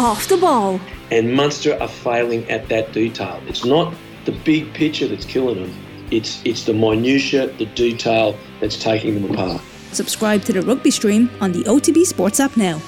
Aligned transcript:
off 0.00 0.28
the 0.28 0.36
ball. 0.38 0.80
And 1.10 1.34
Munster 1.34 1.76
are 1.78 1.88
failing 1.88 2.48
at 2.50 2.68
that 2.70 2.92
detail. 2.92 3.38
It's 3.46 3.66
not 3.66 3.92
the 4.24 4.32
big 4.32 4.72
picture 4.72 5.06
that's 5.06 5.26
killing 5.26 5.60
them. 5.60 5.74
It's 6.10 6.40
it's 6.44 6.64
the 6.64 6.72
minutiae, 6.72 7.48
the 7.58 7.66
detail 7.66 8.34
that's 8.60 8.82
taking 8.82 9.14
them 9.14 9.30
apart. 9.30 9.60
Subscribe 9.92 10.42
to 10.44 10.54
the 10.54 10.62
rugby 10.62 10.90
stream 10.90 11.28
on 11.40 11.52
the 11.52 11.64
OTB 11.64 12.06
Sports 12.06 12.40
app 12.40 12.56
now. 12.56 12.80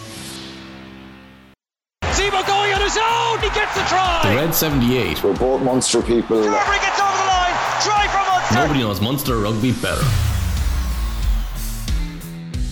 Zebo 2.05 2.47
going 2.47 2.73
on 2.73 2.81
his 2.81 2.97
own. 2.97 3.39
He 3.41 3.51
gets 3.51 3.75
the 3.75 3.85
try. 3.93 4.21
The 4.25 4.37
Red 4.37 4.55
78. 4.55 5.23
We're 5.23 5.37
both 5.37 5.63
Munster 5.63 6.01
people. 6.01 6.41
Carbery 6.41 6.81
gets 6.81 6.99
over 6.99 7.19
the 7.19 7.29
line. 7.29 7.57
Try 7.83 8.09
from 8.09 8.27
Munster. 8.27 8.55
Nobody 8.55 8.81
knows 8.81 9.01
Munster 9.03 9.37
rugby 9.39 9.73
better. 9.73 10.32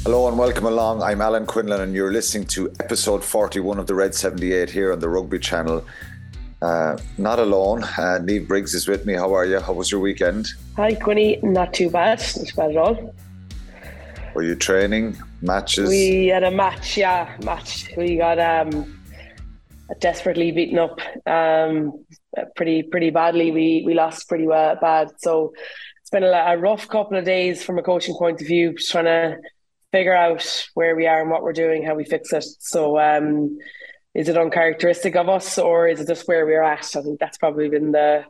Hello 0.05 0.29
and 0.29 0.39
welcome 0.39 0.65
along. 0.65 1.03
I'm 1.03 1.21
Alan 1.21 1.45
Quinlan, 1.45 1.83
and 1.83 1.95
you're 1.95 2.11
listening 2.11 2.47
to 2.47 2.73
episode 2.81 3.23
41 3.23 3.79
of 3.79 3.87
the 3.87 3.95
Red 3.95 4.15
78 4.15 4.71
here 4.71 4.95
on 4.95 4.99
the 4.99 5.11
Rugby 5.11 5.39
Channel. 5.39 5.85
Uh, 6.63 6.97
not 7.19 7.39
alone. 7.39 7.83
Uh, 7.83 8.19
Niamh 8.23 8.49
Briggs 8.49 8.73
is 8.73 8.89
with 8.89 9.05
me. 9.05 9.13
How 9.13 9.35
are 9.35 9.45
you? 9.45 9.61
How 9.61 9.75
was 9.75 9.93
your 9.93 10.01
weekend? 10.01 10.49
Hi, 10.77 10.95
Quinny. 10.95 11.39
Not 11.43 11.75
too 11.75 11.91
bad. 11.91 12.19
Not 12.19 12.47
too 12.47 12.57
bad 12.57 12.71
at 12.71 12.77
all. 12.79 13.15
Were 14.35 14.43
you 14.43 14.55
training? 14.55 15.19
Matches? 15.43 15.91
We 15.91 16.29
had 16.29 16.45
a 16.45 16.51
match, 16.51 16.97
yeah, 16.97 17.37
match. 17.45 17.91
We 17.95 18.17
got 18.17 18.39
um, 18.39 19.03
desperately 19.99 20.51
beaten 20.51 20.79
up 20.79 20.99
um, 21.27 22.07
pretty 22.57 22.85
pretty 22.85 23.11
badly. 23.11 23.51
We 23.51 23.83
we 23.85 23.93
lost 23.93 24.31
pretty 24.31 24.47
well, 24.47 24.77
bad. 24.81 25.11
So 25.19 25.53
it's 26.01 26.09
been 26.11 26.25
a, 26.25 26.31
a 26.31 26.57
rough 26.57 26.89
couple 26.89 27.19
of 27.19 27.27
days 27.27 27.63
from 27.63 27.79
a 27.79 27.83
coaching 27.83 28.15
point 28.15 28.41
of 28.41 28.47
view, 28.47 28.73
just 28.73 28.91
trying 28.91 29.05
to 29.05 29.37
figure 29.93 30.15
out 30.15 30.67
where 30.75 30.95
we 30.95 31.07
are 31.07 31.21
and 31.21 31.31
what 31.31 31.43
we're 31.43 31.53
doing, 31.53 31.83
how 31.83 31.95
we 31.95 32.05
fix 32.05 32.33
it. 32.33 32.45
So, 32.61 32.99
um, 32.99 33.59
is 34.15 34.29
it 34.29 34.37
uncharacteristic 34.37 35.17
of 35.17 35.29
us, 35.29 35.59
or 35.59 35.87
is 35.87 36.01
it 36.01 36.09
just 36.09 36.27
where 36.27 36.45
we're 36.45 36.63
at? 36.63 36.97
I 36.97 37.03
think 37.03 37.21
that's 37.21 37.39
probably 37.39 37.69
been 37.69 37.93
the 37.93 38.25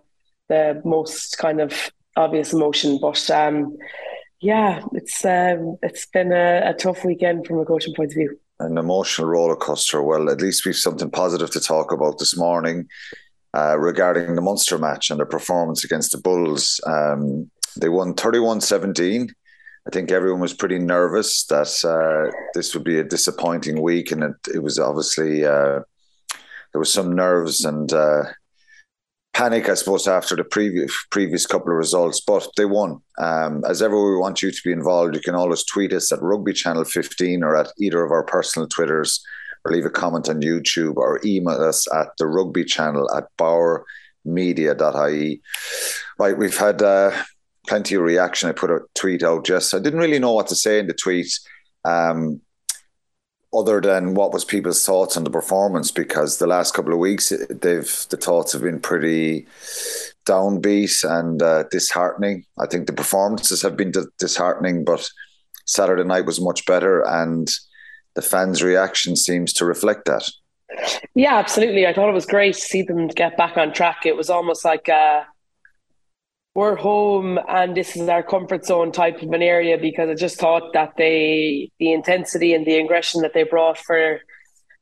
the 0.48 0.83
most 0.84 1.39
kind 1.39 1.61
of 1.61 1.91
obvious 2.17 2.52
emotion. 2.52 2.98
But 3.00 3.30
um, 3.30 3.77
yeah, 4.41 4.83
it's 4.92 5.25
um, 5.25 5.77
it's 5.83 6.06
been 6.06 6.33
a, 6.33 6.70
a 6.70 6.75
tough 6.75 7.05
weekend 7.05 7.47
from 7.47 7.61
a 7.61 7.64
coaching 7.64 7.95
point 7.95 8.11
of 8.11 8.17
view. 8.17 8.39
An 8.58 8.77
emotional 8.77 9.28
roller 9.28 9.56
coaster. 9.56 10.02
Well, 10.02 10.28
at 10.28 10.42
least 10.42 10.67
we've 10.67 10.77
something 10.77 11.11
positive 11.11 11.50
to 11.52 11.61
talk 11.61 11.92
about 11.92 12.19
this 12.19 12.36
morning 12.36 12.89
uh, 13.56 13.78
regarding 13.78 14.34
the 14.34 14.42
Munster 14.42 14.77
match 14.77 15.11
and 15.11 15.19
their 15.19 15.27
performance 15.27 15.83
against 15.83 16.12
the 16.12 16.19
Bulls. 16.19 16.78
Um, 16.86 17.50
they 17.80 17.89
won 17.89 18.14
31 18.14 18.61
17 18.61 19.34
I 19.91 19.92
think 19.92 20.12
everyone 20.12 20.38
was 20.38 20.55
pretty 20.55 20.78
nervous 20.78 21.44
that 21.46 21.84
uh, 21.84 22.30
this 22.55 22.72
would 22.74 22.84
be 22.84 23.00
a 23.00 23.05
disappointing 23.05 23.83
week, 23.83 24.12
and 24.12 24.22
it, 24.22 24.36
it 24.55 24.62
was 24.62 24.78
obviously 24.78 25.44
uh, 25.44 25.80
there 26.30 26.78
was 26.78 26.92
some 26.92 27.12
nerves 27.12 27.64
and 27.64 27.92
uh, 27.92 28.22
panic, 29.33 29.68
I 29.68 29.74
suppose, 29.74 30.06
after 30.06 30.36
the 30.36 30.44
previous 30.44 30.96
previous 31.11 31.44
couple 31.44 31.72
of 31.72 31.77
results. 31.77 32.20
But 32.20 32.46
they 32.56 32.66
won. 32.66 33.00
Um, 33.18 33.64
as 33.68 33.83
ever, 33.83 33.96
we 33.96 34.16
want 34.16 34.42
you 34.42 34.52
to 34.52 34.61
be 34.64 34.70
involved. 34.70 35.16
You 35.16 35.22
can 35.22 35.34
always 35.34 35.64
tweet 35.64 35.92
us 35.92 36.12
at 36.12 36.22
Rugby 36.22 36.52
Channel 36.52 36.84
15 36.84 37.42
or 37.42 37.56
at 37.56 37.72
either 37.80 38.05
of 38.05 38.12
our 38.12 38.22
personal 38.22 38.68
Twitters, 38.68 39.20
or 39.64 39.72
leave 39.72 39.86
a 39.86 39.91
comment 39.91 40.28
on 40.28 40.41
YouTube, 40.41 40.98
or 40.98 41.20
email 41.24 41.61
us 41.61 41.92
at 41.92 42.16
the 42.16 42.28
Rugby 42.28 42.64
Channel 42.64 43.12
at 43.12 43.24
BauerMedia.ie. 43.38 45.42
Right, 46.16 46.38
we've 46.38 46.56
had 46.56 46.80
uh, 46.80 47.11
plenty 47.70 47.94
of 47.94 48.02
reaction. 48.02 48.48
I 48.48 48.52
put 48.52 48.70
a 48.70 48.80
tweet 48.96 49.22
out 49.22 49.46
just 49.46 49.72
I 49.72 49.78
didn't 49.78 50.00
really 50.00 50.18
know 50.18 50.32
what 50.32 50.48
to 50.48 50.56
say 50.56 50.80
in 50.80 50.88
the 50.88 50.92
tweet, 50.92 51.32
um, 51.84 52.40
other 53.54 53.80
than 53.80 54.14
what 54.14 54.32
was 54.32 54.44
people's 54.44 54.84
thoughts 54.84 55.16
on 55.16 55.22
the 55.22 55.30
performance 55.30 55.92
because 55.92 56.38
the 56.38 56.48
last 56.48 56.74
couple 56.74 56.92
of 56.92 56.98
weeks 56.98 57.32
they've 57.48 58.06
the 58.10 58.16
thoughts 58.16 58.52
have 58.52 58.62
been 58.62 58.80
pretty 58.80 59.46
downbeat 60.27 61.04
and 61.08 61.40
uh, 61.42 61.62
disheartening. 61.70 62.44
I 62.58 62.66
think 62.66 62.88
the 62.88 62.92
performances 62.92 63.62
have 63.62 63.77
been 63.77 63.92
disheartening, 64.18 64.84
but 64.84 65.08
Saturday 65.64 66.02
night 66.02 66.27
was 66.27 66.40
much 66.40 66.66
better, 66.66 67.06
and 67.06 67.48
the 68.16 68.22
fans' 68.22 68.64
reaction 68.64 69.14
seems 69.14 69.52
to 69.52 69.64
reflect 69.64 70.06
that. 70.06 70.28
Yeah, 71.14 71.36
absolutely. 71.36 71.86
I 71.86 71.92
thought 71.92 72.08
it 72.08 72.14
was 72.14 72.27
great 72.27 72.55
to 72.55 72.61
see 72.61 72.83
them 72.83 73.06
get 73.06 73.36
back 73.36 73.56
on 73.56 73.72
track. 73.72 74.06
It 74.06 74.16
was 74.16 74.28
almost 74.28 74.64
like. 74.64 74.89
Uh 74.89 75.22
we're 76.60 76.76
home 76.76 77.38
and 77.48 77.74
this 77.74 77.96
is 77.96 78.06
our 78.06 78.22
comfort 78.22 78.66
zone 78.66 78.92
type 78.92 79.22
of 79.22 79.32
an 79.32 79.40
area 79.40 79.78
because 79.78 80.10
I 80.10 80.14
just 80.14 80.38
thought 80.38 80.74
that 80.74 80.92
they 80.98 81.70
the 81.78 81.90
intensity 81.90 82.52
and 82.52 82.66
the 82.66 82.76
aggression 82.76 83.22
that 83.22 83.32
they 83.32 83.44
brought 83.44 83.78
for 83.78 84.20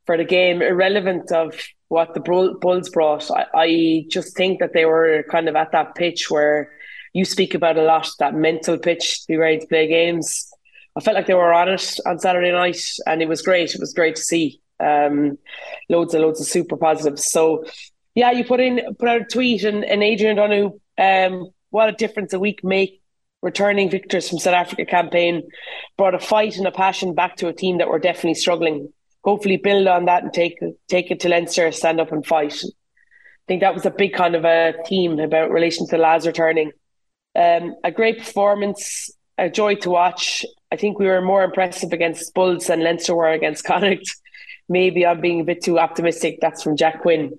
for 0.05 0.17
the 0.17 0.25
game, 0.25 0.61
irrelevant 0.61 1.31
of 1.31 1.55
what 1.87 2.15
the 2.15 2.21
Bulls 2.21 2.89
brought. 2.89 3.31
I, 3.31 3.45
I 3.55 4.05
just 4.09 4.37
think 4.37 4.59
that 4.59 4.73
they 4.73 4.87
were 4.87 5.25
kind 5.31 5.49
of 5.49 5.55
at 5.55 5.71
that 5.71 5.95
pitch 5.95 6.29
where 6.29 6.73
you 7.13 7.25
speak 7.25 7.55
about 7.55 7.77
a 7.77 7.83
lot, 7.83 8.11
that 8.19 8.35
mental 8.35 8.77
pitch 8.77 9.21
to 9.21 9.29
be 9.29 9.37
ready 9.37 9.61
to 9.61 9.67
play 9.69 9.87
games. 9.87 10.51
I 10.97 11.01
felt 11.01 11.15
like 11.15 11.27
they 11.27 11.35
were 11.35 11.53
on 11.53 11.69
it 11.69 11.97
on 12.05 12.19
Saturday 12.19 12.51
night 12.51 12.83
and 13.07 13.23
it 13.23 13.29
was 13.29 13.43
great. 13.43 13.73
It 13.73 13.81
was 13.81 13.95
great 13.95 14.17
to 14.17 14.23
see. 14.23 14.61
Um, 14.81 15.39
loads 15.89 16.13
and 16.13 16.25
loads 16.25 16.41
of 16.41 16.49
super 16.49 16.77
positives. 16.77 17.31
So 17.31 17.67
yeah, 18.17 18.33
you 18.33 18.45
put 18.45 18.59
in 18.59 18.97
put 18.99 19.09
out 19.09 19.21
a 19.21 19.25
tweet 19.25 19.63
and, 19.63 19.85
and 19.85 20.03
Adrian 20.03 20.41
O'Donoghue 20.41 20.81
um, 20.99 21.53
what 21.71 21.89
a 21.89 21.93
difference 21.93 22.33
a 22.33 22.39
week 22.39 22.63
make. 22.65 23.03
Returning 23.41 23.89
victors 23.89 24.29
from 24.29 24.41
South 24.41 24.55
Africa 24.55 24.85
campaign 24.85 25.49
brought 25.97 26.15
a 26.15 26.19
fight 26.19 26.57
and 26.57 26.67
a 26.67 26.73
passion 26.73 27.15
back 27.15 27.37
to 27.37 27.47
a 27.47 27.53
team 27.53 27.79
that 27.79 27.89
were 27.89 28.01
definitely 28.01 28.35
struggling. 28.35 28.93
Hopefully, 29.23 29.57
build 29.57 29.87
on 29.87 30.07
that 30.07 30.25
and 30.25 30.33
take 30.33 30.59
take 30.89 31.13
it 31.13 31.21
to 31.21 31.29
Leinster, 31.29 31.71
stand 31.71 32.01
up 32.01 32.11
and 32.11 32.27
fight. 32.27 32.55
I 32.65 33.47
think 33.47 33.61
that 33.61 33.75
was 33.75 33.87
a 33.87 33.91
big 33.91 34.13
kind 34.13 34.35
of 34.35 34.45
a 34.45 34.75
theme 34.87 35.21
about 35.21 35.53
relation 35.53 35.87
to 35.87 35.91
the 35.93 36.03
lads 36.03 36.27
returning. 36.27 36.73
Um, 37.37 37.77
a 37.85 37.93
great 37.93 38.19
performance, 38.19 39.11
a 39.39 39.49
joy 39.49 39.77
to 39.77 39.91
watch. 39.91 40.45
I 40.73 40.77
think 40.77 40.99
we 40.99 41.07
were 41.07 41.23
more 41.23 41.45
impressive 41.45 41.93
against 41.93 42.35
Bulls 42.35 42.67
than 42.67 42.83
Leinster 42.83 43.15
were 43.15 43.31
against 43.31 43.65
Connacht. 43.67 44.17
Maybe 44.69 45.07
I'm 45.07 45.21
being 45.21 45.41
a 45.41 45.45
bit 45.45 45.63
too 45.63 45.79
optimistic. 45.79 46.39
That's 46.41 46.63
from 46.63 46.77
Jack 46.77 47.03
Quinn. 47.03 47.39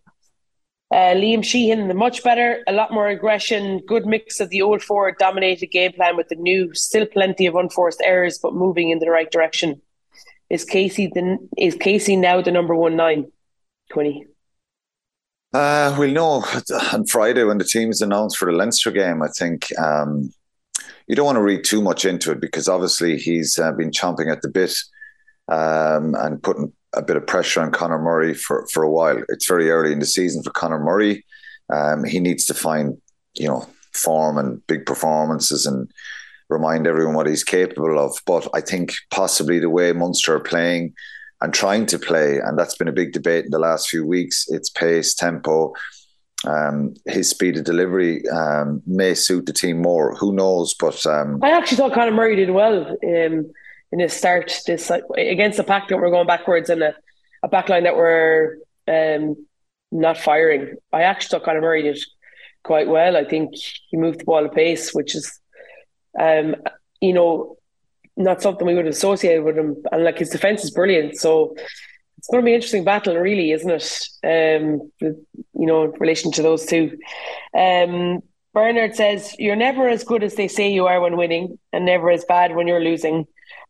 Uh, 0.92 1.14
Liam 1.14 1.44
Sheehan, 1.44 1.96
much 1.96 2.24
better, 2.24 2.64
a 2.68 2.72
lot 2.72 2.92
more 2.92 3.08
aggression, 3.08 3.80
good 3.86 4.08
mix 4.08 4.40
of 4.40 4.50
the 4.50 4.64
old 4.64 4.82
forward 4.82 5.16
dominated 5.20 5.68
game 5.68 5.94
plan 5.94 6.18
with 6.18 6.30
the 6.30 6.36
new, 6.36 6.74
still 6.74 7.06
plenty 7.06 7.46
of 7.46 7.54
unforced 7.56 8.02
errors, 8.04 8.40
but 8.42 8.56
moving 8.56 8.90
in 8.90 8.98
the 8.98 9.10
right 9.10 9.30
direction. 9.30 9.80
Is 10.50 10.66
Casey 10.66 11.06
the, 11.14 11.38
is 11.58 11.76
Casey 11.76 12.16
now 12.16 12.42
the 12.42 12.50
number 12.50 12.76
one 12.76 12.96
nine? 12.96 13.32
Twenty. 13.92 14.26
Uh, 15.54 15.96
we'll 15.98 16.12
know 16.12 16.44
on 16.94 17.06
Friday 17.06 17.44
when 17.44 17.60
the 17.60 17.64
team 17.64 17.90
is 17.90 18.02
announced 18.02 18.38
for 18.38 18.52
the 18.52 18.58
Leinster 18.58 18.92
game. 18.92 19.22
I 19.22 19.28
think 19.28 19.68
um, 19.80 20.32
you 21.08 21.16
don't 21.16 21.26
want 21.26 21.38
to 21.38 21.44
read 21.44 21.64
too 21.64 21.82
much 21.82 22.06
into 22.06 22.32
it 22.32 22.40
because 22.40 22.68
obviously 22.68 23.18
he's 23.18 23.58
uh, 23.58 23.72
been 23.74 23.92
chomping 23.92 24.32
at 24.32 24.42
the 24.42 24.50
bit 24.50 24.76
um, 25.50 26.16
and 26.16 26.42
putting 26.42 26.72
a 26.96 27.02
bit 27.02 27.18
of 27.18 27.28
pressure 27.28 27.62
on 27.62 27.72
Conor 27.72 28.00
Murray 28.00 28.34
for, 28.34 28.68
for 28.72 28.84
a 28.84 28.90
while. 28.90 29.22
It's 29.30 29.48
very 29.48 29.70
early 29.70 29.92
in 29.92 30.00
the 30.00 30.06
season 30.06 30.44
for 30.44 30.52
Conor 30.52 30.80
Murray. 30.80 31.26
Um, 31.72 32.04
he 32.04 32.20
needs 32.20 32.46
to 32.46 32.54
find, 32.54 32.98
you 33.36 33.48
know, 33.48 33.68
form 33.94 34.38
and 34.38 34.66
big 34.68 34.86
performances 34.86 35.66
and 35.66 35.90
remind 36.50 36.88
everyone 36.88 37.16
what 37.16 37.28
he's 37.28 37.44
capable 37.44 38.00
of. 38.00 38.18
But 38.26 38.48
I 38.54 38.62
think 38.62 38.94
possibly 39.12 39.60
the 39.60 39.70
way 39.70 39.94
Munster 39.94 40.36
are 40.36 40.40
playing 40.40 40.94
and 41.42 41.54
trying 41.54 41.86
to 41.88 42.00
play, 42.00 42.40
and 42.40 42.58
that's 42.58 42.76
been 42.76 42.88
a 42.88 42.94
big 42.94 43.14
debate 43.14 43.46
in 43.46 43.52
the 43.52 43.60
last 43.60 43.88
few 43.88 44.06
weeks, 44.06 44.46
its 44.50 44.70
pace, 44.70 45.14
tempo, 45.14 45.74
um, 46.48 46.94
his 47.06 47.30
speed 47.30 47.58
of 47.58 47.66
delivery 47.66 48.28
um, 48.30 48.82
may 48.86 49.14
suit 49.14 49.46
the 49.46 49.54
team 49.54 49.82
more. 49.82 50.16
Who 50.16 50.34
knows? 50.34 50.74
But 50.74 51.06
um, 51.06 51.40
I 51.44 51.52
actually 51.52 51.78
thought 51.78 51.94
Conor 51.94 52.12
Murray 52.12 52.36
did 52.36 52.52
well. 52.52 52.98
Um, 53.06 53.52
in 53.92 54.00
his 54.00 54.14
start 54.14 54.60
this 54.68 54.90
like, 54.90 55.04
against 55.18 55.60
a 55.60 55.64
pack 55.64 55.88
that 55.88 55.98
were 55.98 56.10
going 56.10 56.28
backwards 56.28 56.70
and 56.70 56.84
a, 56.84 56.96
a 57.44 57.50
backline 57.50 57.84
that 57.84 57.96
were 57.96 58.60
um, 58.88 59.36
not 59.92 60.18
firing. 60.18 60.76
I 60.94 61.04
actually 61.04 61.40
thought 61.40 61.46
Conor 61.46 61.62
Murray 61.62 61.84
did 61.84 62.00
quite 62.64 62.88
well. 62.88 63.18
I 63.18 63.24
think 63.24 63.56
he 63.56 63.98
moved 63.98 64.20
the 64.20 64.26
ball 64.26 64.46
at 64.46 64.54
pace, 64.54 64.94
which 64.94 65.16
is, 65.16 65.40
um, 66.20 66.56
you 67.02 67.14
know, 67.14 67.58
not 68.18 68.42
something 68.42 68.68
we 68.68 68.76
would 68.76 68.88
associate 68.88 69.40
with 69.40 69.58
him. 69.58 69.82
And 69.92 70.04
like 70.04 70.20
his 70.20 70.30
defense 70.30 70.64
is 70.64 70.72
brilliant, 70.72 71.16
so 71.16 71.56
it's 72.18 72.28
going 72.28 72.44
to 72.44 72.46
be 72.46 72.52
an 72.52 72.56
interesting 72.56 72.84
battle, 72.84 73.16
really, 73.16 73.52
isn't 73.52 73.70
it? 73.72 74.08
Um, 74.24 74.92
you 75.00 75.26
know, 75.54 75.86
in 75.86 75.92
relation 75.92 76.32
to 76.34 76.42
those 76.42 76.66
two. 76.66 76.98
Um, 77.58 78.22
Bernard 78.54 78.96
says, 78.96 79.36
You're 79.40 79.56
never 79.56 79.88
as 79.88 80.04
good 80.04 80.24
as 80.24 80.36
they 80.36 80.50
say 80.50 80.70
you 80.70 80.86
are 80.88 81.00
when 81.00 81.16
winning, 81.16 81.58
and 81.72 81.86
never 81.86 82.12
as 82.12 82.26
bad 82.26 82.56
when 82.56 82.68
you're 82.68 82.84
losing 82.84 83.26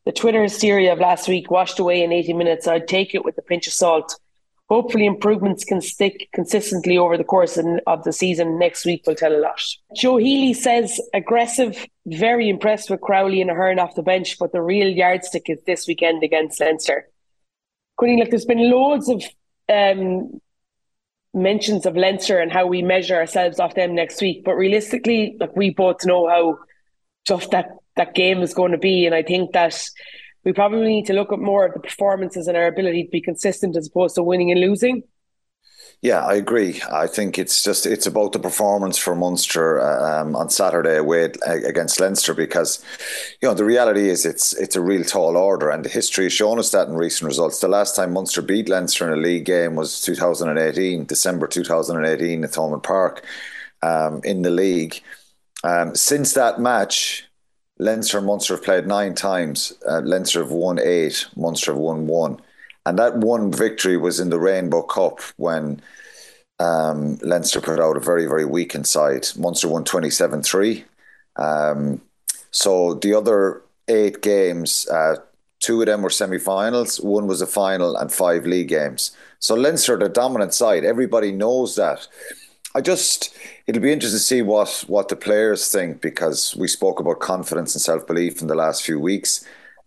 the 0.06 0.12
Twitter 0.12 0.42
hysteria 0.42 0.94
of 0.94 1.00
last 1.00 1.28
week 1.28 1.52
washed 1.52 1.80
away 1.80 2.04
in 2.04 2.12
80 2.12 2.34
minutes, 2.34 2.68
I'd 2.68 2.88
take 2.88 3.14
it 3.14 3.26
with 3.26 3.38
a 3.38 3.42
pinch 3.42 3.68
of 3.68 3.74
salt. 3.74 4.20
Hopefully, 4.70 5.08
improvements 5.08 5.64
can 5.64 5.82
stick 5.82 6.30
consistently 6.32 6.96
over 6.98 7.18
the 7.18 7.24
course 7.24 7.58
of 7.88 8.04
the 8.04 8.14
season. 8.14 8.60
Next 8.60 8.86
week 8.86 9.04
will 9.08 9.16
tell 9.16 9.36
a 9.36 9.42
lot. 9.42 9.60
Joe 9.96 10.18
Healy 10.18 10.54
says 10.54 11.02
aggressive, 11.14 11.88
very 12.06 12.50
impressed 12.50 12.90
with 12.90 13.02
Crowley 13.02 13.42
and 13.42 13.50
Ahern 13.50 13.80
off 13.80 13.96
the 13.96 14.04
bench, 14.04 14.38
but 14.38 14.52
the 14.52 14.62
real 14.62 14.88
yardstick 14.88 15.50
is 15.50 15.60
this 15.66 15.88
weekend 15.88 16.24
against 16.24 16.60
Leinster. 16.60 17.08
Quinny, 17.98 18.20
like 18.20 18.30
there's 18.30 18.46
been 18.46 18.70
loads 18.70 19.10
of 19.10 19.24
um, 19.74 20.40
mentions 21.34 21.86
of 21.86 21.98
Leinster 21.98 22.40
and 22.40 22.52
how 22.52 22.66
we 22.68 22.82
measure 22.82 23.16
ourselves 23.16 23.60
off 23.60 23.76
them 23.76 23.96
next 23.96 24.22
week. 24.22 24.44
But 24.44 24.54
realistically, 24.54 25.36
like 25.40 25.56
we 25.56 25.72
both 25.72 26.06
know 26.06 26.28
how 26.28 26.60
tough 27.26 27.50
that 27.52 27.72
that 27.96 28.16
game 28.16 28.42
is 28.42 28.54
going 28.54 28.72
to 28.72 28.78
be, 28.78 29.06
and 29.06 29.16
I 29.16 29.24
think 29.24 29.54
that 29.54 29.90
we 30.46 30.54
probably 30.54 30.88
need 30.88 31.06
to 31.08 31.14
look 31.14 31.32
at 31.34 31.40
more 31.40 31.66
of 31.66 31.74
the 31.74 31.80
performances 31.80 32.48
and 32.48 32.56
our 32.56 32.68
ability 32.68 33.04
to 33.04 33.10
be 33.10 33.22
consistent 33.22 33.76
as 33.76 33.88
opposed 33.88 34.16
to 34.16 34.24
winning 34.24 34.52
and 34.52 34.62
losing. 34.62 35.04
Yeah, 36.02 36.26
I 36.26 36.36
agree. 36.36 36.82
I 36.90 37.08
think 37.08 37.38
it's 37.38 37.62
just 37.62 37.86
it's 37.86 38.08
about 38.08 38.32
the 38.32 38.40
performance 38.40 38.98
for 38.98 39.16
Munster 39.16 39.82
um, 39.82 40.34
on 40.34 40.50
Saturday 40.50 40.96
away 40.96 41.34
against 41.46 42.00
Leinster 42.00 42.34
because 42.34 42.82
you 43.42 43.50
know 43.50 43.54
the 43.54 43.66
reality 43.66 44.10
is 44.10 44.26
it's 44.26 44.54
it's 44.54 44.78
a 44.78 44.82
real 44.82 45.04
tall 45.04 45.36
order 45.36 45.70
and 45.70 45.86
history 45.86 46.26
has 46.26 46.34
shown 46.34 46.58
us 46.58 46.72
that 46.72 46.88
in 46.88 46.96
recent 46.96 47.28
results. 47.28 47.60
The 47.60 47.68
last 47.68 47.98
time 47.98 48.14
Munster 48.14 48.42
beat 48.42 48.70
Leinster 48.70 49.08
in 49.08 49.20
a 49.20 49.22
league 49.22 49.44
game 49.44 49.76
was 49.76 50.02
2018, 50.02 51.04
December 51.04 51.48
2018 51.48 52.46
at 52.46 52.52
Thomond 52.52 52.84
Park 52.84 53.26
um, 53.82 54.22
in 54.24 54.42
the 54.42 54.52
league. 54.52 55.02
Um, 55.66 55.96
since 55.96 56.34
that 56.34 56.62
match, 56.62 57.29
Leinster 57.80 58.18
and 58.18 58.28
Munster 58.28 58.56
have 58.56 58.64
played 58.64 58.88
nine 58.88 59.16
times. 59.16 59.74
Uh, 59.88 60.02
Leinster 60.02 60.42
have 60.42 60.52
won 60.52 60.80
eight, 60.80 61.26
Munster 61.36 61.72
have 61.72 61.80
won 61.80 62.08
one. 62.08 62.40
And 62.86 63.00
that 63.00 63.18
one 63.18 63.52
victory 63.52 63.98
was 63.98 64.20
in 64.20 64.30
the 64.30 64.40
Rainbow 64.40 64.84
Cup 64.84 65.20
when 65.38 65.82
um, 66.60 67.18
Leinster 67.22 67.62
put 67.62 67.80
out 67.80 67.98
a 67.98 68.02
very, 68.02 68.26
very 68.26 68.46
weak 68.46 68.76
inside. 68.76 69.28
Munster 69.38 69.70
won 69.70 69.84
27 69.84 70.44
3. 70.44 70.86
Um, 71.38 72.02
so 72.52 72.96
the 72.96 73.14
other 73.14 73.62
eight 73.88 74.22
games, 74.22 74.88
uh, 74.90 75.18
two 75.60 75.82
of 75.82 75.88
them 75.88 76.02
were 76.02 76.10
semi 76.10 76.38
finals, 76.38 77.00
one 77.00 77.28
was 77.28 77.42
a 77.42 77.48
final, 77.48 77.96
and 77.96 78.12
five 78.12 78.46
league 78.46 78.70
games. 78.70 79.16
So 79.40 79.56
Leinster, 79.56 79.94
are 79.94 79.98
the 79.98 80.10
dominant 80.10 80.54
side, 80.54 80.84
everybody 80.84 81.32
knows 81.32 81.76
that. 81.76 82.08
I 82.76 82.82
just, 82.82 83.36
it'll 83.66 83.82
be 83.82 83.92
interesting 83.92 84.20
to 84.20 84.24
see 84.24 84.42
what, 84.42 84.86
what 84.88 85.08
the 85.08 85.16
players 85.16 85.72
think 85.72 86.02
because 86.02 86.56
we 86.56 86.68
spoke 86.68 87.00
about 87.00 87.20
confidence 87.20 87.74
and 87.74 87.82
self 87.82 88.06
belief 88.06 88.42
in 88.42 88.48
the 88.48 88.56
last 88.56 88.84
few 88.84 89.00
weeks. 89.00 89.44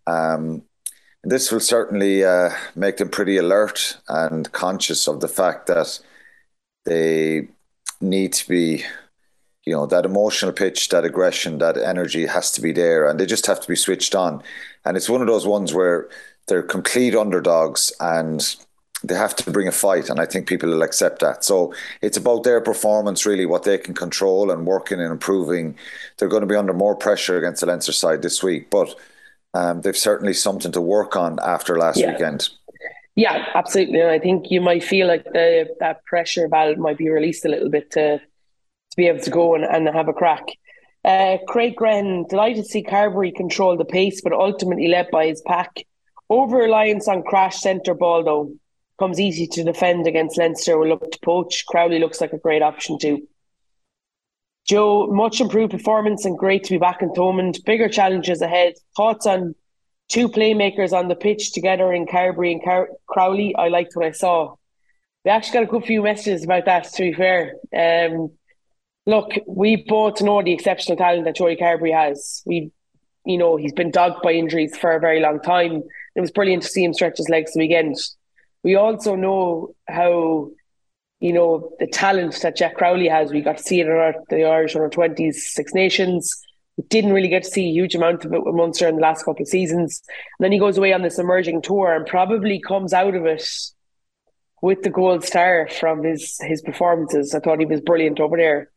Um, 0.06 0.62
this 1.25 1.52
will 1.52 1.61
certainly 1.61 2.25
uh, 2.25 2.50
make 2.75 2.96
them 2.96 3.08
pretty 3.08 3.37
alert 3.37 3.96
and 4.08 4.50
conscious 4.50 5.06
of 5.06 5.20
the 5.20 5.29
fact 5.29 5.69
that 5.69 6.00
they 6.84 7.49
need 8.00 8.32
to 8.32 8.49
be, 8.49 8.85
you 9.64 9.73
know, 9.73 9.87
that 9.87 10.05
emotional 10.05 10.50
pitch, 10.50 10.88
that 10.88 11.05
aggression, 11.05 11.58
that 11.58 11.76
energy 11.76 12.26
has 12.26 12.50
to 12.52 12.61
be 12.61 12.73
there, 12.73 13.08
and 13.08 13.20
they 13.20 13.26
just 13.26 13.46
have 13.46 13.61
to 13.61 13.69
be 13.69 13.76
switched 13.76 14.17
on. 14.17 14.43
And 14.85 14.96
it's 14.96 15.08
one 15.08 15.20
of 15.20 15.28
those 15.28 15.46
ones 15.46 15.73
where 15.73 16.08
they're 16.49 16.64
complete 16.64 17.14
underdogs 17.14 17.93
and 18.00 18.56
they 19.04 19.14
have 19.14 19.34
to 19.37 19.50
bring 19.50 19.69
a 19.69 19.72
fight, 19.72 20.08
and 20.08 20.20
I 20.20 20.26
think 20.26 20.46
people 20.46 20.69
will 20.69 20.82
accept 20.82 21.20
that. 21.20 21.44
So 21.44 21.75
it's 22.00 22.16
about 22.16 22.44
their 22.44 22.60
performance, 22.60 23.26
really, 23.26 23.46
what 23.46 23.64
they 23.64 23.78
can 23.78 23.94
control 23.94 24.50
and 24.50 24.66
working 24.66 25.00
and 25.00 25.10
improving. 25.10 25.76
They're 26.16 26.28
going 26.28 26.43
to 26.43 26.46
be 26.46 26.56
under 26.56 26.72
more 26.72 26.94
pressure 26.94 27.37
against 27.38 27.60
the 27.60 27.66
Leinster 27.66 27.93
side 27.93 28.22
this 28.22 28.43
week, 28.43 28.70
but 28.70 28.94
um, 29.54 29.81
they've 29.82 29.96
certainly 29.96 30.34
something 30.34 30.72
to 30.72 30.81
work 30.81 31.16
on 31.16 31.38
after 31.43 31.78
last 31.78 31.99
yeah. 31.99 32.12
weekend. 32.12 32.49
Yeah, 33.14 33.46
absolutely. 33.54 34.00
And 34.00 34.10
I 34.10 34.19
think 34.19 34.50
you 34.50 34.60
might 34.60 34.82
feel 34.82 35.06
like 35.06 35.25
the 35.25 35.69
that 35.81 36.04
pressure 36.04 36.49
valve 36.49 36.78
might 36.78 36.96
be 36.96 37.10
released 37.10 37.44
a 37.44 37.49
little 37.49 37.69
bit 37.69 37.90
to 37.93 38.19
to 38.19 38.96
be 38.96 39.06
able 39.06 39.20
to 39.20 39.31
go 39.31 39.54
and, 39.54 39.64
and 39.64 39.94
have 39.94 40.08
a 40.08 40.12
crack. 40.12 40.46
Uh, 41.04 41.38
Craig 41.49 41.75
Gren, 41.75 42.25
delighted 42.28 42.64
to 42.64 42.70
see 42.70 42.82
Carbery 42.82 43.34
control 43.34 43.76
the 43.76 43.84
pace, 43.84 44.20
but 44.20 44.32
ultimately 44.32 44.88
led 44.88 45.10
by 45.10 45.26
his 45.26 45.43
pack. 45.43 45.84
Over 46.31 46.58
reliance 46.58 47.08
on 47.08 47.22
crash 47.22 47.60
centre 47.60 47.94
ball, 47.94 48.22
though, 48.22 48.52
comes 49.02 49.19
easy 49.19 49.49
to 49.49 49.64
defend 49.64 50.06
against 50.06 50.38
Leinster. 50.38 50.78
Will 50.78 50.90
look 50.90 51.10
to 51.10 51.19
poach. 51.25 51.66
Crowley 51.66 51.99
looks 51.99 52.20
like 52.20 52.32
a 52.32 52.38
great 52.38 52.62
option 52.62 53.00
too. 53.00 53.26
Joe, 54.64 55.08
much 55.08 55.40
improved 55.40 55.72
performance 55.72 56.25
and 56.25 56.38
great 56.38 56.62
to 56.62 56.70
be 56.70 56.78
back 56.78 57.02
in 57.02 57.10
Thomond. 57.10 57.64
Bigger 57.64 57.88
challenges 57.88 58.40
ahead. 58.43 58.75
Thoughts 58.96 59.26
on 59.26 59.56
two 60.08 60.28
playmakers 60.28 60.93
on 60.93 61.08
the 61.08 61.16
pitch 61.16 61.50
together 61.50 61.93
in 61.93 62.06
Carbery 62.06 62.52
and 62.52 62.62
Car- 62.62 62.90
Crowley? 63.08 63.56
I 63.56 63.66
liked 63.66 63.96
what 63.96 64.06
I 64.06 64.12
saw. 64.12 64.54
We 65.25 65.32
actually 65.32 65.54
got 65.54 65.62
a 65.64 65.72
good 65.72 65.84
few 65.84 66.00
messages 66.00 66.44
about 66.44 66.66
that, 66.66 66.84
to 66.84 67.02
be 67.02 67.12
fair. 67.12 67.54
Um, 67.76 68.31
look, 69.04 69.32
we 69.49 69.84
both 69.88 70.22
know 70.22 70.44
the 70.44 70.52
exceptional 70.52 70.96
talent 70.96 71.25
that 71.25 71.34
Joey 71.34 71.56
Carbery 71.56 71.93
has. 71.93 72.40
We, 72.46 72.70
you 73.26 73.37
know, 73.37 73.56
he's 73.56 73.72
been 73.72 73.90
dogged 73.90 74.22
by 74.22 74.34
injuries 74.34 74.76
for 74.76 74.93
a 74.93 75.00
very 75.00 75.19
long 75.19 75.40
time. 75.40 75.82
It 76.14 76.20
was 76.20 76.31
brilliant 76.31 76.62
to 76.62 76.69
see 76.69 76.84
him 76.84 76.94
stretch 76.94 77.16
his 77.16 77.28
legs 77.28 77.52
the 77.52 77.58
weekend. 77.58 77.96
We 78.62 78.76
also 78.76 79.17
know 79.17 79.75
how 79.88 80.50
you 81.23 81.32
know, 81.32 81.70
the 81.79 81.87
talent 81.87 82.37
that 82.43 82.56
Jack 82.56 82.75
Crowley 82.75 83.06
has. 83.06 83.31
We 83.31 83.43
got 83.43 83.59
to 83.59 83.62
see 83.62 83.79
it 83.81 83.87
in 83.87 83.93
our, 83.93 84.14
the 84.29 84.44
Irish 84.44 84.75
under 84.75 84.91
20s 84.91 85.35
Six 85.35 85.73
Nations. 85.73 86.37
We 86.76 86.82
didn't 86.88 87.12
really 87.12 87.29
get 87.29 87.44
to 87.44 87.49
see 87.49 87.69
a 87.69 87.73
huge 87.73 87.94
amount 87.94 88.25
of 88.25 88.32
it 88.32 88.44
with 88.44 88.56
Munster 88.56 88.88
in 88.88 88.97
the 88.97 89.03
last 89.03 89.25
couple 89.25 89.43
of 89.43 89.49
seasons. 89.49 90.03
And 90.09 90.44
then 90.44 90.50
he 90.50 90.59
goes 90.59 90.76
away 90.76 90.93
on 90.93 91.03
this 91.03 91.20
emerging 91.20 91.62
tour 91.62 91.94
and 91.94 92.05
probably 92.05 92.61
comes 92.61 92.93
out 92.93 93.14
of 93.14 93.25
it 93.25 93.49
with 94.62 94.82
the 94.82 94.91
gold 94.91 95.25
star 95.25 95.69
from 95.69 96.03
his 96.03 96.38
his 96.41 96.61
performances. 96.61 97.37
I 97.37 97.38
thought 97.38 97.61
he 97.61 97.67
was 97.67 97.81
brilliant 97.81 98.19
over 98.19 98.37
there. 98.37 98.73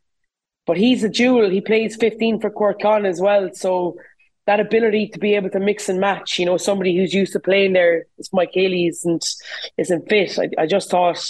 But 0.67 0.77
he's 0.77 1.03
a 1.03 1.09
jewel. 1.09 1.49
He 1.49 1.61
plays 1.61 1.95
15 1.95 2.41
for 2.41 2.51
Cork 2.51 2.85
as 2.85 3.19
well. 3.19 3.49
So 3.53 3.97
that 4.45 4.59
ability 4.59 5.07
to 5.09 5.19
be 5.19 5.35
able 5.35 5.49
to 5.49 5.59
mix 5.59 5.89
and 5.89 5.99
match, 5.99 6.37
you 6.37 6.45
know, 6.45 6.57
somebody 6.57 6.95
who's 6.95 7.13
used 7.13 7.33
to 7.33 7.39
playing 7.39 7.73
there, 7.73 8.05
it's 8.17 8.31
Mike 8.31 8.51
Haley 8.53 8.87
isn't 8.87 9.25
isn't 9.77 10.07
fit. 10.07 10.37
I, 10.37 10.49
I 10.57 10.67
just 10.67 10.89
thought 10.89 11.23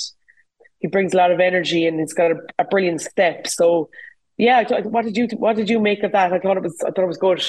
he 0.80 0.88
brings 0.88 1.14
a 1.14 1.18
lot 1.18 1.32
of 1.32 1.40
energy 1.40 1.88
and 1.88 2.00
he's 2.00 2.14
got 2.14 2.32
a, 2.32 2.36
a 2.60 2.66
brilliant 2.66 3.02
step. 3.02 3.48
So, 3.48 3.90
yeah, 4.38 4.64
what 4.84 5.06
did 5.06 5.18
you 5.18 5.28
what 5.38 5.56
did 5.56 5.70
you 5.70 5.80
make 5.80 6.04
of 6.04 6.12
that? 6.12 6.34
I 6.34 6.40
thought 6.40 6.58
it 6.58 6.64
was 6.64 6.78
I 6.82 6.92
thought 6.92 7.04
it 7.04 7.08
was 7.08 7.18
good. 7.18 7.44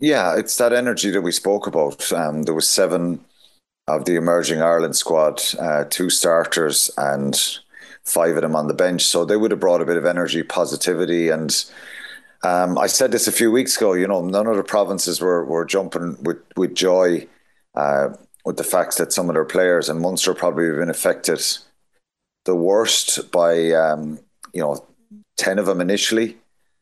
Yeah, 0.00 0.36
it's 0.36 0.56
that 0.58 0.72
energy 0.72 1.10
that 1.10 1.22
we 1.22 1.32
spoke 1.32 1.66
about. 1.66 2.12
Um, 2.12 2.44
there 2.44 2.54
was 2.54 2.68
seven 2.68 3.24
of 3.88 4.04
the 4.04 4.14
emerging 4.14 4.62
Ireland 4.62 4.94
squad, 4.94 5.42
uh, 5.58 5.84
two 5.84 6.10
starters 6.10 6.90
and 6.96 7.40
five 8.04 8.36
of 8.36 8.42
them 8.42 8.54
on 8.54 8.68
the 8.68 8.74
bench. 8.74 9.04
So 9.04 9.24
they 9.24 9.36
would 9.36 9.50
have 9.50 9.60
brought 9.60 9.80
a 9.80 9.86
bit 9.86 9.96
of 9.96 10.04
energy, 10.04 10.42
positivity, 10.42 11.30
and 11.30 11.64
um, 12.44 12.78
I 12.78 12.86
said 12.86 13.12
this 13.12 13.26
a 13.26 13.32
few 13.32 13.50
weeks 13.50 13.76
ago. 13.76 13.94
You 13.94 14.06
know, 14.06 14.24
none 14.24 14.46
of 14.46 14.56
the 14.56 14.62
provinces 14.62 15.20
were 15.20 15.44
were 15.44 15.64
jumping 15.64 16.16
with 16.22 16.38
with 16.56 16.74
joy 16.74 17.26
uh, 17.74 18.10
with 18.44 18.56
the 18.56 18.64
fact 18.64 18.96
that 18.98 19.12
some 19.12 19.28
of 19.28 19.34
their 19.34 19.44
players 19.44 19.88
and 19.88 20.00
Munster 20.00 20.34
probably 20.34 20.66
have 20.66 20.76
been 20.76 20.90
affected 20.90 21.40
the 22.44 22.54
worst 22.54 23.30
by 23.30 23.72
um, 23.72 24.18
you 24.52 24.60
know 24.60 24.84
ten 25.36 25.58
of 25.58 25.66
them 25.66 25.80
initially 25.80 26.36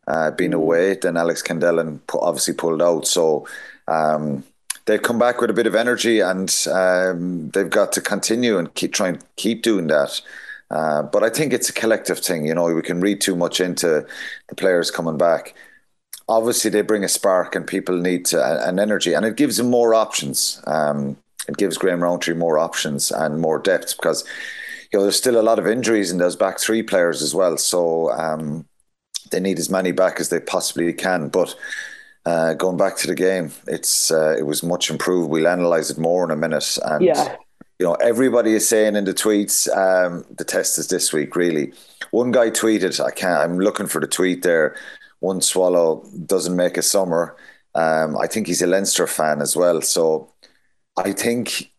uh, 0.07 0.31
being 0.31 0.53
mm. 0.53 0.57
away. 0.57 0.95
Then 0.95 1.17
Alex 1.17 1.43
Kendellen 1.43 2.01
obviously 2.13 2.55
pulled 2.55 2.83
out, 2.83 3.07
so 3.07 3.49
um, 3.89 4.45
they've 4.85 5.03
come 5.03 5.19
back 5.19 5.41
with 5.41 5.51
a 5.51 5.55
bit 5.55 5.67
of 5.67 5.75
energy, 5.75 6.21
and 6.21 6.55
um, 6.71 7.51
they've 7.51 7.71
got 7.71 7.93
to 7.93 8.01
continue 8.01 8.59
and 8.59 8.75
keep 8.75 8.93
trying 8.93 9.23
keep 9.37 9.63
doing 9.63 9.87
that. 9.87 10.21
Uh, 10.71 11.03
but 11.03 11.23
I 11.23 11.31
think 11.31 11.53
it's 11.53 11.69
a 11.69 11.73
collective 11.73 12.19
thing. 12.19 12.47
You 12.47 12.55
know, 12.55 12.65
we 12.73 12.83
can 12.83 13.01
read 13.01 13.21
too 13.21 13.37
much 13.37 13.61
into 13.61 14.07
the 14.49 14.55
players 14.55 14.91
coming 14.91 15.17
back. 15.17 15.55
Obviously, 16.29 16.71
they 16.71 16.83
bring 16.83 17.05
a 17.05 17.09
spark, 17.09 17.55
and 17.55 17.67
people 17.67 17.97
need 17.97 18.25
to, 18.27 18.69
an 18.69 18.79
energy, 18.81 19.15
and 19.15 19.25
it 19.25 19.37
gives 19.37 19.59
them 19.59 19.71
more 19.71 19.95
options. 19.95 20.61
Um, 20.67 21.17
it 21.49 21.57
gives 21.57 21.79
Graham 21.79 22.03
Rowntree 22.03 22.35
more 22.35 22.59
options 22.59 23.13
and 23.13 23.41
more 23.41 23.59
depth 23.59 23.97
because 23.97 24.25
you 24.93 24.99
know, 24.99 25.05
there's 25.05 25.17
still 25.17 25.41
a 25.41 25.43
lot 25.43 25.59
of 25.59 25.67
injuries 25.67 26.11
in 26.11 26.19
those 26.19 26.37
back 26.37 26.59
three 26.59 26.83
players 26.83 27.23
as 27.23 27.35
well. 27.35 27.57
So 27.57 28.11
um, 28.13 28.67
they 29.31 29.41
need 29.41 29.59
as 29.59 29.71
many 29.71 29.93
back 29.93 30.21
as 30.21 30.29
they 30.29 30.41
possibly 30.41 30.93
can. 30.93 31.29
But 31.29 31.55
uh, 32.25 32.55
going 32.55 32.77
back 32.77 32.97
to 32.99 33.07
the 33.07 33.15
game, 33.15 33.53
it's 33.67 34.11
uh, 34.11 34.37
it 34.39 34.47
was 34.47 34.63
much 34.63 34.91
improved. 34.91 35.31
We'll 35.31 35.49
analyze 35.49 35.91
it 35.91 35.99
more 35.99 36.25
in 36.25 36.31
a 36.31 36.37
minute. 36.37 36.79
And 36.85 37.05
yeah. 37.05 37.37
You 37.79 37.87
know, 37.87 37.95
everybody 37.95 38.55
is 38.55 38.69
saying 38.69 38.97
in 38.97 39.05
the 39.05 39.15
tweets, 39.15 39.69
um, 39.77 40.25
the 40.31 40.45
test 40.45 40.79
is 40.79 40.89
this 40.89 41.13
week. 41.13 41.37
Really, 41.37 41.73
one 42.11 42.33
guy 42.33 42.51
tweeted, 42.51 43.05
I 43.05 43.11
can't. 43.11 43.43
I'm 43.43 43.59
looking 43.59 43.87
for 43.87 44.01
the 44.01 44.07
tweet 44.07 44.43
there. 44.43 44.77
One 45.21 45.41
swallow 45.41 46.05
doesn't 46.25 46.57
make 46.57 46.77
a 46.77 46.83
summer. 46.83 47.37
Um, 47.75 48.17
I 48.17 48.27
think 48.27 48.47
he's 48.47 48.63
a 48.63 48.67
Leinster 48.67 49.07
fan 49.07 49.43
as 49.43 49.57
well. 49.57 49.83
So 49.83 50.33
I 50.97 51.13
think 51.13 51.71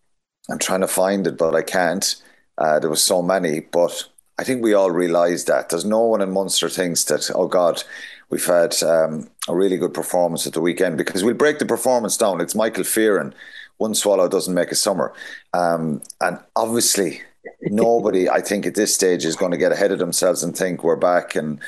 I'm 0.50 0.60
trying 0.60 0.82
to 0.82 0.88
find 0.88 1.26
it, 1.26 1.38
but 1.38 1.56
I 1.56 1.64
can't. 1.64 2.16
Uh, 2.58 2.80
there 2.80 2.90
was 2.90 3.04
so 3.04 3.22
many, 3.22 3.62
but 3.62 4.08
I 4.38 4.44
think 4.44 4.64
we 4.64 4.74
all 4.74 4.92
realise 4.92 5.46
that 5.46 5.70
there's 5.70 5.86
no 5.86 6.02
one 6.02 6.22
in 6.22 6.32
Munster 6.32 6.70
thinks 6.70 7.04
that. 7.06 7.30
Oh 7.34 7.48
God, 7.48 7.84
we've 8.30 8.46
had 8.46 8.82
um, 8.84 9.30
a 9.48 9.56
really 9.56 9.78
good 9.78 9.94
performance 9.94 10.46
at 10.46 10.54
the 10.54 10.62
weekend 10.62 10.98
because 10.98 11.24
we'll 11.24 11.34
break 11.34 11.58
the 11.58 11.66
performance 11.66 12.18
down. 12.18 12.42
It's 12.42 12.56
Michael 12.56 12.84
Fearon. 12.84 13.34
One 13.78 13.94
swallow 13.94 14.28
doesn't 14.28 14.54
make 14.54 14.72
a 14.72 14.76
summer, 14.76 15.14
um, 15.54 16.02
and 16.22 16.40
obviously 16.56 17.22
nobody, 17.62 18.30
I 18.30 18.42
think, 18.42 18.66
at 18.66 18.76
this 18.76 18.94
stage 18.94 19.26
is 19.26 19.36
going 19.36 19.52
to 19.52 19.58
get 19.58 19.72
ahead 19.72 19.92
of 19.92 20.00
themselves 20.00 20.44
and 20.44 20.56
think 20.56 20.84
we're 20.84 20.96
back 20.96 21.36
and 21.36 21.60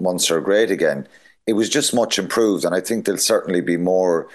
Munster 0.00 0.38
are 0.38 0.40
great 0.40 0.70
again. 0.70 1.08
It 1.46 1.54
was 1.54 1.68
just 1.68 1.94
much 1.94 2.18
improved, 2.18 2.64
and 2.64 2.74
I 2.74 2.80
think 2.80 3.04
there'll 3.04 3.18
certainly 3.18 3.60
be 3.60 3.76
more 3.76 4.28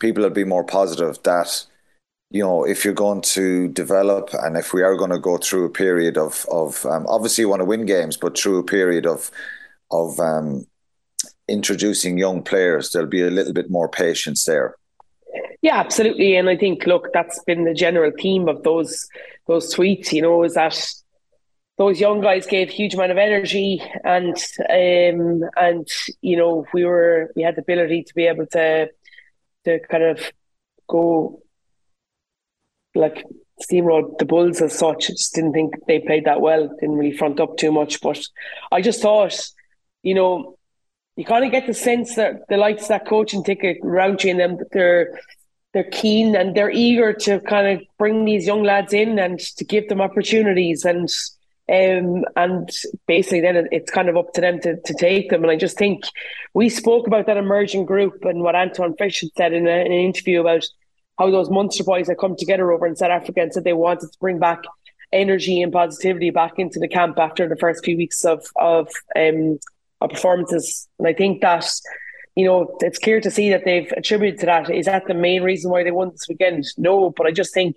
people 0.00 0.22
will 0.24 0.30
be 0.30 0.44
more 0.44 0.64
positive 0.64 1.22
that 1.22 1.66
you 2.34 2.42
know, 2.42 2.64
if 2.64 2.84
you're 2.84 2.94
going 2.94 3.20
to 3.20 3.68
develop 3.68 4.30
and 4.42 4.56
if 4.56 4.72
we 4.74 4.82
are 4.82 4.96
going 4.96 5.10
to 5.10 5.20
go 5.20 5.36
through 5.36 5.66
a 5.66 5.70
period 5.70 6.18
of 6.18 6.44
of 6.50 6.84
um, 6.86 7.06
obviously 7.08 7.42
you 7.42 7.48
want 7.48 7.60
to 7.60 7.64
win 7.64 7.86
games, 7.86 8.16
but 8.16 8.36
through 8.36 8.58
a 8.58 8.64
period 8.64 9.06
of 9.06 9.30
of 9.92 10.18
um, 10.18 10.66
introducing 11.48 12.18
young 12.18 12.42
players, 12.42 12.90
there'll 12.90 13.08
be 13.08 13.22
a 13.22 13.30
little 13.30 13.52
bit 13.52 13.70
more 13.70 13.88
patience 13.88 14.44
there. 14.46 14.74
Yeah, 15.62 15.78
absolutely. 15.78 16.36
And 16.36 16.48
I 16.48 16.56
think 16.56 16.86
look, 16.86 17.08
that's 17.12 17.42
been 17.44 17.64
the 17.64 17.74
general 17.74 18.12
theme 18.18 18.48
of 18.48 18.62
those 18.62 19.08
those 19.46 19.74
tweets, 19.74 20.12
you 20.12 20.22
know, 20.22 20.42
is 20.44 20.54
that 20.54 20.78
those 21.76 22.00
young 22.00 22.20
guys 22.20 22.46
gave 22.46 22.70
huge 22.70 22.94
amount 22.94 23.10
of 23.10 23.18
energy 23.18 23.82
and 24.04 24.36
um 24.70 25.42
and 25.56 25.88
you 26.20 26.36
know 26.36 26.64
we 26.72 26.84
were 26.84 27.32
we 27.34 27.42
had 27.42 27.56
the 27.56 27.62
ability 27.62 28.04
to 28.04 28.14
be 28.14 28.26
able 28.26 28.46
to 28.46 28.88
to 29.64 29.80
kind 29.90 30.04
of 30.04 30.20
go 30.88 31.40
like 32.94 33.24
steamroll 33.62 34.16
the 34.18 34.24
Bulls 34.24 34.60
as 34.60 34.76
such. 34.76 35.08
Just 35.08 35.34
didn't 35.34 35.52
think 35.52 35.74
they 35.86 36.00
played 36.00 36.24
that 36.26 36.40
well. 36.40 36.68
Didn't 36.80 36.96
really 36.96 37.16
front 37.16 37.40
up 37.40 37.56
too 37.56 37.72
much. 37.72 38.00
But 38.00 38.20
I 38.70 38.80
just 38.80 39.00
thought, 39.00 39.38
you 40.02 40.14
know, 40.14 40.58
you 41.16 41.24
kind 41.24 41.44
of 41.44 41.52
get 41.52 41.66
the 41.66 41.74
sense 41.74 42.16
that 42.16 42.46
the 42.48 42.56
likes 42.56 42.82
of 42.82 42.88
that 42.88 43.06
coaching 43.06 43.44
ticket 43.44 43.78
Rowntree 43.82 44.30
and 44.30 44.40
them 44.40 44.58
they're 44.72 45.18
they're 45.72 45.90
keen 45.90 46.36
and 46.36 46.54
they're 46.54 46.70
eager 46.70 47.12
to 47.12 47.40
kind 47.40 47.66
of 47.66 47.86
bring 47.98 48.24
these 48.24 48.46
young 48.46 48.62
lads 48.62 48.92
in 48.92 49.18
and 49.18 49.38
to 49.40 49.64
give 49.64 49.88
them 49.88 50.00
opportunities 50.00 50.84
and 50.84 51.08
um, 51.66 52.24
and 52.36 52.70
basically 53.06 53.40
then 53.40 53.68
it's 53.72 53.90
kind 53.90 54.08
of 54.08 54.16
up 54.16 54.34
to 54.34 54.40
them 54.42 54.60
to, 54.60 54.78
to 54.82 54.94
take 54.94 55.30
them. 55.30 55.42
And 55.42 55.50
I 55.50 55.56
just 55.56 55.78
think 55.78 56.04
we 56.52 56.68
spoke 56.68 57.06
about 57.06 57.26
that 57.26 57.38
emerging 57.38 57.86
group 57.86 58.22
and 58.24 58.42
what 58.42 58.54
Antoine 58.54 58.94
Frisch 58.96 59.22
had 59.22 59.30
said 59.36 59.52
in, 59.54 59.66
a, 59.66 59.70
in 59.70 59.86
an 59.86 59.92
interview 59.92 60.40
about 60.40 60.66
how 61.18 61.30
those 61.30 61.48
Munster 61.48 61.84
boys 61.84 62.08
had 62.08 62.18
come 62.18 62.36
together 62.36 62.70
over 62.70 62.86
in 62.86 62.96
South 62.96 63.10
Africa 63.10 63.40
and 63.40 63.52
said 63.52 63.64
they 63.64 63.72
wanted 63.72 64.12
to 64.12 64.18
bring 64.20 64.38
back 64.38 64.62
energy 65.12 65.62
and 65.62 65.72
positivity 65.72 66.30
back 66.30 66.58
into 66.58 66.78
the 66.78 66.88
camp 66.88 67.18
after 67.18 67.48
the 67.48 67.56
first 67.56 67.84
few 67.84 67.96
weeks 67.96 68.24
of 68.24 68.44
of, 68.56 68.88
um, 69.16 69.58
performances. 70.10 70.88
And 70.98 71.08
I 71.08 71.12
think 71.12 71.40
that 71.42 71.70
you 72.36 72.46
know 72.46 72.76
it's 72.80 72.98
clear 72.98 73.20
to 73.20 73.30
see 73.30 73.50
that 73.50 73.64
they've 73.64 73.92
attributed 73.96 74.40
to 74.40 74.46
that. 74.46 74.70
Is 74.70 74.86
that 74.86 75.06
the 75.06 75.14
main 75.14 75.42
reason 75.42 75.70
why 75.70 75.84
they 75.84 75.90
won 75.90 76.10
this 76.10 76.26
weekend? 76.28 76.64
No, 76.76 77.10
but 77.10 77.26
I 77.26 77.30
just 77.32 77.54
think 77.54 77.76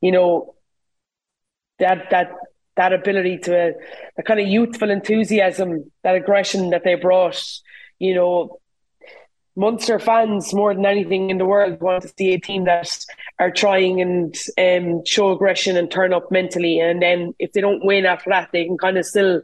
you 0.00 0.12
know 0.12 0.54
that 1.78 2.10
that 2.10 2.32
that 2.76 2.92
ability 2.92 3.38
to 3.38 3.74
a 4.16 4.22
kind 4.22 4.38
of 4.38 4.46
youthful 4.46 4.90
enthusiasm, 4.90 5.90
that 6.04 6.14
aggression 6.14 6.70
that 6.70 6.84
they 6.84 6.94
brought, 6.94 7.42
you 7.98 8.14
know, 8.14 8.60
Munster 9.58 9.98
fans 9.98 10.54
more 10.54 10.72
than 10.72 10.86
anything 10.86 11.30
in 11.30 11.38
the 11.38 11.44
world 11.44 11.80
want 11.80 12.02
to 12.02 12.12
see 12.16 12.32
a 12.32 12.38
team 12.38 12.64
that 12.66 12.88
are 13.40 13.50
trying 13.50 14.00
and 14.00 14.36
um, 14.56 15.04
show 15.04 15.32
aggression 15.32 15.76
and 15.76 15.90
turn 15.90 16.12
up 16.12 16.30
mentally. 16.30 16.78
And 16.78 17.02
then 17.02 17.34
if 17.40 17.52
they 17.52 17.60
don't 17.60 17.84
win 17.84 18.06
after 18.06 18.30
that, 18.30 18.50
they 18.52 18.64
can 18.64 18.78
kind 18.78 18.96
of 18.96 19.04
still, 19.04 19.42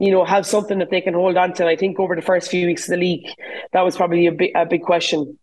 you 0.00 0.10
know, 0.10 0.24
have 0.24 0.46
something 0.46 0.78
that 0.78 0.90
they 0.90 1.00
can 1.00 1.14
hold 1.14 1.36
on 1.36 1.52
to. 1.54 1.66
I 1.66 1.76
think 1.76 2.00
over 2.00 2.16
the 2.16 2.22
first 2.22 2.50
few 2.50 2.66
weeks 2.66 2.88
of 2.88 2.92
the 2.92 2.96
league, 2.96 3.28
that 3.72 3.82
was 3.82 3.96
probably 3.96 4.26
a 4.26 4.32
big, 4.32 4.52
a 4.56 4.66
big 4.66 4.82
question. 4.82 5.38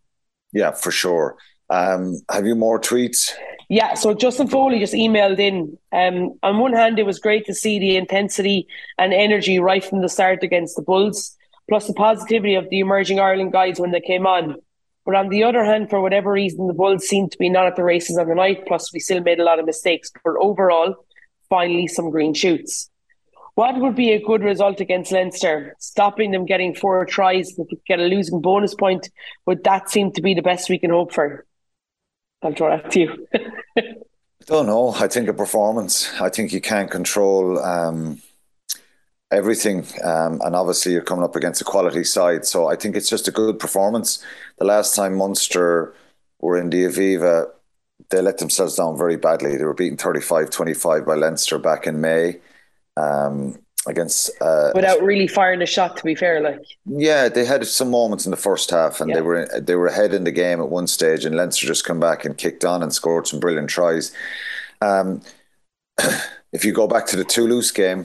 Yeah, 0.52 0.72
for 0.72 0.90
sure. 0.90 1.36
Um, 1.70 2.20
have 2.30 2.46
you 2.46 2.54
more 2.54 2.80
tweets? 2.80 3.32
Yeah, 3.68 3.94
so 3.94 4.14
Justin 4.14 4.48
Foley 4.48 4.78
just 4.78 4.94
emailed 4.94 5.38
in. 5.38 5.78
Um, 5.92 6.38
on 6.42 6.58
one 6.58 6.72
hand, 6.72 6.98
it 6.98 7.06
was 7.06 7.18
great 7.18 7.44
to 7.46 7.54
see 7.54 7.78
the 7.78 7.96
intensity 7.96 8.66
and 8.96 9.12
energy 9.12 9.58
right 9.58 9.84
from 9.84 10.00
the 10.00 10.08
start 10.08 10.42
against 10.42 10.74
the 10.76 10.82
Bulls 10.82 11.36
plus 11.68 11.86
the 11.86 11.92
positivity 11.92 12.54
of 12.54 12.68
the 12.70 12.80
emerging 12.80 13.20
Ireland 13.20 13.52
guys 13.52 13.78
when 13.78 13.90
they 13.90 14.00
came 14.00 14.26
on. 14.26 14.56
But 15.04 15.14
on 15.14 15.28
the 15.28 15.44
other 15.44 15.64
hand, 15.64 15.90
for 15.90 16.00
whatever 16.00 16.32
reason, 16.32 16.66
the 16.66 16.74
Bulls 16.74 17.06
seemed 17.06 17.32
to 17.32 17.38
be 17.38 17.48
not 17.48 17.66
at 17.66 17.76
the 17.76 17.84
races 17.84 18.18
on 18.18 18.28
the 18.28 18.34
night. 18.34 18.66
Plus, 18.66 18.92
we 18.92 19.00
still 19.00 19.22
made 19.22 19.38
a 19.38 19.44
lot 19.44 19.58
of 19.58 19.66
mistakes. 19.66 20.10
But 20.24 20.34
overall, 20.40 20.94
finally, 21.48 21.86
some 21.86 22.10
green 22.10 22.34
shoots. 22.34 22.90
What 23.58 23.80
would 23.80 23.96
be 23.96 24.12
a 24.12 24.22
good 24.24 24.44
result 24.44 24.80
against 24.80 25.10
Leinster? 25.10 25.74
Stopping 25.80 26.30
them 26.30 26.46
getting 26.46 26.76
four 26.76 27.04
tries 27.04 27.54
to 27.56 27.66
get 27.88 27.98
a 27.98 28.04
losing 28.04 28.40
bonus 28.40 28.72
point. 28.72 29.10
Would 29.46 29.64
that 29.64 29.90
seem 29.90 30.12
to 30.12 30.22
be 30.22 30.32
the 30.32 30.42
best 30.42 30.70
we 30.70 30.78
can 30.78 30.90
hope 30.90 31.12
for? 31.12 31.44
I'll 32.40 32.54
throw 32.54 32.76
that 32.76 32.92
to 32.92 33.00
you. 33.00 33.26
I 33.76 33.82
don't 34.46 34.66
know. 34.66 34.90
I 34.90 35.08
think 35.08 35.28
a 35.28 35.34
performance. 35.34 36.08
I 36.20 36.28
think 36.28 36.52
you 36.52 36.60
can't 36.60 36.88
control 36.88 37.58
um, 37.58 38.22
everything. 39.32 39.84
Um, 40.04 40.40
and 40.44 40.54
obviously, 40.54 40.92
you're 40.92 41.02
coming 41.02 41.24
up 41.24 41.34
against 41.34 41.60
a 41.60 41.64
quality 41.64 42.04
side. 42.04 42.46
So 42.46 42.68
I 42.68 42.76
think 42.76 42.94
it's 42.94 43.10
just 43.10 43.26
a 43.26 43.32
good 43.32 43.58
performance. 43.58 44.24
The 44.58 44.66
last 44.66 44.94
time 44.94 45.16
Munster 45.16 45.94
were 46.38 46.56
in 46.58 46.70
the 46.70 46.84
Aviva, 46.84 47.50
they 48.10 48.22
let 48.22 48.38
themselves 48.38 48.76
down 48.76 48.96
very 48.96 49.16
badly. 49.16 49.56
They 49.56 49.64
were 49.64 49.74
beaten 49.74 49.98
35 49.98 50.48
25 50.48 51.04
by 51.04 51.16
Leinster 51.16 51.58
back 51.58 51.88
in 51.88 52.00
May. 52.00 52.38
Um, 52.98 53.58
against 53.86 54.30
uh, 54.42 54.72
without 54.74 55.00
really 55.02 55.26
firing 55.26 55.62
a 55.62 55.66
shot 55.66 55.96
to 55.96 56.04
be 56.04 56.14
fair 56.14 56.40
like 56.40 56.60
yeah 56.84 57.26
they 57.28 57.44
had 57.44 57.66
some 57.66 57.90
moments 57.90 58.26
in 58.26 58.30
the 58.30 58.36
first 58.36 58.70
half 58.70 59.00
and 59.00 59.08
yeah. 59.08 59.14
they 59.14 59.22
were 59.22 59.60
they 59.60 59.76
were 59.76 59.86
ahead 59.86 60.12
in 60.12 60.24
the 60.24 60.32
game 60.32 60.60
at 60.60 60.68
one 60.68 60.86
stage 60.86 61.24
and 61.24 61.36
Leinster 61.36 61.66
just 61.66 61.84
come 61.84 61.98
back 61.98 62.24
and 62.24 62.36
kicked 62.36 62.66
on 62.66 62.82
and 62.82 62.92
scored 62.92 63.26
some 63.26 63.40
brilliant 63.40 63.70
tries 63.70 64.12
um, 64.82 65.22
if 66.52 66.64
you 66.64 66.72
go 66.72 66.86
back 66.86 67.06
to 67.06 67.16
the 67.16 67.24
Toulouse 67.24 67.70
game 67.70 68.04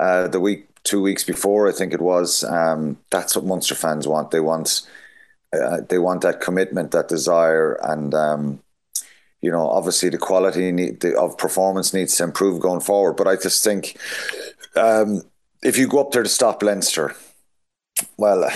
uh, 0.00 0.28
the 0.28 0.40
week 0.40 0.68
two 0.84 1.00
weeks 1.02 1.24
before, 1.24 1.68
I 1.68 1.72
think 1.72 1.92
it 1.92 2.00
was. 2.00 2.44
Um, 2.44 2.98
that's 3.10 3.34
what 3.34 3.44
Munster 3.44 3.74
fans 3.74 4.06
want. 4.06 4.30
They 4.30 4.40
want 4.40 4.82
uh, 5.52 5.80
they 5.88 5.98
want 5.98 6.20
that 6.22 6.40
commitment, 6.40 6.90
that 6.92 7.08
desire, 7.08 7.74
and 7.82 8.14
um, 8.14 8.60
you 9.44 9.50
know, 9.50 9.68
obviously 9.68 10.08
the 10.08 10.18
quality 10.18 10.72
need, 10.72 11.00
the, 11.00 11.18
of 11.18 11.36
performance 11.38 11.92
needs 11.92 12.16
to 12.16 12.24
improve 12.24 12.60
going 12.60 12.80
forward. 12.80 13.14
But 13.14 13.28
I 13.28 13.36
just 13.36 13.62
think 13.62 13.98
um, 14.76 15.22
if 15.62 15.78
you 15.78 15.86
go 15.86 16.00
up 16.00 16.12
there 16.12 16.22
to 16.22 16.28
stop 16.28 16.62
Leinster, 16.62 17.14
well. 18.16 18.50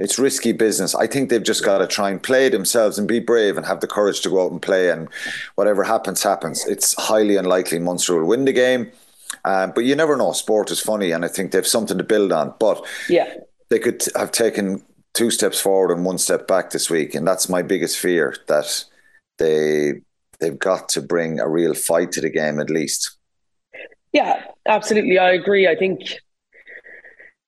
It's 0.00 0.16
risky 0.16 0.52
business. 0.52 0.94
I 0.94 1.08
think 1.08 1.28
they've 1.28 1.42
just 1.42 1.64
got 1.64 1.78
to 1.78 1.86
try 1.88 2.08
and 2.08 2.22
play 2.22 2.48
themselves 2.48 3.00
and 3.00 3.08
be 3.08 3.18
brave 3.18 3.56
and 3.56 3.66
have 3.66 3.80
the 3.80 3.88
courage 3.88 4.20
to 4.20 4.30
go 4.30 4.44
out 4.44 4.52
and 4.52 4.62
play. 4.62 4.90
And 4.90 5.08
whatever 5.56 5.82
happens, 5.82 6.22
happens. 6.22 6.64
It's 6.68 6.94
highly 6.94 7.34
unlikely 7.34 7.80
Munster 7.80 8.14
will 8.14 8.28
win 8.28 8.44
the 8.44 8.52
game 8.52 8.92
uh, 9.44 9.68
but 9.68 9.84
you 9.84 9.94
never 9.94 10.16
know. 10.16 10.32
Sport 10.32 10.70
is 10.70 10.80
funny, 10.80 11.10
and 11.10 11.24
I 11.24 11.28
think 11.28 11.50
they 11.50 11.58
have 11.58 11.66
something 11.66 11.98
to 11.98 12.04
build 12.04 12.32
on. 12.32 12.54
But 12.58 12.84
yeah, 13.08 13.34
they 13.70 13.78
could 13.78 14.04
have 14.16 14.32
taken 14.32 14.84
two 15.14 15.30
steps 15.30 15.60
forward 15.60 15.94
and 15.94 16.04
one 16.04 16.18
step 16.18 16.46
back 16.46 16.70
this 16.70 16.90
week, 16.90 17.14
and 17.14 17.26
that's 17.26 17.48
my 17.48 17.62
biggest 17.62 17.98
fear 17.98 18.36
that 18.48 18.84
they 19.38 20.02
they've 20.40 20.58
got 20.58 20.88
to 20.90 21.02
bring 21.02 21.40
a 21.40 21.48
real 21.48 21.74
fight 21.74 22.12
to 22.12 22.20
the 22.20 22.30
game 22.30 22.60
at 22.60 22.70
least. 22.70 23.16
Yeah, 24.12 24.44
absolutely. 24.66 25.18
I 25.18 25.32
agree. 25.32 25.68
I 25.68 25.76
think 25.76 26.18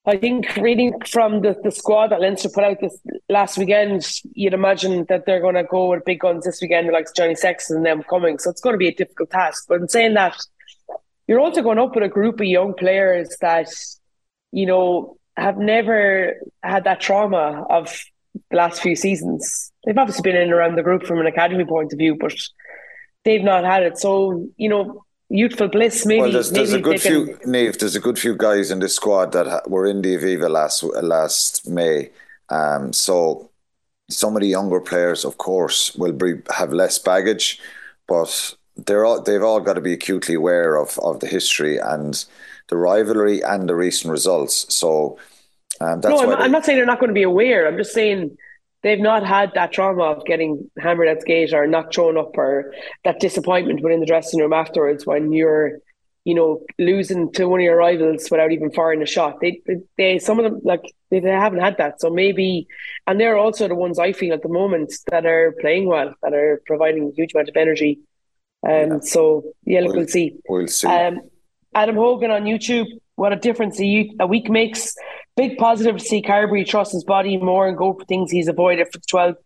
I 0.06 0.16
think 0.16 0.56
reading 0.56 0.94
from 1.06 1.42
the, 1.42 1.56
the 1.62 1.70
squad 1.70 2.09
that 2.09 2.20
Leinster 2.20 2.49
put 2.49 2.64
out 2.64 2.80
this 2.80 2.99
last 3.28 3.59
weekend, 3.59 4.09
you'd 4.32 4.54
imagine 4.54 5.04
that 5.09 5.26
they're 5.26 5.42
going 5.42 5.56
to 5.56 5.64
go 5.64 5.90
with 5.90 6.04
big 6.06 6.20
guns 6.20 6.44
this 6.44 6.61
weekend, 6.62 6.90
like 6.90 7.06
Johnny 7.14 7.35
Sexton 7.35 7.76
and 7.76 7.87
them 7.87 8.02
coming. 8.09 8.38
So 8.38 8.50
it's 8.50 8.62
going 8.62 8.75
to 8.75 8.78
be 8.78 8.88
a 8.88 8.94
difficult 8.94 9.30
task. 9.30 9.66
But 9.68 9.80
in 9.80 9.88
saying 9.88 10.14
that, 10.14 10.37
you're 11.26 11.40
also 11.40 11.62
going 11.62 11.78
up 11.78 11.94
with 11.94 12.02
a 12.02 12.09
group 12.09 12.40
of 12.40 12.47
young 12.47 12.75
players 12.75 13.37
that, 13.40 13.68
you 14.52 14.64
know, 14.66 15.18
have 15.37 15.59
never 15.59 16.40
had 16.62 16.85
that 16.85 17.00
trauma 17.00 17.64
of 17.68 18.02
the 18.50 18.56
last 18.56 18.80
few 18.80 18.97
seasons. 18.97 19.70
They've 19.85 19.97
obviously 19.97 20.23
been 20.23 20.37
in 20.37 20.44
and 20.44 20.52
around 20.52 20.76
the 20.76 20.82
group 20.82 21.04
from 21.04 21.20
an 21.20 21.26
academy 21.26 21.64
point 21.64 21.92
of 21.92 21.99
view, 21.99 22.16
but 22.18 22.35
they've 23.24 23.42
not 23.42 23.64
had 23.64 23.82
it. 23.82 23.98
So, 23.98 24.48
you 24.56 24.68
know, 24.68 25.04
youthful 25.28 25.68
bliss. 25.68 26.04
Maybe. 26.06 26.20
Well, 26.22 26.32
there's, 26.32 26.50
there's 26.50 26.70
maybe 26.70 26.80
a 26.80 26.84
good 26.84 27.00
few, 27.00 27.38
Niamh. 27.46 27.78
There's 27.78 27.96
a 27.96 28.00
good 28.00 28.18
few 28.18 28.36
guys 28.36 28.70
in 28.70 28.80
this 28.80 28.96
squad 28.96 29.32
that 29.32 29.70
were 29.70 29.86
in 29.86 30.02
the 30.02 30.16
Aviva 30.16 30.50
last 30.50 30.82
last 30.82 31.68
May. 31.68 32.10
Um, 32.48 32.92
so 32.92 33.50
some 34.08 34.36
of 34.36 34.42
the 34.42 34.48
younger 34.48 34.80
players, 34.80 35.24
of 35.24 35.38
course, 35.38 35.94
will 35.94 36.12
be, 36.12 36.34
have 36.54 36.72
less 36.72 36.98
baggage, 36.98 37.60
but 38.08 38.54
they're 38.76 39.04
all 39.04 39.22
they've 39.22 39.42
all 39.42 39.60
got 39.60 39.74
to 39.74 39.80
be 39.80 39.92
acutely 39.92 40.34
aware 40.34 40.76
of 40.76 40.98
of 40.98 41.20
the 41.20 41.26
history 41.26 41.78
and 41.78 42.24
the 42.68 42.76
rivalry 42.76 43.42
and 43.42 43.68
the 43.68 43.74
recent 43.74 44.10
results. 44.10 44.72
So 44.74 45.18
um, 45.80 46.00
that's 46.00 46.20
no, 46.20 46.32
I'm, 46.32 46.42
I'm, 46.42 46.52
not 46.52 46.64
saying 46.64 46.76
they're 46.76 46.86
not 46.86 47.00
going 47.00 47.08
to 47.08 47.14
be 47.14 47.22
aware. 47.22 47.66
I'm 47.66 47.76
just 47.76 47.92
saying 47.92 48.36
they've 48.82 49.00
not 49.00 49.26
had 49.26 49.52
that 49.54 49.72
trauma 49.72 50.04
of 50.04 50.25
getting 50.25 50.70
hammered 50.78 51.08
at 51.08 51.22
skate 51.22 51.52
or 51.52 51.66
not 51.66 51.92
showing 51.92 52.16
up 52.16 52.37
or 52.37 52.72
that 53.04 53.20
disappointment 53.20 53.82
within 53.82 54.00
the 54.00 54.06
dressing 54.06 54.40
room 54.40 54.52
afterwards 54.52 55.06
when 55.06 55.32
you're 55.32 55.78
you 56.25 56.34
know 56.34 56.60
losing 56.78 57.32
to 57.32 57.46
one 57.46 57.60
of 57.60 57.64
your 57.64 57.76
rivals 57.76 58.30
without 58.30 58.52
even 58.52 58.70
firing 58.70 59.02
a 59.02 59.06
shot. 59.06 59.40
They 59.40 59.60
they 59.96 60.18
some 60.18 60.38
of 60.38 60.44
them 60.44 60.60
like 60.64 60.82
they, 61.10 61.20
they 61.20 61.30
haven't 61.30 61.60
had 61.60 61.78
that. 61.78 62.00
So 62.00 62.10
maybe 62.10 62.66
and 63.06 63.18
they're 63.18 63.38
also 63.38 63.68
the 63.68 63.75
ones 63.75 63.99
I 63.99 64.12
feel 64.12 64.34
at 64.34 64.42
the 64.42 64.49
moment 64.49 64.92
that 65.10 65.26
are 65.26 65.54
playing 65.60 65.87
well, 65.87 66.14
that 66.22 66.34
are 66.34 66.62
providing 66.66 67.08
a 67.08 67.14
huge 67.14 67.34
amount 67.34 67.49
of 67.49 67.56
energy 67.56 68.00
um, 68.62 68.72
yeah. 68.72 68.99
So 69.00 69.52
yeah, 69.64 69.80
look, 69.80 69.88
we'll, 69.88 69.96
we'll 70.00 70.08
see. 70.08 70.37
We'll 70.49 70.66
see. 70.66 70.88
Um, 70.88 71.20
Adam 71.75 71.96
Hogan 71.96 72.30
on 72.30 72.44
YouTube. 72.44 72.87
What 73.14 73.32
a 73.32 73.37
difference 73.37 73.80
a, 73.80 74.10
a 74.20 74.26
week 74.26 74.49
makes. 74.50 74.94
Big 75.40 75.56
positive 75.56 75.97
to 75.97 76.04
see 76.04 76.20
Carbery 76.20 76.66
trust 76.66 76.92
his 76.92 77.02
body 77.02 77.38
more 77.38 77.66
and 77.66 77.75
go 77.75 77.94
for 77.94 78.04
things 78.04 78.30
he's 78.30 78.47
avoided 78.47 78.88
for 78.92 79.00
12 79.09 79.37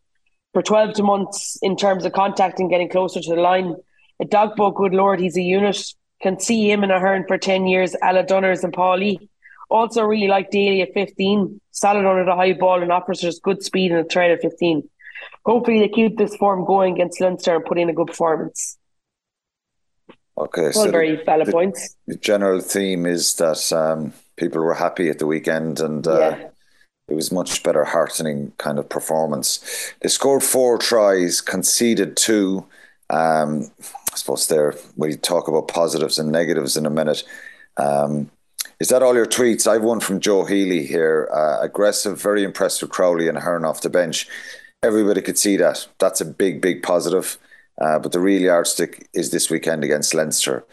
for 0.52 0.60
12 0.60 0.94
to 0.94 1.04
months 1.04 1.56
in 1.62 1.76
terms 1.76 2.04
of 2.04 2.12
contact 2.12 2.58
and 2.58 2.68
getting 2.68 2.88
closer 2.88 3.20
to 3.20 3.30
the 3.36 3.40
line. 3.40 3.76
A 4.20 4.24
dog 4.24 4.56
Dogbo, 4.56 4.74
good 4.74 4.92
lord, 4.92 5.20
he's 5.20 5.36
a 5.36 5.40
unit. 5.40 5.80
Can 6.20 6.40
see 6.40 6.68
him 6.68 6.82
in 6.82 6.90
a 6.90 6.96
Ahern 6.96 7.24
for 7.28 7.38
10 7.38 7.68
years, 7.68 7.94
Ala 8.02 8.24
Dunners 8.24 8.64
and 8.64 8.72
Paulie. 8.72 9.28
Also, 9.70 10.02
really 10.02 10.26
like 10.26 10.50
Daly 10.50 10.82
at 10.82 10.92
15, 10.94 11.60
solid 11.70 12.04
under 12.04 12.24
the 12.24 12.34
high 12.34 12.54
ball 12.54 12.82
and 12.82 12.90
offers 12.90 13.22
us 13.22 13.38
good 13.38 13.62
speed 13.62 13.92
and 13.92 14.00
a 14.00 14.08
threat 14.08 14.32
at 14.32 14.42
15. 14.42 14.82
Hopefully, 15.46 15.78
they 15.78 15.88
keep 15.88 16.18
this 16.18 16.34
form 16.34 16.64
going 16.64 16.94
against 16.94 17.20
Leinster 17.20 17.54
and 17.54 17.64
put 17.64 17.78
in 17.78 17.88
a 17.88 17.92
good 17.92 18.08
performance. 18.08 18.78
Okay, 20.36 20.66
All 20.66 20.72
so 20.72 20.90
very 20.90 21.14
the, 21.14 21.22
valid 21.22 21.46
the- 21.46 21.52
points. 21.52 21.94
the 22.08 22.16
general 22.16 22.60
theme 22.60 23.06
is 23.06 23.34
that 23.34 23.72
um, 23.72 24.12
people 24.36 24.62
were 24.62 24.74
happy 24.74 25.08
at 25.08 25.18
the 25.18 25.26
weekend 25.26 25.80
and 25.80 26.06
uh, 26.06 26.18
Yeah. 26.18 26.48
it 27.08 27.14
was 27.14 27.30
much 27.32 27.62
better 27.62 27.84
heartening 27.84 28.52
kind 28.58 28.78
of 28.78 28.88
performance. 28.88 29.92
They 30.00 30.08
scored 30.08 30.42
four 30.42 30.78
tries, 30.78 31.40
conceded 31.40 32.16
two. 32.16 32.66
Um, 33.10 33.70
I 33.80 34.16
suppose 34.16 34.46
there 34.46 34.74
we 34.96 35.16
talk 35.16 35.48
about 35.48 35.68
positives 35.68 36.18
and 36.18 36.32
negatives 36.32 36.76
in 36.76 36.86
a 36.86 36.90
minute. 36.90 37.22
Um, 37.76 38.30
is 38.80 38.88
that 38.88 39.02
all 39.02 39.14
your 39.14 39.26
tweets? 39.26 39.66
I've 39.66 39.82
one 39.82 40.00
from 40.00 40.20
Joe 40.20 40.44
Healy 40.44 40.84
here. 40.86 41.28
Uh, 41.32 41.58
aggressive, 41.60 42.20
very 42.20 42.42
impressed 42.42 42.82
with 42.82 42.90
Crowley 42.90 43.28
and 43.28 43.38
Ahern 43.38 43.64
off 43.64 43.82
the 43.82 43.90
bench. 43.90 44.26
Everybody 44.82 45.22
could 45.22 45.38
see 45.38 45.56
that. 45.58 45.86
That's 45.98 46.20
a 46.20 46.24
big, 46.24 46.60
big 46.60 46.82
positive. 46.82 47.38
Uh, 47.80 47.98
but 47.98 48.12
the 48.12 48.20
real 48.20 48.42
yardstick 48.42 49.08
is 49.14 49.30
this 49.30 49.50
weekend 49.50 49.82
against 49.84 50.14
Leinster. 50.14 50.64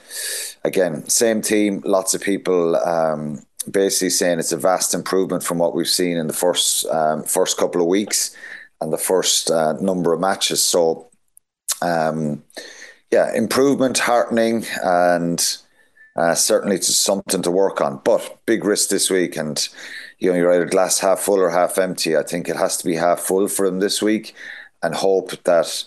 Again, 0.63 1.08
same 1.10 1.41
team, 1.41 1.82
lots 1.84 2.13
of 2.13 2.22
people 2.22 2.75
um, 2.75 3.41
basically 3.70 4.10
saying 4.10 4.39
it's 4.39 4.51
a 4.51 4.58
vast 4.58 4.94
improvement 4.94 5.44
from 5.44 5.58
what 5.58 5.75
we've 5.75 5.88
seen 5.88 6.18
in 6.18 6.27
the 6.27 6.34
first 6.34 6.86
um, 6.88 7.24
first 7.24 7.58
couple 7.58 7.82
of 7.82 7.88
weeks 7.88 8.36
and 8.80 8.91
the 8.91 8.98
first 8.98 9.51
uh, 9.51 9.74
number 9.74 10.13
of 10.13 10.20
matches. 10.20 10.63
So, 10.63 11.10
um, 11.82 12.44
yeah, 13.12 13.34
improvement, 13.36 14.00
heartening, 14.00 14.65
and 14.84 15.58
uh, 16.15 16.34
certainly 16.34 16.77
it's 16.77 16.96
something 16.96 17.41
to 17.44 17.51
work 17.51 17.82
on. 17.82 18.01
But 18.03 18.39
big 18.46 18.65
risk 18.65 18.89
this 18.89 19.10
week, 19.10 19.38
and 19.38 19.68
you 20.20 20.32
know 20.32 20.38
you're 20.38 20.53
either 20.53 20.65
glass 20.65 21.00
half 21.00 21.20
full 21.20 21.39
or 21.39 21.50
half 21.50 21.77
empty. 21.77 22.18
I 22.18 22.24
think 22.24 22.50
it 22.50 22.56
has 22.56 22.77
to 22.77 22.86
be 22.86 22.96
half 22.96 23.20
full 23.20 23.48
for 23.48 23.65
them 23.68 23.80
this 23.80 24.01
week, 24.01 24.34
and 24.82 24.96
hope 24.96 25.32
that 25.44 25.86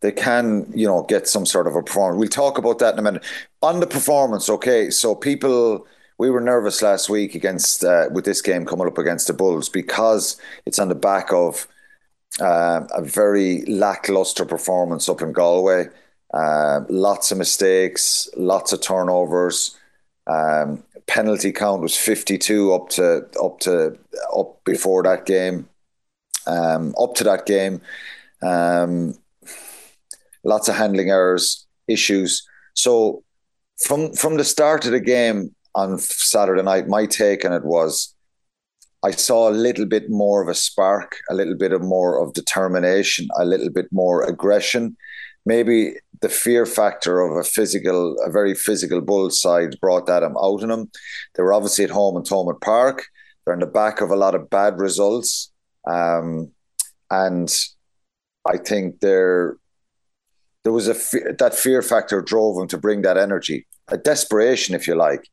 they 0.00 0.12
can, 0.12 0.70
you 0.74 0.86
know, 0.86 1.02
get 1.02 1.26
some 1.26 1.46
sort 1.46 1.66
of 1.66 1.74
a 1.74 1.82
performance. 1.82 2.20
We'll 2.20 2.28
talk 2.28 2.58
about 2.58 2.78
that 2.80 2.94
in 2.94 2.98
a 2.98 3.02
minute. 3.02 3.24
On 3.62 3.80
the 3.80 3.86
performance, 3.86 4.48
okay. 4.50 4.90
So 4.90 5.14
people, 5.14 5.86
we 6.18 6.30
were 6.30 6.40
nervous 6.40 6.82
last 6.82 7.08
week 7.08 7.34
against 7.34 7.84
uh, 7.84 8.08
with 8.12 8.24
this 8.24 8.42
game 8.42 8.64
coming 8.64 8.86
up 8.86 8.98
against 8.98 9.26
the 9.26 9.32
Bulls 9.32 9.68
because 9.68 10.36
it's 10.64 10.78
on 10.78 10.88
the 10.88 10.94
back 10.94 11.32
of 11.32 11.66
uh, 12.40 12.86
a 12.94 13.02
very 13.02 13.64
lackluster 13.66 14.44
performance 14.44 15.08
up 15.08 15.22
in 15.22 15.32
Galway. 15.32 15.86
Uh, 16.32 16.80
lots 16.88 17.30
of 17.30 17.38
mistakes, 17.38 18.28
lots 18.36 18.72
of 18.72 18.80
turnovers. 18.80 19.76
Um, 20.26 20.82
penalty 21.06 21.52
count 21.52 21.82
was 21.82 21.96
fifty-two 21.96 22.72
up 22.72 22.88
to 22.90 23.26
up 23.42 23.60
to 23.60 23.96
up 24.36 24.64
before 24.64 25.02
that 25.04 25.26
game. 25.26 25.68
Um, 26.46 26.94
up 27.00 27.14
to 27.16 27.24
that 27.24 27.46
game. 27.46 27.80
Um, 28.42 29.18
lots 30.44 30.68
of 30.68 30.76
handling 30.76 31.10
errors, 31.10 31.66
issues. 31.88 32.46
So 32.74 33.24
from 33.78 34.12
from 34.12 34.36
the 34.36 34.44
start 34.44 34.84
of 34.86 34.92
the 34.92 35.00
game 35.00 35.54
on 35.76 35.98
Saturday 35.98 36.62
night, 36.62 36.88
my 36.88 37.06
take 37.06 37.44
on 37.44 37.52
it 37.52 37.64
was 37.64 38.14
I 39.04 39.10
saw 39.12 39.48
a 39.48 39.52
little 39.52 39.86
bit 39.86 40.10
more 40.10 40.42
of 40.42 40.48
a 40.48 40.54
spark, 40.54 41.18
a 41.30 41.34
little 41.34 41.56
bit 41.56 41.72
of 41.72 41.82
more 41.82 42.20
of 42.20 42.32
determination, 42.32 43.28
a 43.38 43.44
little 43.44 43.70
bit 43.70 43.86
more 43.92 44.24
aggression. 44.24 44.96
Maybe 45.44 45.92
the 46.22 46.28
fear 46.28 46.66
factor 46.66 47.20
of 47.20 47.36
a 47.36 47.44
physical, 47.44 48.16
a 48.24 48.30
very 48.30 48.54
physical 48.54 49.00
bull 49.00 49.30
side 49.30 49.78
brought 49.80 50.06
that 50.06 50.24
out 50.24 50.62
in 50.62 50.70
them. 50.70 50.90
They 51.34 51.42
were 51.42 51.52
obviously 51.52 51.84
at 51.84 51.90
home 51.90 52.16
in 52.16 52.24
Thomond 52.24 52.60
Park. 52.62 53.04
They're 53.44 53.54
in 53.54 53.60
the 53.60 53.66
back 53.66 54.00
of 54.00 54.10
a 54.10 54.16
lot 54.16 54.34
of 54.34 54.50
bad 54.50 54.80
results. 54.80 55.52
Um, 55.88 56.50
and 57.10 57.54
I 58.44 58.56
think 58.56 59.00
they're 59.00 59.56
there 60.64 60.72
was 60.72 60.88
a 60.88 60.94
that 61.38 61.54
fear 61.54 61.80
factor 61.80 62.20
drove 62.20 62.56
them 62.56 62.66
to 62.68 62.78
bring 62.78 63.02
that 63.02 63.16
energy, 63.16 63.68
a 63.86 63.96
desperation, 63.96 64.74
if 64.74 64.88
you 64.88 64.96
like. 64.96 65.28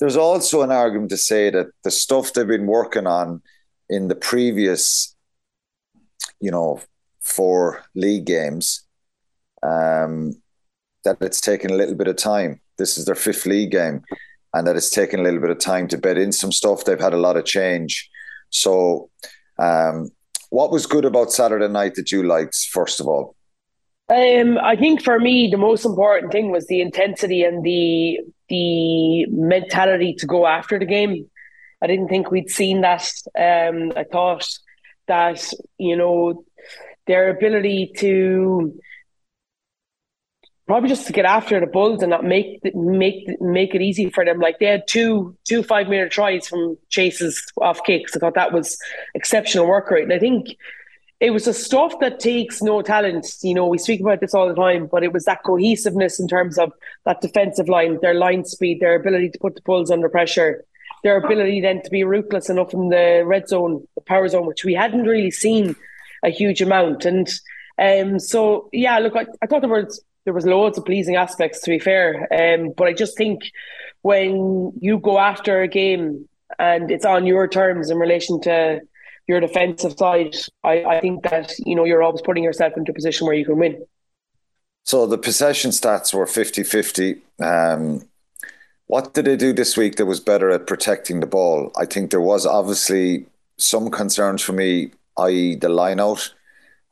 There's 0.00 0.16
also 0.16 0.62
an 0.62 0.72
argument 0.72 1.10
to 1.10 1.16
say 1.16 1.50
that 1.50 1.68
the 1.82 1.90
stuff 1.90 2.32
they've 2.32 2.46
been 2.46 2.66
working 2.66 3.06
on 3.06 3.42
in 3.88 4.08
the 4.08 4.14
previous, 4.14 5.14
you 6.40 6.50
know, 6.50 6.80
four 7.20 7.84
league 7.94 8.26
games, 8.26 8.84
um, 9.62 10.34
that 11.04 11.18
it's 11.20 11.40
taken 11.40 11.70
a 11.70 11.74
little 11.74 11.94
bit 11.94 12.08
of 12.08 12.16
time. 12.16 12.60
This 12.76 12.98
is 12.98 13.04
their 13.04 13.14
fifth 13.14 13.46
league 13.46 13.70
game, 13.70 14.02
and 14.52 14.66
that 14.66 14.76
it's 14.76 14.90
taken 14.90 15.20
a 15.20 15.22
little 15.22 15.40
bit 15.40 15.50
of 15.50 15.58
time 15.58 15.86
to 15.88 15.98
bed 15.98 16.18
in 16.18 16.32
some 16.32 16.52
stuff. 16.52 16.84
They've 16.84 16.98
had 16.98 17.14
a 17.14 17.18
lot 17.18 17.36
of 17.36 17.44
change. 17.44 18.10
So, 18.50 19.10
um, 19.58 20.10
what 20.50 20.70
was 20.70 20.86
good 20.86 21.04
about 21.04 21.32
Saturday 21.32 21.68
night 21.68 21.94
that 21.94 22.12
you 22.12 22.22
liked, 22.22 22.56
first 22.70 23.00
of 23.00 23.06
all? 23.06 23.36
Um, 24.08 24.58
I 24.58 24.76
think 24.76 25.02
for 25.02 25.18
me, 25.18 25.48
the 25.50 25.56
most 25.56 25.84
important 25.84 26.30
thing 26.30 26.50
was 26.50 26.66
the 26.66 26.80
intensity 26.80 27.42
and 27.42 27.64
the 27.64 28.18
the 28.48 29.26
mentality 29.26 30.14
to 30.18 30.26
go 30.26 30.46
after 30.46 30.78
the 30.78 30.86
game. 30.86 31.30
I 31.82 31.86
didn't 31.86 32.08
think 32.08 32.30
we'd 32.30 32.50
seen 32.50 32.80
that. 32.82 33.10
Um, 33.38 33.92
I 33.96 34.04
thought 34.04 34.46
that 35.06 35.52
you 35.78 35.96
know 35.96 36.44
their 37.06 37.28
ability 37.28 37.92
to 37.98 38.78
probably 40.66 40.88
just 40.88 41.06
to 41.06 41.12
get 41.12 41.26
after 41.26 41.60
the 41.60 41.66
Bulls 41.66 42.02
and 42.02 42.10
not 42.10 42.24
make 42.24 42.60
make 42.74 43.28
make 43.40 43.74
it 43.74 43.82
easy 43.82 44.10
for 44.10 44.24
them. 44.24 44.40
Like 44.40 44.58
they 44.58 44.66
had 44.66 44.84
two 44.88 45.36
two 45.44 45.62
five 45.62 45.88
meter 45.88 46.08
tries 46.08 46.48
from 46.48 46.78
chases 46.88 47.42
off 47.60 47.84
kicks. 47.84 48.16
I 48.16 48.20
thought 48.20 48.34
that 48.34 48.52
was 48.52 48.78
exceptional 49.14 49.66
work 49.66 49.90
rate, 49.90 50.04
and 50.04 50.12
I 50.12 50.18
think 50.18 50.48
it 51.24 51.30
was 51.30 51.46
the 51.46 51.54
stuff 51.54 51.98
that 52.00 52.20
takes 52.20 52.60
no 52.60 52.82
talent. 52.82 53.26
You 53.42 53.54
know, 53.54 53.66
we 53.66 53.78
speak 53.78 54.00
about 54.00 54.20
this 54.20 54.34
all 54.34 54.46
the 54.46 54.54
time, 54.54 54.86
but 54.86 55.02
it 55.02 55.10
was 55.10 55.24
that 55.24 55.42
cohesiveness 55.42 56.20
in 56.20 56.28
terms 56.28 56.58
of 56.58 56.70
that 57.06 57.22
defensive 57.22 57.66
line, 57.66 57.98
their 58.02 58.12
line 58.12 58.44
speed, 58.44 58.80
their 58.80 58.94
ability 58.94 59.30
to 59.30 59.38
put 59.38 59.54
the 59.54 59.62
Bulls 59.62 59.90
under 59.90 60.10
pressure, 60.10 60.62
their 61.02 61.16
ability 61.16 61.62
then 61.62 61.80
to 61.82 61.88
be 61.88 62.04
ruthless 62.04 62.50
enough 62.50 62.74
in 62.74 62.90
the 62.90 63.22
red 63.24 63.48
zone, 63.48 63.88
the 63.94 64.02
power 64.02 64.28
zone, 64.28 64.44
which 64.44 64.66
we 64.66 64.74
hadn't 64.74 65.04
really 65.04 65.30
seen 65.30 65.74
a 66.22 66.28
huge 66.28 66.60
amount. 66.60 67.06
And 67.06 67.26
um, 67.78 68.18
so, 68.18 68.68
yeah, 68.70 68.98
look, 68.98 69.16
I, 69.16 69.24
I 69.40 69.46
thought 69.46 69.62
there 69.62 69.70
was 69.70 70.04
there 70.26 70.34
was 70.34 70.44
loads 70.44 70.76
of 70.76 70.84
pleasing 70.84 71.16
aspects. 71.16 71.62
To 71.62 71.70
be 71.70 71.78
fair, 71.78 72.28
um, 72.32 72.74
but 72.76 72.86
I 72.86 72.92
just 72.92 73.16
think 73.16 73.44
when 74.02 74.72
you 74.78 74.98
go 74.98 75.18
after 75.18 75.62
a 75.62 75.68
game 75.68 76.28
and 76.58 76.90
it's 76.90 77.06
on 77.06 77.24
your 77.24 77.48
terms 77.48 77.88
in 77.88 77.96
relation 77.96 78.42
to 78.42 78.82
your 79.26 79.40
defensive 79.40 79.96
side, 79.98 80.36
I, 80.62 80.84
I 80.84 81.00
think 81.00 81.22
that 81.24 81.52
you 81.64 81.74
know 81.74 81.84
you're 81.84 82.02
always 82.02 82.22
putting 82.22 82.44
yourself 82.44 82.74
into 82.76 82.92
a 82.92 82.94
position 82.94 83.26
where 83.26 83.36
you 83.36 83.44
can 83.44 83.58
win. 83.58 83.84
So 84.84 85.06
the 85.06 85.18
possession 85.18 85.70
stats 85.70 86.12
were 86.12 86.26
50 86.26 86.62
50. 86.62 87.22
Um, 87.42 88.02
what 88.86 89.14
did 89.14 89.24
they 89.26 89.36
do 89.36 89.52
this 89.52 89.76
week 89.76 89.96
that 89.96 90.06
was 90.06 90.20
better 90.20 90.50
at 90.50 90.66
protecting 90.66 91.20
the 91.20 91.26
ball? 91.26 91.72
I 91.76 91.86
think 91.86 92.10
there 92.10 92.20
was 92.20 92.46
obviously 92.46 93.26
some 93.58 93.90
concerns 93.90 94.42
for 94.42 94.52
me, 94.52 94.92
i.e., 95.18 95.56
the 95.56 95.68
line 95.70 96.00
out. 96.00 96.34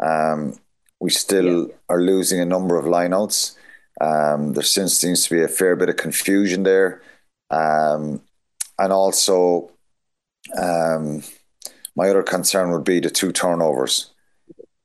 Um, 0.01 0.59
we 1.01 1.11
still 1.11 1.69
Yeah. 1.69 1.75
are 1.89 2.01
losing 2.01 2.41
a 2.41 2.47
number 2.47 2.77
of 2.79 2.87
lineouts. 2.87 3.57
Um, 4.01 4.55
there 4.55 4.63
seems, 4.63 4.97
seems 4.99 5.25
to 5.27 5.35
be 5.35 5.43
a 5.43 5.49
fair 5.49 5.77
bit 5.77 5.89
of 5.91 5.97
confusion 5.97 6.63
there. 6.65 7.03
Um, 7.51 8.23
and 8.79 8.93
also, 8.93 9.71
um, 10.59 11.23
my 11.97 12.09
other 12.09 12.23
concern 12.23 12.71
would 12.71 12.85
be 12.85 13.01
the 13.01 13.11
two 13.11 13.33
turnovers. 13.33 14.11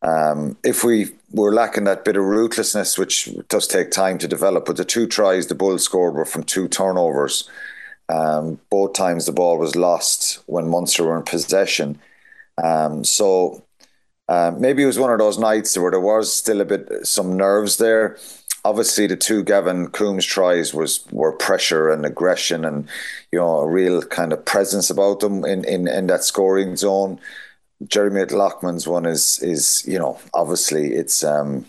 Um, 0.02 0.58
if 0.63 0.84
we 0.84 1.12
were 1.32 1.54
lacking 1.54 1.86
that 1.86 2.06
bit 2.06 2.17
of 2.17 2.24
ruthlessness, 2.24 2.98
which 2.98 3.30
does 3.50 3.67
take 3.67 3.91
time 3.91 4.17
to 4.20 4.28
develop, 4.28 4.65
but 4.65 4.78
the 4.78 4.86
two 4.86 5.08
tries 5.08 5.48
the 5.48 5.56
Bulls 5.56 5.84
scored 5.84 6.13
were 6.13 6.26
from 6.26 6.43
two 6.43 6.67
turnovers. 6.67 7.50
Um, 8.10 8.60
both 8.70 8.93
times 8.93 9.26
the 9.26 9.32
ball 9.34 9.58
was 9.58 9.76
lost 9.76 10.41
when 10.46 10.70
Munster 10.70 11.04
were 11.04 11.17
in 11.17 11.24
possession. 11.24 12.00
Um, 12.63 13.04
so 13.04 13.63
um, 14.30 14.62
maybe 14.62 14.84
it 14.84 14.88
was 14.88 15.00
one 15.00 15.12
of 15.12 15.20
those 15.20 15.38
nights 15.38 15.78
where 15.78 15.91
there 15.91 16.00
was 16.00 16.34
still 16.34 16.62
a 16.62 16.65
bit 16.65 17.06
some 17.06 17.36
nerves 17.36 17.78
there. 17.78 18.17
Obviously, 18.67 19.08
the 19.08 19.15
two 19.15 19.43
Gavin 19.43 19.88
Coombs 19.91 20.25
tries 20.25 20.73
was 20.73 21.06
were 21.12 21.32
pressure 21.32 21.89
and 21.89 22.06
aggression, 22.06 22.65
and 22.65 22.88
you 23.32 23.39
know 23.39 23.60
a 23.60 23.67
real 23.67 24.01
kind 24.01 24.34
of 24.34 24.43
presence 24.43 24.89
about 24.89 25.21
them 25.21 25.45
in 25.45 25.63
in, 25.63 25.88
in 25.88 26.08
that 26.08 26.25
scoring 26.25 26.75
zone. 26.75 27.17
Jeremy 27.88 28.21
McLaughlin's 28.21 28.86
one 28.86 29.06
is 29.06 29.39
is 29.41 29.86
you 29.88 29.97
know 29.97 30.19
obviously 30.34 30.93
it's 30.93 31.23
um 31.23 31.65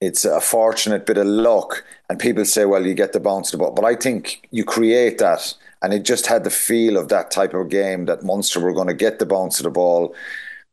it's 0.00 0.24
a 0.26 0.40
fortunate 0.40 1.06
bit 1.06 1.16
of 1.18 1.26
luck, 1.26 1.84
and 2.08 2.18
people 2.18 2.44
say, 2.44 2.64
well, 2.66 2.86
you 2.86 2.94
get 2.94 3.12
the 3.14 3.20
bounce 3.20 3.48
of 3.48 3.58
the 3.58 3.64
ball, 3.64 3.72
but 3.72 3.84
I 3.84 3.94
think 3.94 4.46
you 4.50 4.64
create 4.64 5.18
that, 5.18 5.54
and 5.82 5.94
it 5.94 6.04
just 6.04 6.26
had 6.26 6.44
the 6.44 6.50
feel 6.50 6.98
of 6.98 7.08
that 7.08 7.30
type 7.30 7.54
of 7.54 7.70
game 7.70 8.06
that 8.06 8.22
Munster 8.24 8.60
were 8.60 8.74
going 8.74 8.88
to 8.88 8.94
get 8.94 9.18
the 9.18 9.26
bounce 9.26 9.58
of 9.60 9.64
the 9.64 9.70
ball. 9.70 10.14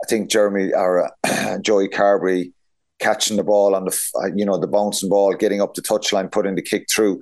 I 0.03 0.07
think 0.07 0.29
Jeremy 0.29 0.73
or 0.73 1.11
uh, 1.25 1.57
Joey 1.61 1.87
Carbery 1.87 2.53
catching 2.99 3.37
the 3.37 3.43
ball 3.43 3.75
on 3.75 3.85
the 3.85 4.11
uh, 4.21 4.27
you 4.35 4.45
know 4.45 4.57
the 4.57 4.67
bouncing 4.67 5.09
ball, 5.09 5.33
getting 5.33 5.61
up 5.61 5.73
the 5.73 5.81
touchline, 5.81 6.31
putting 6.31 6.55
the 6.55 6.61
kick 6.61 6.87
through. 6.89 7.21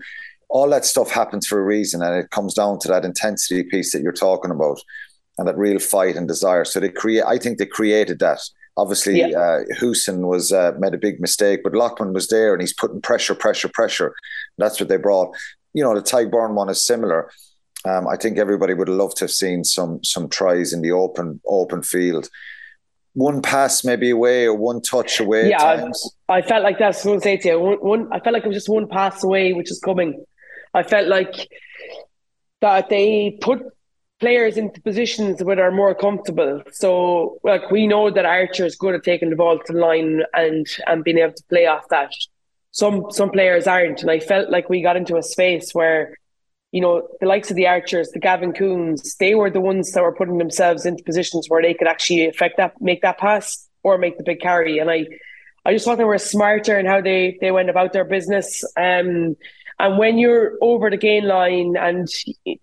All 0.49 0.69
that 0.69 0.85
stuff 0.85 1.09
happens 1.09 1.47
for 1.47 1.59
a 1.59 1.63
reason, 1.63 2.01
and 2.01 2.15
it 2.15 2.29
comes 2.29 2.53
down 2.53 2.79
to 2.79 2.87
that 2.89 3.05
intensity 3.05 3.63
piece 3.63 3.91
that 3.91 4.01
you're 4.01 4.11
talking 4.11 4.51
about, 4.51 4.79
and 5.37 5.47
that 5.47 5.57
real 5.57 5.79
fight 5.79 6.15
and 6.15 6.27
desire. 6.27 6.65
So 6.65 6.79
they 6.79 6.89
create. 6.89 7.23
I 7.25 7.37
think 7.37 7.57
they 7.57 7.65
created 7.65 8.19
that. 8.19 8.39
Obviously, 8.77 9.19
yeah. 9.19 9.39
uh, 9.39 9.59
Houston 9.79 10.27
was 10.27 10.51
uh, 10.51 10.73
made 10.77 10.93
a 10.93 10.97
big 10.97 11.21
mistake, 11.21 11.61
but 11.63 11.73
Loughman 11.73 12.13
was 12.13 12.27
there, 12.27 12.53
and 12.53 12.61
he's 12.61 12.73
putting 12.73 13.01
pressure, 13.01 13.35
pressure, 13.35 13.69
pressure. 13.69 14.13
That's 14.57 14.79
what 14.79 14.89
they 14.89 14.97
brought. 14.97 15.35
You 15.73 15.83
know, 15.83 15.95
the 15.95 16.01
Tadhg 16.01 16.31
one 16.53 16.69
is 16.69 16.83
similar. 16.83 17.31
Um, 17.85 18.07
I 18.07 18.17
think 18.17 18.37
everybody 18.37 18.73
would 18.73 18.89
love 18.89 19.13
to 19.15 19.25
have 19.25 19.31
seen 19.31 19.63
some 19.63 20.03
some 20.03 20.27
tries 20.27 20.73
in 20.73 20.81
the 20.81 20.91
open 20.91 21.39
open 21.45 21.83
field. 21.83 22.29
One 23.15 23.41
pass 23.41 23.83
maybe 23.83 24.11
away 24.11 24.45
or 24.45 24.53
one 24.53 24.81
touch 24.81 25.19
away. 25.19 25.49
Yeah, 25.49 25.63
I, 26.29 26.37
I, 26.37 26.41
felt 26.41 26.63
like 26.63 26.77
that's 26.77 27.03
what 27.03 27.11
I 27.11 27.15
was 27.15 27.23
going 27.23 27.37
to 27.37 27.41
say 27.41 27.43
to 27.43 27.47
you. 27.47 27.59
One, 27.59 27.77
one, 27.77 28.07
I 28.11 28.19
felt 28.19 28.33
like 28.33 28.43
it 28.43 28.47
was 28.47 28.57
just 28.57 28.69
one 28.69 28.87
pass 28.87 29.23
away, 29.23 29.53
which 29.53 29.71
is 29.71 29.79
coming. 29.79 30.23
I 30.73 30.83
felt 30.83 31.07
like 31.07 31.33
that 32.61 32.89
they 32.89 33.37
put 33.41 33.63
players 34.19 34.57
into 34.57 34.81
positions 34.81 35.39
that 35.39 35.59
are 35.59 35.71
more 35.71 35.95
comfortable. 35.95 36.61
So, 36.71 37.39
like 37.43 37.71
we 37.71 37.87
know 37.87 38.11
that 38.11 38.25
Archer 38.25 38.65
is 38.65 38.75
good 38.75 38.95
at 38.95 39.03
taking 39.03 39.29
the 39.29 39.35
ball 39.35 39.59
to 39.59 39.73
the 39.73 39.79
line 39.79 40.23
and 40.33 40.67
and 40.87 41.03
being 41.03 41.19
able 41.19 41.33
to 41.33 41.43
play 41.49 41.65
off 41.67 41.87
that. 41.89 42.11
Some 42.71 43.05
some 43.11 43.29
players 43.29 43.67
aren't, 43.67 44.01
and 44.01 44.11
I 44.11 44.19
felt 44.19 44.49
like 44.49 44.69
we 44.69 44.81
got 44.81 44.97
into 44.97 45.17
a 45.17 45.23
space 45.23 45.73
where 45.73 46.17
you 46.71 46.81
know, 46.81 47.07
the 47.21 47.25
likes 47.25 47.49
of 47.49 47.55
the 47.55 47.67
Archers, 47.67 48.09
the 48.11 48.19
Gavin 48.19 48.51
Coombs, 48.51 49.15
they 49.15 49.35
were 49.35 49.49
the 49.49 49.61
ones 49.61 49.91
that 49.91 50.03
were 50.03 50.15
putting 50.15 50.37
themselves 50.37 50.85
into 50.85 51.03
positions 51.03 51.47
where 51.47 51.61
they 51.61 51.73
could 51.73 51.87
actually 51.87 52.25
affect 52.27 52.57
that, 52.57 52.73
make 52.81 53.01
that 53.01 53.17
pass 53.17 53.67
or 53.83 53.97
make 53.97 54.17
the 54.17 54.23
big 54.23 54.41
carry. 54.41 54.79
And 54.79 54.89
I, 54.89 55.07
I 55.63 55.73
just 55.73 55.85
thought 55.85 55.97
they 55.97 56.03
were 56.03 56.17
smarter 56.17 56.77
in 56.77 56.85
how 56.85 57.01
they 57.01 57.37
they 57.41 57.51
went 57.51 57.69
about 57.69 57.93
their 57.93 58.05
business. 58.05 58.63
Um, 58.77 59.35
and 59.79 59.97
when 59.97 60.17
you're 60.17 60.53
over 60.61 60.89
the 60.89 60.97
gain 60.97 61.27
line 61.27 61.75
and 61.77 62.07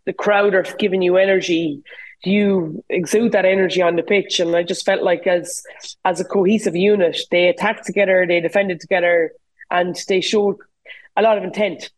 the 0.07 0.13
crowd 0.13 0.55
are 0.55 0.65
giving 0.79 1.03
you 1.03 1.17
energy, 1.17 1.83
you 2.25 2.85
exude 2.89 3.33
that 3.33 3.45
energy 3.45 3.83
on 3.83 3.97
the 3.97 4.03
pitch. 4.03 4.41
And 4.41 4.55
I 4.55 4.63
just 4.63 4.85
felt 4.85 5.03
like 5.03 5.27
as 5.27 5.63
as 6.05 6.21
a 6.21 6.25
cohesive 6.25 6.77
unit, 6.77 7.19
they 7.31 7.49
attacked 7.49 7.87
together, 7.87 8.25
they 8.27 8.41
defended 8.41 8.81
together, 8.81 9.33
and 9.71 9.97
they 10.09 10.21
showed 10.21 10.57
a 11.17 11.23
lot 11.23 11.39
of 11.39 11.45
intent. 11.45 11.91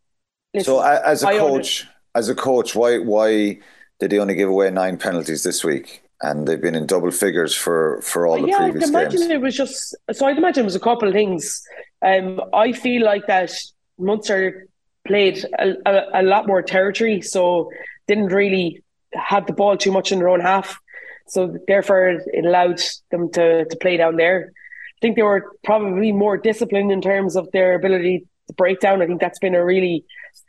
Listen, 0.53 0.75
so 0.75 0.81
as 0.81 1.23
a 1.23 1.31
coach, 1.31 1.87
as 2.15 2.29
a 2.29 2.35
coach, 2.35 2.75
why 2.75 2.99
why 2.99 3.59
did 4.01 4.11
they 4.11 4.19
only 4.19 4.35
give 4.35 4.49
away 4.49 4.71
nine 4.71 4.97
penalties 4.97 5.43
this 5.43 5.65
week? 5.65 6.03
And 6.23 6.47
they've 6.47 6.61
been 6.61 6.75
in 6.75 6.87
double 6.87 7.11
figures 7.11 7.55
for 7.55 8.01
for 8.03 8.27
all 8.27 8.41
the 8.41 8.49
yeah, 8.49 8.59
previous 8.59 8.85
I'd 8.85 8.91
imagine 8.91 9.21
games. 9.21 9.31
it 9.31 9.41
was 9.41 9.57
just 9.57 9.97
so. 10.13 10.27
I'd 10.27 10.39
imagine 10.39 10.63
it 10.63 10.65
was 10.65 10.77
a 10.77 10.81
couple 10.81 11.09
of 11.09 11.15
things. 11.15 11.63
Um, 12.03 12.41
I 12.53 12.73
feel 12.73 13.05
like 13.05 13.27
that 13.27 13.53
Munster 13.99 14.67
played 15.07 15.45
a, 15.59 15.75
a, 15.87 16.21
a 16.21 16.23
lot 16.23 16.47
more 16.47 16.63
territory, 16.63 17.21
so 17.21 17.71
didn't 18.07 18.27
really 18.27 18.83
have 19.15 19.47
the 19.47 19.53
ball 19.53 19.77
too 19.77 19.93
much 19.93 20.13
in 20.13 20.19
their 20.19 20.29
own 20.29 20.41
half. 20.41 20.79
So 21.27 21.57
therefore, 21.67 22.09
it 22.09 22.45
allowed 22.45 22.81
them 23.11 23.31
to 23.33 23.65
to 23.65 23.77
play 23.77 23.97
down 23.97 24.17
there. 24.17 24.53
I 24.97 24.99
think 25.01 25.17
they 25.17 25.23
were 25.23 25.53
probably 25.65 26.13
more 26.13 26.37
disciplined 26.37 26.93
in 26.93 27.03
terms 27.03 27.37
of 27.37 27.51
their 27.53 27.75
ability 27.75 28.27
to 28.47 28.55
break 28.55 28.81
down. 28.81 29.03
I 29.03 29.07
think 29.07 29.21
that's 29.21 29.39
been 29.39 29.55
a 29.55 29.65
really 29.65 30.05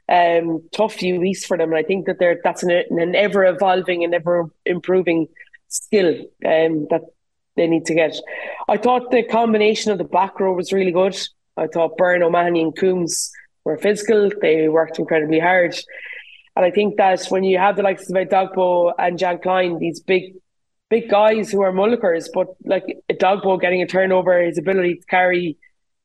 um, 0.09 0.61
tough 0.73 0.93
few 0.93 1.19
weeks 1.19 1.45
for 1.45 1.57
them. 1.57 1.69
And 1.69 1.77
I 1.77 1.83
think 1.83 2.05
that 2.05 2.19
they're 2.19 2.39
that's 2.43 2.63
an, 2.63 2.71
an 2.71 3.15
ever 3.15 3.45
evolving 3.45 4.03
and 4.03 4.13
ever 4.13 4.49
improving 4.65 5.27
skill 5.67 6.13
um, 6.45 6.87
that 6.89 7.01
they 7.55 7.67
need 7.67 7.85
to 7.85 7.95
get. 7.95 8.15
I 8.67 8.77
thought 8.77 9.11
the 9.11 9.23
combination 9.23 9.91
of 9.91 9.97
the 9.97 10.03
back 10.03 10.39
row 10.39 10.53
was 10.53 10.73
really 10.73 10.91
good. 10.91 11.17
I 11.57 11.67
thought 11.67 11.97
Byrne, 11.97 12.23
O'Mahony, 12.23 12.61
and 12.61 12.75
Coombs 12.75 13.31
were 13.63 13.77
physical. 13.77 14.29
They 14.41 14.67
worked 14.67 14.99
incredibly 14.99 15.39
hard. 15.39 15.75
And 16.55 16.65
I 16.65 16.71
think 16.71 16.97
that 16.97 17.25
when 17.29 17.43
you 17.43 17.57
have 17.57 17.75
the 17.75 17.83
likes 17.83 18.09
of 18.09 18.15
Dogbo 18.15 18.93
and 18.97 19.17
Jean 19.17 19.39
Kleyn, 19.39 19.79
these 19.79 19.99
big, 19.99 20.35
big 20.89 21.09
guys 21.09 21.51
who 21.51 21.61
are 21.61 21.71
mullickers, 21.71 22.27
but 22.33 22.47
like 22.65 22.85
Dogbo 23.11 23.59
getting 23.59 23.81
a 23.81 23.87
turnover, 23.87 24.41
his 24.41 24.57
ability 24.57 24.95
to 24.95 25.05
carry 25.07 25.57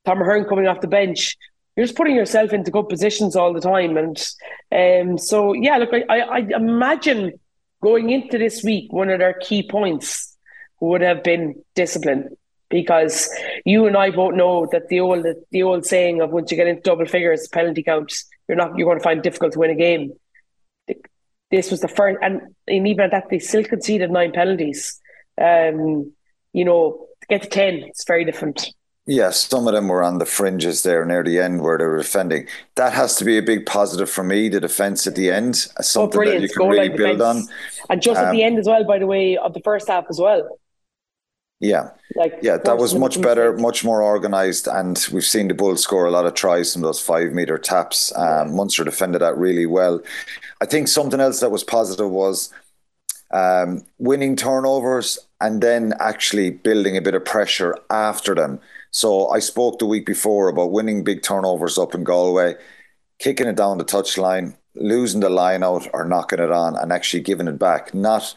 Tom 0.04 0.20
Ahern 0.22 0.44
coming 0.44 0.66
off 0.66 0.80
the 0.80 0.88
bench, 0.88 1.36
you're 1.80 1.86
just 1.86 1.96
putting 1.96 2.14
yourself 2.14 2.52
into 2.52 2.70
good 2.70 2.90
positions 2.90 3.34
all 3.34 3.54
the 3.54 3.60
time. 3.62 3.96
And 3.96 4.22
um, 4.70 5.16
so, 5.16 5.54
yeah, 5.54 5.78
look, 5.78 5.88
I, 5.94 6.02
I, 6.10 6.18
I 6.18 6.38
imagine 6.54 7.40
going 7.82 8.10
into 8.10 8.36
this 8.36 8.62
week, 8.62 8.92
one 8.92 9.08
of 9.08 9.18
their 9.18 9.32
key 9.32 9.66
points 9.66 10.36
would 10.80 11.00
have 11.00 11.24
been 11.24 11.54
discipline 11.74 12.36
because 12.68 13.30
you 13.64 13.86
and 13.86 13.96
I 13.96 14.10
both 14.10 14.34
know 14.34 14.68
that 14.72 14.88
the 14.88 15.00
old 15.00 15.24
the 15.52 15.62
old 15.62 15.86
saying 15.86 16.20
of 16.20 16.32
once 16.32 16.50
you 16.50 16.58
get 16.58 16.66
into 16.66 16.82
double 16.82 17.06
figures 17.06 17.48
penalty 17.48 17.82
counts, 17.82 18.28
you're 18.46 18.58
not 18.58 18.76
you're 18.76 18.86
going 18.86 18.98
to 18.98 19.02
find 19.02 19.20
it 19.20 19.24
difficult 19.24 19.54
to 19.54 19.58
win 19.58 19.70
a 19.70 19.74
game. 19.74 20.12
This 21.50 21.70
was 21.70 21.80
the 21.80 21.88
first, 21.88 22.18
and, 22.20 22.42
and 22.68 22.88
even 22.88 23.06
at 23.06 23.12
that, 23.12 23.30
they 23.30 23.38
still 23.38 23.64
conceded 23.64 24.10
nine 24.10 24.32
penalties. 24.32 25.00
Um, 25.40 26.12
you 26.52 26.66
know, 26.66 27.06
to 27.22 27.26
get 27.26 27.44
to 27.44 27.48
ten, 27.48 27.76
it's 27.84 28.04
very 28.04 28.26
different. 28.26 28.68
Yes, 29.10 29.48
some 29.48 29.66
of 29.66 29.74
them 29.74 29.88
were 29.88 30.04
on 30.04 30.18
the 30.18 30.24
fringes 30.24 30.84
there 30.84 31.04
near 31.04 31.24
the 31.24 31.40
end 31.40 31.62
where 31.62 31.76
they 31.76 31.84
were 31.84 31.96
defending. 31.96 32.46
That 32.76 32.92
has 32.92 33.16
to 33.16 33.24
be 33.24 33.38
a 33.38 33.42
big 33.42 33.66
positive 33.66 34.08
for 34.08 34.22
me, 34.22 34.48
the 34.48 34.60
defence 34.60 35.04
at 35.04 35.16
the 35.16 35.32
end, 35.32 35.66
oh, 35.80 35.82
something 35.82 36.20
oh, 36.20 36.24
that 36.30 36.40
you 36.40 36.48
can 36.48 36.68
really 36.68 36.90
build 36.90 37.20
on. 37.20 37.42
And 37.88 38.00
just 38.00 38.20
um, 38.20 38.26
at 38.26 38.30
the 38.30 38.44
um, 38.44 38.52
end 38.52 38.58
as 38.60 38.68
well, 38.68 38.84
by 38.84 39.00
the 39.00 39.08
way, 39.08 39.36
of 39.36 39.52
the 39.52 39.60
first 39.64 39.88
half 39.88 40.04
as 40.10 40.20
well. 40.20 40.60
Yeah, 41.58 41.90
like 42.14 42.38
yeah, 42.40 42.56
that 42.58 42.78
was 42.78 42.94
much 42.94 43.20
better, 43.20 43.56
much 43.56 43.82
more 43.84 44.00
organised, 44.00 44.68
and 44.68 45.04
we've 45.12 45.24
seen 45.24 45.48
the 45.48 45.54
Bulls 45.54 45.82
score 45.82 46.06
a 46.06 46.10
lot 46.12 46.24
of 46.24 46.34
tries 46.34 46.72
from 46.72 46.82
those 46.82 47.00
five 47.00 47.32
meter 47.32 47.58
taps. 47.58 48.16
Um, 48.16 48.54
Munster 48.54 48.84
defended 48.84 49.22
that 49.22 49.36
really 49.36 49.66
well. 49.66 50.00
I 50.60 50.66
think 50.66 50.86
something 50.86 51.18
else 51.18 51.40
that 51.40 51.50
was 51.50 51.64
positive 51.64 52.08
was 52.08 52.50
um, 53.32 53.84
winning 53.98 54.36
turnovers 54.36 55.18
and 55.40 55.60
then 55.60 55.94
actually 55.98 56.50
building 56.50 56.96
a 56.96 57.02
bit 57.02 57.14
of 57.14 57.24
pressure 57.24 57.76
after 57.90 58.36
them. 58.36 58.60
So 58.90 59.29
I 59.29 59.38
spoke 59.38 59.79
the 59.79 59.87
week 59.87 60.07
before 60.07 60.48
about 60.48 60.72
winning 60.72 61.05
big 61.05 61.22
turnovers 61.22 61.79
up 61.79 61.94
in 61.94 62.05
Galway, 62.05 62.57
kicking 63.18 63.46
it 63.46 63.57
down 63.57 63.79
the 63.79 63.85
touchline, 63.85 64.57
losing 64.74 65.20
the 65.20 65.31
line 65.31 65.62
out 65.62 65.88
or 65.92 66.05
knocking 66.05 66.40
it 66.40 66.50
on 66.50 66.76
and 66.76 66.92
actually 66.92 67.22
giving 67.22 67.48
it 67.48 67.59
back, 67.59 67.94
not 67.94 68.35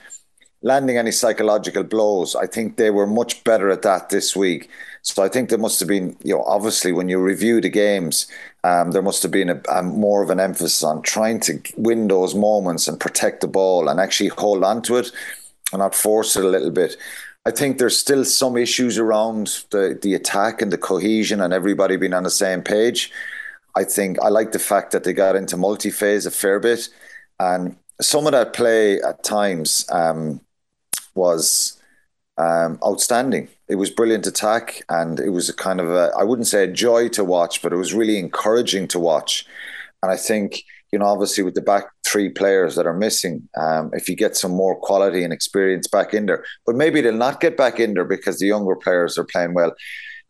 landing 0.62 0.98
any 0.98 1.12
psychological 1.12 1.84
blows. 1.84 2.36
I 2.36 2.48
think 2.48 2.78
they 2.78 2.89
were 2.89 3.08
much 3.08 3.44
better 3.44 3.70
at 3.70 3.82
that 3.82 4.10
this 4.10 4.36
week. 4.36 4.70
So 5.02 5.22
I 5.22 5.28
think 5.28 5.50
there 5.50 5.58
must 5.58 5.80
have 5.82 5.89
been, 5.89 6.16
you 6.24 6.34
know, 6.34 6.44
obviously 6.44 6.94
when 6.94 7.10
you 7.10 7.20
review 7.20 7.60
the 7.60 7.70
games, 7.70 8.28
um, 8.63 8.92
there 8.92 9.02
must 9.02 9.22
have 9.24 9.32
been 9.32 9.50
a, 9.50 9.62
a, 9.70 9.84
more 9.84 10.24
of 10.24 10.30
an 10.30 10.39
emphasis 10.39 10.82
on 10.82 11.02
trying 11.02 11.42
to 11.42 11.60
win 11.76 12.08
those 12.08 12.34
moments 12.34 12.88
and 12.88 13.00
protect 13.00 13.42
the 13.42 13.48
ball 13.48 13.89
and 13.89 14.00
actually 14.00 14.30
hold 14.30 14.63
on 14.63 14.82
to 14.84 14.96
it 14.96 15.12
and 15.74 15.80
not 15.80 15.94
force 15.94 16.38
it 16.38 16.46
a 16.46 16.48
little 16.48 16.72
bit. 16.72 16.96
I 17.45 17.51
think 17.51 17.77
there's 17.77 17.97
still 17.97 18.23
some 18.23 18.56
issues 18.56 18.97
around 18.97 19.65
the, 19.71 19.99
the 20.01 20.13
attack 20.13 20.62
and 20.62 20.71
the 20.71 20.77
cohesion 20.77 21.41
and 21.41 21.53
everybody 21.53 21.97
being 21.97 22.13
on 22.13 22.23
the 22.23 22.29
same 22.29 22.62
page. 22.62 23.12
I 23.75 23.84
think 23.84 24.17
I 24.21 24.29
like 24.29 24.53
the 24.53 24.60
fact 24.60 24.91
that 24.91 25.03
they 25.03 25.13
got 25.13 25.36
into 25.36 25.58
multi 25.58 25.89
phase 25.89 26.25
a 26.25 26.32
fair 26.32 26.60
bit. 26.60 26.88
And 27.39 27.75
some 27.99 28.25
of 28.27 28.32
that 28.32 28.53
play 28.53 29.01
at 29.01 29.23
times 29.23 29.86
um, 29.91 30.39
was 31.15 31.82
um, 32.38 32.79
outstanding. 32.86 33.49
It 33.67 33.75
was 33.75 33.89
brilliant 33.89 34.27
attack, 34.27 34.84
and 34.89 35.19
it 35.19 35.29
was 35.29 35.49
a 35.49 35.53
kind 35.53 35.79
of 35.82 35.89
a, 35.89 36.12
I 36.17 36.23
wouldn't 36.23 36.47
say 36.47 36.63
a 36.63 36.71
joy 36.71 37.10
to 37.10 37.23
watch, 37.23 37.62
but 37.62 37.73
it 37.73 37.77
was 37.77 37.93
really 37.93 38.19
encouraging 38.19 38.88
to 38.89 38.99
watch. 38.99 39.45
And 40.01 40.12
I 40.12 40.17
think 40.17 40.63
you 40.93 40.99
know, 40.99 41.06
obviously 41.06 41.43
with 41.43 41.56
the 41.56 41.62
back 41.62 41.86
three 42.06 42.29
players 42.29 42.75
that 42.75 42.86
are 42.86 42.93
missing, 42.93 43.49
um, 43.58 43.89
if 43.93 44.08
you 44.08 44.15
get 44.15 44.38
some 44.38 44.51
more 44.51 44.79
quality 44.79 45.23
and 45.23 45.34
experience 45.34 45.88
back 45.88 46.13
in 46.13 46.27
there, 46.27 46.45
but 46.67 46.75
maybe 46.75 47.01
they'll 47.01 47.13
not 47.13 47.41
get 47.41 47.58
back 47.58 47.79
in 47.79 47.95
there 47.95 48.06
because 48.06 48.38
the 48.38 48.45
younger 48.45 48.75
players 48.75 49.17
are 49.17 49.23
playing 49.23 49.56
well. 49.56 49.73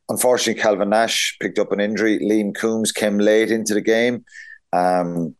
Unfortunately, 0.07 0.61
Calvin 0.61 0.89
Nash 0.89 1.35
picked 1.41 1.59
up 1.59 1.73
an 1.73 1.81
injury. 1.81 2.17
Liam 2.19 2.55
Coombs 2.55 2.93
came 2.93 3.17
late 3.17 3.51
into 3.51 3.73
the 3.73 3.81
game. 3.81 4.23
Um, 4.71 5.35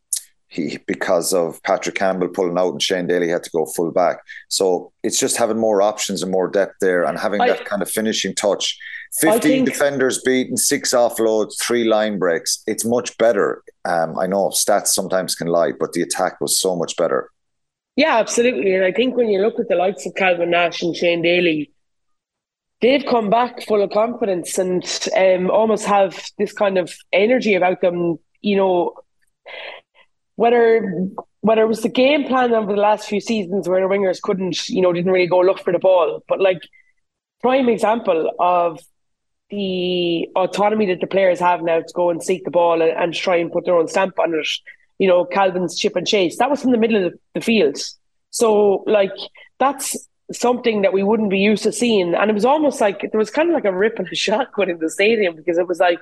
he 0.49 0.77
because 0.87 1.33
of 1.33 1.63
Patrick 1.63 1.95
Campbell 1.95 2.27
pulling 2.27 2.57
out 2.57 2.73
and 2.73 2.83
Shane 2.83 3.07
Daly 3.07 3.29
had 3.29 3.43
to 3.43 3.49
go 3.49 3.65
full 3.65 3.91
back. 3.91 4.17
So 4.49 4.91
it's 5.03 5.19
just 5.19 5.37
having 5.37 5.57
more 5.57 5.81
options 5.81 6.21
and 6.21 6.31
more 6.33 6.49
depth 6.49 6.75
there 6.81 7.05
and 7.05 7.17
having 7.17 7.39
I, 7.39 7.47
that 7.47 7.65
kind 7.65 7.81
of 7.81 7.89
finishing 7.89 8.35
touch. 8.35 8.77
15 9.19 9.41
think, 9.41 9.65
defenders 9.67 10.21
beaten, 10.21 10.57
six 10.57 10.91
offloads, 10.91 11.53
three 11.61 11.85
line 11.85 12.19
breaks. 12.19 12.61
It's 12.67 12.83
much 12.83 13.17
better. 13.17 13.63
Um, 13.85 14.17
I 14.17 14.27
know 14.27 14.49
stats 14.49 14.87
sometimes 14.87 15.35
can 15.35 15.47
lie, 15.47 15.71
but 15.77 15.93
the 15.93 16.01
attack 16.01 16.39
was 16.39 16.59
so 16.59 16.75
much 16.75 16.95
better. 16.95 17.29
Yeah, 17.95 18.17
absolutely. 18.17 18.73
And 18.73 18.83
I 18.83 18.91
think 18.91 19.15
when 19.15 19.29
you 19.29 19.41
look 19.41 19.59
at 19.59 19.69
the 19.69 19.75
likes 19.75 20.05
of 20.05 20.15
Calvin 20.15 20.49
Nash 20.49 20.81
and 20.81 20.95
Shane 20.95 21.21
Daly, 21.21 21.71
they've 22.81 23.05
come 23.05 23.29
back 23.29 23.63
full 23.63 23.83
of 23.83 23.91
confidence 23.91 24.57
and 24.57 24.83
um, 25.15 25.51
almost 25.51 25.85
have 25.85 26.25
this 26.37 26.53
kind 26.53 26.77
of 26.77 26.93
energy 27.11 27.53
about 27.53 27.81
them. 27.81 28.17
You 28.41 28.57
know, 28.57 28.93
whether 30.35 31.07
whether 31.41 31.63
it 31.63 31.67
was 31.67 31.81
the 31.81 31.89
game 31.89 32.25
plan 32.25 32.53
over 32.53 32.73
the 32.73 32.79
last 32.79 33.07
few 33.07 33.19
seasons 33.19 33.67
where 33.67 33.81
the 33.81 33.93
wingers 33.93 34.21
couldn't, 34.21 34.69
you 34.69 34.81
know, 34.81 34.93
didn't 34.93 35.11
really 35.11 35.27
go 35.27 35.41
look 35.41 35.59
for 35.59 35.73
the 35.73 35.79
ball, 35.79 36.23
but 36.27 36.39
like 36.39 36.61
prime 37.41 37.67
example 37.67 38.31
of 38.39 38.79
the 39.49 40.27
autonomy 40.35 40.87
that 40.87 40.99
the 40.99 41.07
players 41.07 41.39
have 41.39 41.61
now 41.61 41.79
to 41.79 41.93
go 41.93 42.09
and 42.09 42.23
seek 42.23 42.43
the 42.43 42.51
ball 42.51 42.81
and, 42.81 42.91
and 42.91 43.13
try 43.13 43.35
and 43.35 43.51
put 43.51 43.65
their 43.65 43.75
own 43.75 43.87
stamp 43.87 44.17
on 44.19 44.33
it. 44.33 44.47
You 44.99 45.07
know, 45.07 45.25
Calvin's 45.25 45.77
chip 45.77 45.95
and 45.95 46.07
chase. 46.07 46.37
That 46.37 46.49
was 46.49 46.61
from 46.61 46.71
the 46.71 46.77
middle 46.77 47.05
of 47.05 47.13
the 47.33 47.41
field. 47.41 47.77
So, 48.29 48.83
like, 48.87 49.11
that's 49.59 49.95
something 50.31 50.81
that 50.81 50.93
we 50.93 51.03
wouldn't 51.03 51.29
be 51.29 51.39
used 51.39 51.63
to 51.63 51.71
seeing. 51.71 52.15
And 52.15 52.29
it 52.29 52.33
was 52.33 52.45
almost 52.45 52.81
like 52.81 53.01
there 53.11 53.19
was 53.19 53.29
kind 53.29 53.49
of 53.49 53.53
like 53.53 53.65
a 53.65 53.75
rip 53.75 53.99
and 53.99 54.07
a 54.11 54.15
shock 54.15 54.57
within 54.57 54.79
the 54.79 54.89
stadium 54.89 55.35
because 55.35 55.57
it 55.57 55.67
was 55.67 55.79
like, 55.79 55.99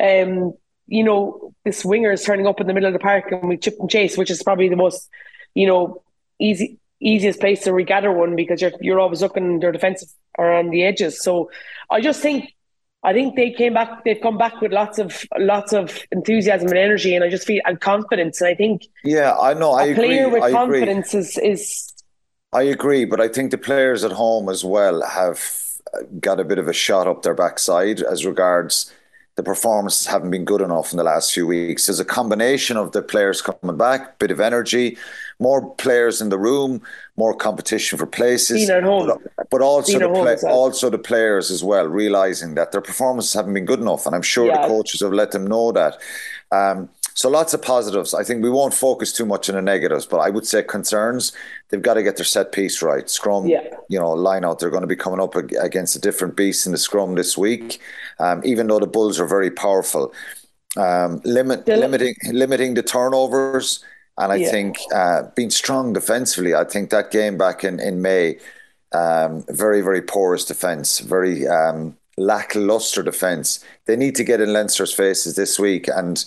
um, 0.00 0.54
you 0.86 1.04
know, 1.04 1.54
this 1.64 1.84
winger 1.84 2.12
is 2.12 2.24
turning 2.24 2.46
up 2.46 2.60
in 2.60 2.66
the 2.66 2.74
middle 2.74 2.88
of 2.88 2.94
the 2.94 2.98
park 2.98 3.30
and 3.30 3.48
we 3.48 3.56
chip 3.56 3.76
and 3.78 3.90
chase, 3.90 4.16
which 4.16 4.30
is 4.30 4.42
probably 4.42 4.68
the 4.68 4.76
most, 4.76 5.08
you 5.54 5.66
know, 5.66 6.02
easy 6.38 6.78
easiest 7.00 7.38
place 7.38 7.62
to 7.62 7.72
regather 7.72 8.10
one 8.10 8.34
because 8.34 8.60
you're 8.60 8.72
you're 8.80 8.98
always 8.98 9.22
looking 9.22 9.60
their 9.60 9.72
defensive 9.72 10.08
around 10.38 10.70
the 10.70 10.82
edges. 10.82 11.22
So 11.22 11.50
I 11.90 12.00
just 12.00 12.20
think 12.20 12.54
I 13.04 13.12
think 13.12 13.36
they 13.36 13.50
came 13.52 13.74
back. 13.74 14.04
They've 14.04 14.20
come 14.20 14.38
back 14.38 14.60
with 14.60 14.72
lots 14.72 14.98
of 14.98 15.24
lots 15.38 15.72
of 15.72 16.04
enthusiasm 16.10 16.68
and 16.68 16.78
energy, 16.78 17.14
and 17.14 17.24
I 17.24 17.30
just 17.30 17.46
feel 17.46 17.62
and 17.64 17.80
confidence. 17.80 18.40
And 18.40 18.48
I 18.48 18.54
think 18.54 18.86
yeah, 19.04 19.36
I 19.38 19.54
know. 19.54 19.72
I 19.72 19.94
player 19.94 20.26
agree. 20.26 20.40
with 20.40 20.42
I 20.42 20.52
confidence 20.52 21.14
agree. 21.14 21.20
is 21.20 21.38
is 21.38 21.92
I 22.52 22.62
agree, 22.62 23.04
but 23.04 23.20
I 23.20 23.28
think 23.28 23.50
the 23.50 23.58
players 23.58 24.04
at 24.04 24.12
home 24.12 24.48
as 24.48 24.64
well 24.64 25.02
have 25.02 25.40
got 26.20 26.40
a 26.40 26.44
bit 26.44 26.58
of 26.58 26.68
a 26.68 26.72
shot 26.72 27.06
up 27.06 27.22
their 27.22 27.34
backside 27.34 28.00
as 28.00 28.26
regards 28.26 28.92
the 29.36 29.42
performances 29.42 30.06
haven't 30.06 30.30
been 30.30 30.44
good 30.44 30.60
enough 30.60 30.92
in 30.92 30.96
the 30.96 31.04
last 31.04 31.32
few 31.32 31.46
weeks. 31.46 31.86
There's 31.86 32.00
a 32.00 32.04
combination 32.04 32.76
of 32.76 32.90
the 32.90 33.02
players 33.02 33.40
coming 33.40 33.76
back, 33.76 34.18
bit 34.18 34.32
of 34.32 34.40
energy, 34.40 34.98
more 35.38 35.74
players 35.76 36.20
in 36.20 36.28
the 36.30 36.38
room, 36.38 36.82
more 37.16 37.34
competition 37.34 37.98
for 37.98 38.06
places. 38.06 38.56
Being 38.66 38.70
at 38.70 38.82
home. 38.82 39.06
But, 39.36 39.50
but 39.50 39.60
also 39.60 39.98
the 39.98 40.08
play, 40.08 40.36
also 40.50 40.90
the 40.90 40.98
players 40.98 41.50
as 41.50 41.62
well, 41.62 41.86
realizing 41.86 42.54
that 42.54 42.72
their 42.72 42.80
performances 42.80 43.32
haven't 43.34 43.54
been 43.54 43.64
good 43.64 43.80
enough, 43.80 44.06
and 44.06 44.14
I'm 44.14 44.22
sure 44.22 44.46
Yeah. 44.46 44.62
the 44.62 44.68
coaches 44.68 45.00
have 45.00 45.12
let 45.12 45.30
them 45.30 45.46
know 45.46 45.72
that. 45.72 45.98
Um, 46.50 46.88
so 47.14 47.28
lots 47.28 47.52
of 47.52 47.60
positives. 47.62 48.14
I 48.14 48.22
think 48.22 48.44
we 48.44 48.50
won't 48.50 48.72
focus 48.72 49.12
too 49.12 49.26
much 49.26 49.48
on 49.48 49.56
the 49.56 49.62
negatives, 49.62 50.06
but 50.06 50.18
I 50.18 50.30
would 50.30 50.46
say 50.46 50.62
concerns. 50.62 51.32
They've 51.68 51.82
got 51.82 51.94
to 51.94 52.02
get 52.04 52.16
their 52.16 52.24
set 52.24 52.52
piece 52.52 52.80
right. 52.80 53.10
Scrum, 53.10 53.46
Yeah. 53.46 53.62
you 53.88 53.98
know, 53.98 54.12
line 54.12 54.44
out. 54.44 54.60
They're 54.60 54.70
going 54.70 54.82
to 54.82 54.86
be 54.86 54.94
coming 54.94 55.20
up 55.20 55.34
against 55.34 55.96
a 55.96 56.00
different 56.00 56.36
beast 56.36 56.64
in 56.64 56.70
the 56.72 56.78
scrum 56.78 57.16
this 57.16 57.36
week. 57.36 57.80
Um, 58.20 58.40
even 58.44 58.68
though 58.68 58.78
the 58.78 58.86
Bulls 58.86 59.18
are 59.18 59.26
very 59.26 59.50
powerful, 59.50 60.12
um, 60.76 61.20
limit 61.24 61.66
limiting 61.66 62.14
limiting 62.32 62.74
the 62.74 62.82
turnovers, 62.84 63.84
and 64.18 64.32
I 64.32 64.38
Yeah. 64.38 64.38
think 64.38 64.86
uh, 64.94 65.24
being 65.36 65.50
strong 65.50 65.92
defensively. 65.94 66.54
I 66.54 66.64
think 66.64 66.90
that 66.90 67.10
game 67.12 67.38
back 67.38 67.64
in 67.64 67.80
in 67.80 68.02
May, 68.02 68.38
um, 68.92 69.44
very 69.48 69.80
very 69.82 70.02
porous 70.02 70.44
defense, 70.44 71.00
very 71.00 71.46
um, 71.48 71.96
lackluster 72.18 73.02
defense. 73.02 73.64
They 73.86 73.96
need 73.96 74.16
to 74.16 74.24
get 74.24 74.40
in 74.40 74.52
Leinster's 74.52 74.94
faces 74.94 75.36
this 75.36 75.58
week 75.58 75.88
and 75.88 76.24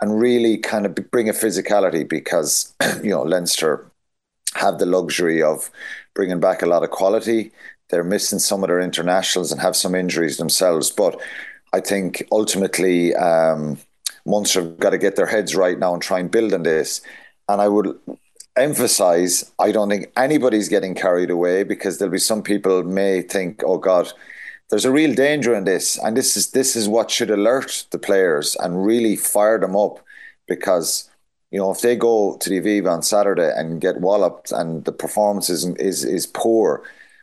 and 0.00 0.20
really 0.20 0.58
kind 0.58 0.86
of 0.86 0.94
bring 1.10 1.28
a 1.28 1.32
physicality 1.32 2.08
because 2.08 2.74
you 3.02 3.10
know 3.10 3.22
Leinster 3.22 3.90
have 4.54 4.78
the 4.78 4.86
luxury 4.86 5.42
of 5.42 5.70
bringing 6.14 6.40
back 6.40 6.62
a 6.62 6.66
lot 6.66 6.82
of 6.82 6.90
quality. 6.90 7.52
They're 7.90 8.04
missing 8.04 8.38
some 8.38 8.62
of 8.62 8.68
their 8.68 8.80
internationals 8.80 9.52
and 9.52 9.60
have 9.60 9.76
some 9.76 9.94
injuries 9.94 10.36
themselves. 10.36 10.90
But 10.90 11.20
I 11.72 11.80
think 11.80 12.24
ultimately, 12.32 13.14
um, 13.14 13.78
Munster 14.26 14.62
have 14.62 14.78
got 14.78 14.90
to 14.90 14.98
get 14.98 15.16
their 15.16 15.26
heads 15.26 15.54
right 15.56 15.78
now 15.78 15.94
and 15.94 16.02
try 16.02 16.18
and 16.18 16.30
build 16.30 16.52
on 16.52 16.62
this. 16.62 17.00
And 17.48 17.60
I 17.60 17.68
would 17.68 17.98
emphasize, 18.56 19.52
I 19.58 19.72
don't 19.72 19.88
think 19.88 20.12
anybody's 20.16 20.68
getting 20.68 20.94
carried 20.94 21.30
away 21.30 21.64
because 21.64 21.98
there'll 21.98 22.12
be 22.12 22.18
some 22.18 22.42
people 22.42 22.82
may 22.82 23.22
think, 23.22 23.62
oh 23.64 23.78
God, 23.78 24.12
there's 24.70 24.84
a 24.84 24.92
real 24.92 25.14
danger 25.14 25.54
in 25.54 25.64
this. 25.64 25.98
And 25.98 26.16
this 26.16 26.36
is 26.36 26.50
this 26.50 26.76
is 26.76 26.88
what 26.88 27.10
should 27.10 27.30
alert 27.30 27.86
the 27.90 27.98
players 27.98 28.56
and 28.56 28.84
really 28.84 29.16
fire 29.16 29.58
them 29.58 29.76
up 29.76 30.04
because 30.46 31.08
you 31.50 31.58
know, 31.58 31.70
if 31.70 31.80
they 31.80 31.96
go 31.96 32.36
to 32.36 32.50
the 32.50 32.60
Aviva 32.60 32.92
on 32.92 33.02
Saturday 33.02 33.50
and 33.56 33.80
get 33.80 34.00
walloped 34.00 34.52
and 34.52 34.84
the 34.84 34.92
performance 34.92 35.48
is 35.48 35.64
is, 35.76 36.04
is 36.04 36.26
poor, 36.26 36.82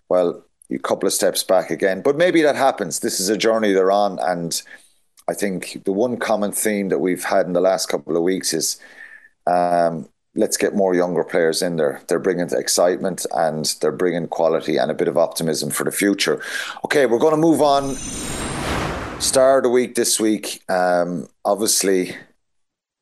well, 0.09 0.43
a 0.71 0.79
couple 0.79 1.07
of 1.07 1.13
steps 1.13 1.43
back 1.43 1.69
again. 1.69 2.01
But 2.01 2.17
maybe 2.17 2.41
that 2.41 2.55
happens. 2.55 2.99
This 2.99 3.19
is 3.19 3.29
a 3.29 3.37
journey 3.37 3.71
they're 3.71 3.91
on, 3.91 4.17
and 4.19 4.59
I 5.27 5.33
think 5.35 5.83
the 5.85 5.91
one 5.91 6.17
common 6.17 6.51
theme 6.51 6.89
that 6.89 6.99
we've 6.99 7.23
had 7.23 7.45
in 7.45 7.53
the 7.53 7.61
last 7.61 7.87
couple 7.87 8.17
of 8.17 8.23
weeks 8.23 8.53
is 8.53 8.79
um, 9.47 10.09
let's 10.35 10.57
get 10.57 10.75
more 10.75 10.93
younger 10.93 11.23
players 11.23 11.61
in 11.61 11.77
there. 11.77 12.01
They're 12.07 12.19
bringing 12.19 12.49
excitement 12.51 13.25
and 13.33 13.65
they're 13.79 13.91
bringing 13.91 14.27
quality 14.27 14.77
and 14.77 14.91
a 14.91 14.93
bit 14.93 15.07
of 15.07 15.17
optimism 15.17 15.69
for 15.69 15.83
the 15.83 15.91
future. 15.91 16.41
Okay, 16.83 17.05
we're 17.05 17.19
going 17.19 17.33
to 17.33 17.37
move 17.37 17.61
on. 17.61 17.95
Star 19.21 19.57
of 19.57 19.63
the 19.63 19.69
week 19.69 19.95
this 19.95 20.19
week. 20.19 20.61
Um, 20.69 21.27
obviously, 21.45 22.15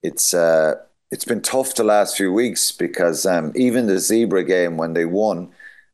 it's 0.04 0.34
uh, 0.34 0.76
it's 1.10 1.26
been 1.26 1.42
tough 1.42 1.76
the 1.76 1.84
last 1.84 2.16
few 2.16 2.32
weeks 2.32 2.72
because 2.72 3.26
um, 3.26 3.52
even 3.56 3.88
the 3.88 3.94
Zebre 3.94 4.46
game 4.46 4.78
when 4.78 4.94
they 4.94 5.06
won, 5.06 5.50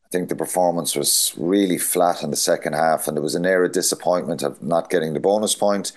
I 0.05 0.09
think 0.11 0.27
the 0.27 0.35
performance 0.35 0.95
was 0.95 1.33
really 1.37 1.77
flat 1.77 2.21
in 2.21 2.31
the 2.31 2.35
second 2.35 2.73
half, 2.73 3.07
and 3.07 3.15
there 3.15 3.23
was 3.23 3.35
an 3.35 3.45
air 3.45 3.63
of 3.63 3.71
disappointment 3.71 4.43
of 4.43 4.61
not 4.61 4.89
getting 4.89 5.13
the 5.13 5.19
bonus 5.19 5.55
point. 5.55 5.93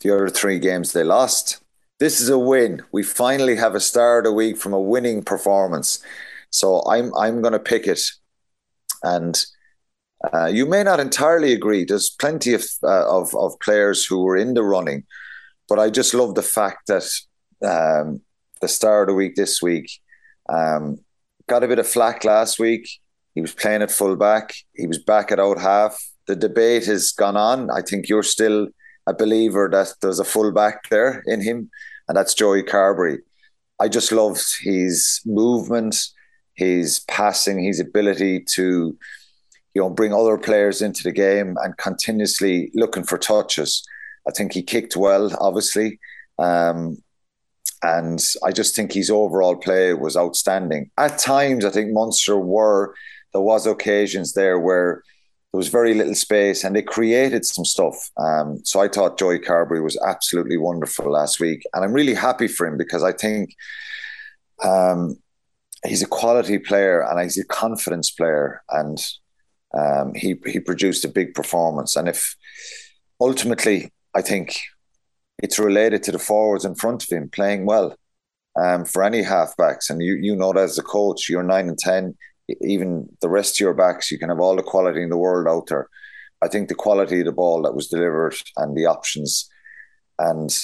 The 0.00 0.14
other 0.14 0.28
three 0.28 0.58
games 0.58 0.92
they 0.92 1.04
lost. 1.04 1.63
This 2.00 2.20
is 2.20 2.28
a 2.28 2.38
win. 2.38 2.82
We 2.92 3.02
finally 3.02 3.56
have 3.56 3.74
a 3.74 3.80
star 3.80 4.18
of 4.18 4.24
the 4.24 4.32
week 4.32 4.56
from 4.56 4.72
a 4.72 4.80
winning 4.80 5.22
performance. 5.22 6.02
So 6.50 6.82
I'm 6.88 7.14
I'm 7.14 7.40
going 7.40 7.52
to 7.52 7.58
pick 7.58 7.86
it, 7.86 8.00
and 9.02 9.44
uh, 10.32 10.46
you 10.46 10.66
may 10.66 10.82
not 10.82 11.00
entirely 11.00 11.52
agree. 11.52 11.84
There's 11.84 12.10
plenty 12.10 12.54
of, 12.54 12.64
uh, 12.82 13.08
of 13.08 13.34
of 13.34 13.58
players 13.60 14.04
who 14.04 14.22
were 14.22 14.36
in 14.36 14.54
the 14.54 14.62
running, 14.62 15.04
but 15.68 15.78
I 15.78 15.90
just 15.90 16.14
love 16.14 16.34
the 16.34 16.42
fact 16.42 16.88
that 16.88 17.04
um, 17.64 18.20
the 18.60 18.68
star 18.68 19.02
of 19.02 19.08
the 19.08 19.14
week 19.14 19.36
this 19.36 19.62
week 19.62 19.90
um, 20.48 20.98
got 21.48 21.64
a 21.64 21.68
bit 21.68 21.78
of 21.78 21.86
flack 21.86 22.24
last 22.24 22.58
week. 22.58 22.88
He 23.34 23.40
was 23.40 23.54
playing 23.54 23.82
at 23.82 23.90
full 23.90 24.16
back. 24.16 24.54
He 24.74 24.86
was 24.86 24.98
back 24.98 25.32
at 25.32 25.40
out 25.40 25.58
half. 25.58 26.00
The 26.26 26.36
debate 26.36 26.86
has 26.86 27.12
gone 27.12 27.36
on. 27.36 27.70
I 27.70 27.82
think 27.82 28.08
you're 28.08 28.22
still 28.22 28.68
a 29.06 29.14
believer 29.14 29.68
that 29.70 29.94
there's 30.00 30.18
a 30.18 30.24
full 30.24 30.52
back 30.52 30.88
there 30.88 31.22
in 31.26 31.40
him, 31.40 31.70
and 32.08 32.16
that's 32.16 32.34
Joey 32.34 32.62
Carbery. 32.62 33.18
I 33.80 33.88
just 33.88 34.12
loved 34.12 34.44
his 34.62 35.20
movement, 35.26 35.96
his 36.54 37.00
passing, 37.00 37.62
his 37.62 37.80
ability 37.80 38.44
to, 38.54 38.96
you 39.74 39.82
know, 39.82 39.90
bring 39.90 40.14
other 40.14 40.38
players 40.38 40.80
into 40.80 41.02
the 41.02 41.12
game 41.12 41.56
and 41.62 41.76
continuously 41.76 42.70
looking 42.74 43.04
for 43.04 43.18
touches. 43.18 43.84
I 44.28 44.30
think 44.30 44.52
he 44.52 44.62
kicked 44.62 44.96
well, 44.96 45.36
obviously. 45.40 45.98
Um, 46.38 46.98
and 47.82 48.24
I 48.42 48.52
just 48.52 48.74
think 48.74 48.92
his 48.92 49.10
overall 49.10 49.56
play 49.56 49.92
was 49.92 50.16
outstanding. 50.16 50.90
At 50.96 51.18
times, 51.18 51.64
I 51.64 51.70
think 51.70 51.92
Munster 51.92 52.38
were 52.38 52.94
there 53.32 53.42
was 53.42 53.66
occasions 53.66 54.32
there 54.32 54.58
where 54.58 55.02
there 55.54 55.58
was 55.58 55.68
very 55.68 55.94
little 55.94 56.16
space 56.16 56.64
and 56.64 56.74
they 56.74 56.82
created 56.82 57.44
some 57.44 57.64
stuff. 57.64 58.10
Um, 58.16 58.58
so 58.64 58.80
I 58.80 58.88
thought 58.88 59.20
Joey 59.20 59.38
Carbery 59.38 59.80
was 59.80 59.96
absolutely 60.04 60.56
wonderful 60.56 61.08
last 61.08 61.38
week, 61.38 61.62
and 61.72 61.84
I'm 61.84 61.92
really 61.92 62.14
happy 62.14 62.48
for 62.48 62.66
him 62.66 62.76
because 62.76 63.04
I 63.04 63.12
think 63.12 63.54
um, 64.64 65.14
he's 65.86 66.02
a 66.02 66.08
quality 66.08 66.58
player 66.58 67.04
and 67.04 67.20
he's 67.20 67.38
a 67.38 67.44
confidence 67.44 68.10
player, 68.10 68.64
and 68.68 68.98
um, 69.72 70.12
he 70.16 70.34
he 70.44 70.58
produced 70.58 71.04
a 71.04 71.08
big 71.08 71.34
performance. 71.34 71.94
And 71.94 72.08
if 72.08 72.34
ultimately, 73.20 73.92
I 74.12 74.22
think 74.22 74.56
it's 75.38 75.60
related 75.60 76.02
to 76.02 76.10
the 76.10 76.18
forwards 76.18 76.64
in 76.64 76.74
front 76.74 77.04
of 77.04 77.10
him 77.10 77.28
playing 77.28 77.64
well 77.64 77.96
um, 78.60 78.84
for 78.84 79.04
any 79.04 79.22
halfbacks. 79.22 79.88
And 79.88 80.02
you 80.02 80.14
you 80.20 80.34
know 80.34 80.52
that 80.52 80.64
as 80.64 80.78
a 80.78 80.82
coach, 80.82 81.28
you're 81.28 81.44
nine 81.44 81.68
and 81.68 81.78
ten, 81.78 82.16
even 82.60 83.08
the 83.20 83.28
rest 83.28 83.56
of 83.56 83.60
your 83.60 83.74
backs, 83.74 84.10
you 84.10 84.18
can 84.18 84.28
have 84.28 84.40
all 84.40 84.56
the 84.56 84.62
quality 84.62 85.02
in 85.02 85.10
the 85.10 85.16
world 85.16 85.46
out 85.48 85.66
there. 85.68 85.88
I 86.42 86.48
think 86.48 86.68
the 86.68 86.74
quality 86.74 87.20
of 87.20 87.26
the 87.26 87.32
ball 87.32 87.62
that 87.62 87.74
was 87.74 87.88
delivered 87.88 88.34
and 88.56 88.76
the 88.76 88.86
options 88.86 89.48
and 90.18 90.54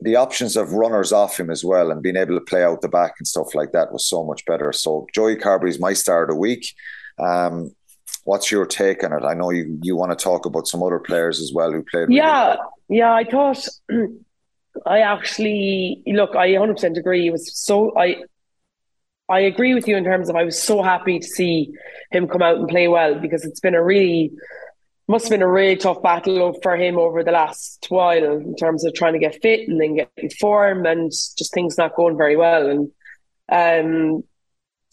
the 0.00 0.16
options 0.16 0.56
of 0.56 0.72
runners 0.72 1.12
off 1.12 1.38
him 1.38 1.50
as 1.50 1.64
well 1.64 1.90
and 1.90 2.02
being 2.02 2.16
able 2.16 2.38
to 2.38 2.44
play 2.44 2.62
out 2.62 2.80
the 2.82 2.88
back 2.88 3.14
and 3.18 3.26
stuff 3.26 3.54
like 3.54 3.72
that 3.72 3.92
was 3.92 4.06
so 4.08 4.24
much 4.24 4.44
better. 4.46 4.72
So 4.72 5.06
Joey 5.14 5.36
Carbery 5.36 5.68
is 5.70 5.80
my 5.80 5.92
star 5.92 6.22
of 6.22 6.28
the 6.28 6.34
week. 6.34 6.66
Um, 7.18 7.74
what's 8.24 8.50
your 8.50 8.66
take 8.66 9.04
on 9.04 9.12
it? 9.12 9.24
I 9.24 9.34
know 9.34 9.50
you, 9.50 9.78
you 9.82 9.96
want 9.96 10.16
to 10.16 10.22
talk 10.22 10.46
about 10.46 10.66
some 10.68 10.82
other 10.82 10.98
players 10.98 11.40
as 11.40 11.52
well 11.54 11.72
who 11.72 11.82
played. 11.82 12.08
really 12.08 12.16
Yeah, 12.16 12.56
well. 12.56 12.72
yeah. 12.88 13.12
I 13.12 13.24
thought 13.24 13.66
I 14.86 15.00
actually 15.00 16.02
look. 16.06 16.36
I 16.36 16.52
100 16.52 16.74
percent 16.74 16.98
agree. 16.98 17.28
It 17.28 17.32
was 17.32 17.56
so 17.58 17.96
I. 17.96 18.16
I 19.28 19.40
agree 19.40 19.74
with 19.74 19.88
you 19.88 19.96
in 19.96 20.04
terms 20.04 20.28
of 20.28 20.36
I 20.36 20.44
was 20.44 20.60
so 20.60 20.82
happy 20.82 21.18
to 21.18 21.26
see 21.26 21.72
him 22.10 22.28
come 22.28 22.42
out 22.42 22.58
and 22.58 22.68
play 22.68 22.86
well 22.86 23.18
because 23.18 23.44
it's 23.44 23.60
been 23.60 23.74
a 23.74 23.82
really 23.82 24.32
must 25.08 25.26
have 25.26 25.30
been 25.30 25.42
a 25.42 25.48
really 25.48 25.76
tough 25.76 26.02
battle 26.02 26.58
for 26.62 26.76
him 26.76 26.98
over 26.98 27.22
the 27.22 27.30
last 27.30 27.86
while 27.90 28.24
in 28.24 28.56
terms 28.56 28.84
of 28.84 28.94
trying 28.94 29.12
to 29.12 29.20
get 29.20 29.40
fit 29.40 29.68
and 29.68 29.80
then 29.80 29.96
get 29.96 30.10
in 30.16 30.30
form 30.30 30.84
and 30.84 31.10
just 31.10 31.54
things 31.54 31.78
not 31.78 31.94
going 31.94 32.16
very 32.16 32.36
well. 32.36 32.68
And 32.68 32.92
um, 33.50 34.24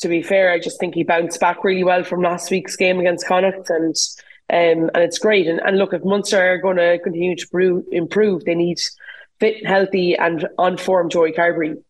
to 0.01 0.07
be 0.07 0.21
fair, 0.21 0.51
I 0.51 0.59
just 0.59 0.79
think 0.79 0.93
he 0.93 1.03
bounced 1.03 1.39
back 1.39 1.63
really 1.63 1.83
well 1.83 2.03
from 2.03 2.21
last 2.21 2.51
week's 2.51 2.75
game 2.75 2.99
against 2.99 3.27
Connacht 3.27 3.69
and 3.69 3.95
Um, 4.49 4.91
and 4.93 5.03
it's 5.03 5.19
great. 5.19 5.47
And, 5.47 5.59
and 5.65 5.77
look, 5.77 5.93
if 5.93 6.03
Munster 6.03 6.37
are 6.37 6.57
going 6.59 6.77
to 6.77 6.99
continue 6.99 7.35
to 7.35 7.83
improve, 7.91 8.43
they 8.43 8.55
need 8.55 8.79
fit, 9.39 9.65
healthy, 9.65 10.15
and 10.15 10.47
on 10.57 10.77
form 10.77 11.09
Joey 11.09 11.31
Carbery. 11.31 11.81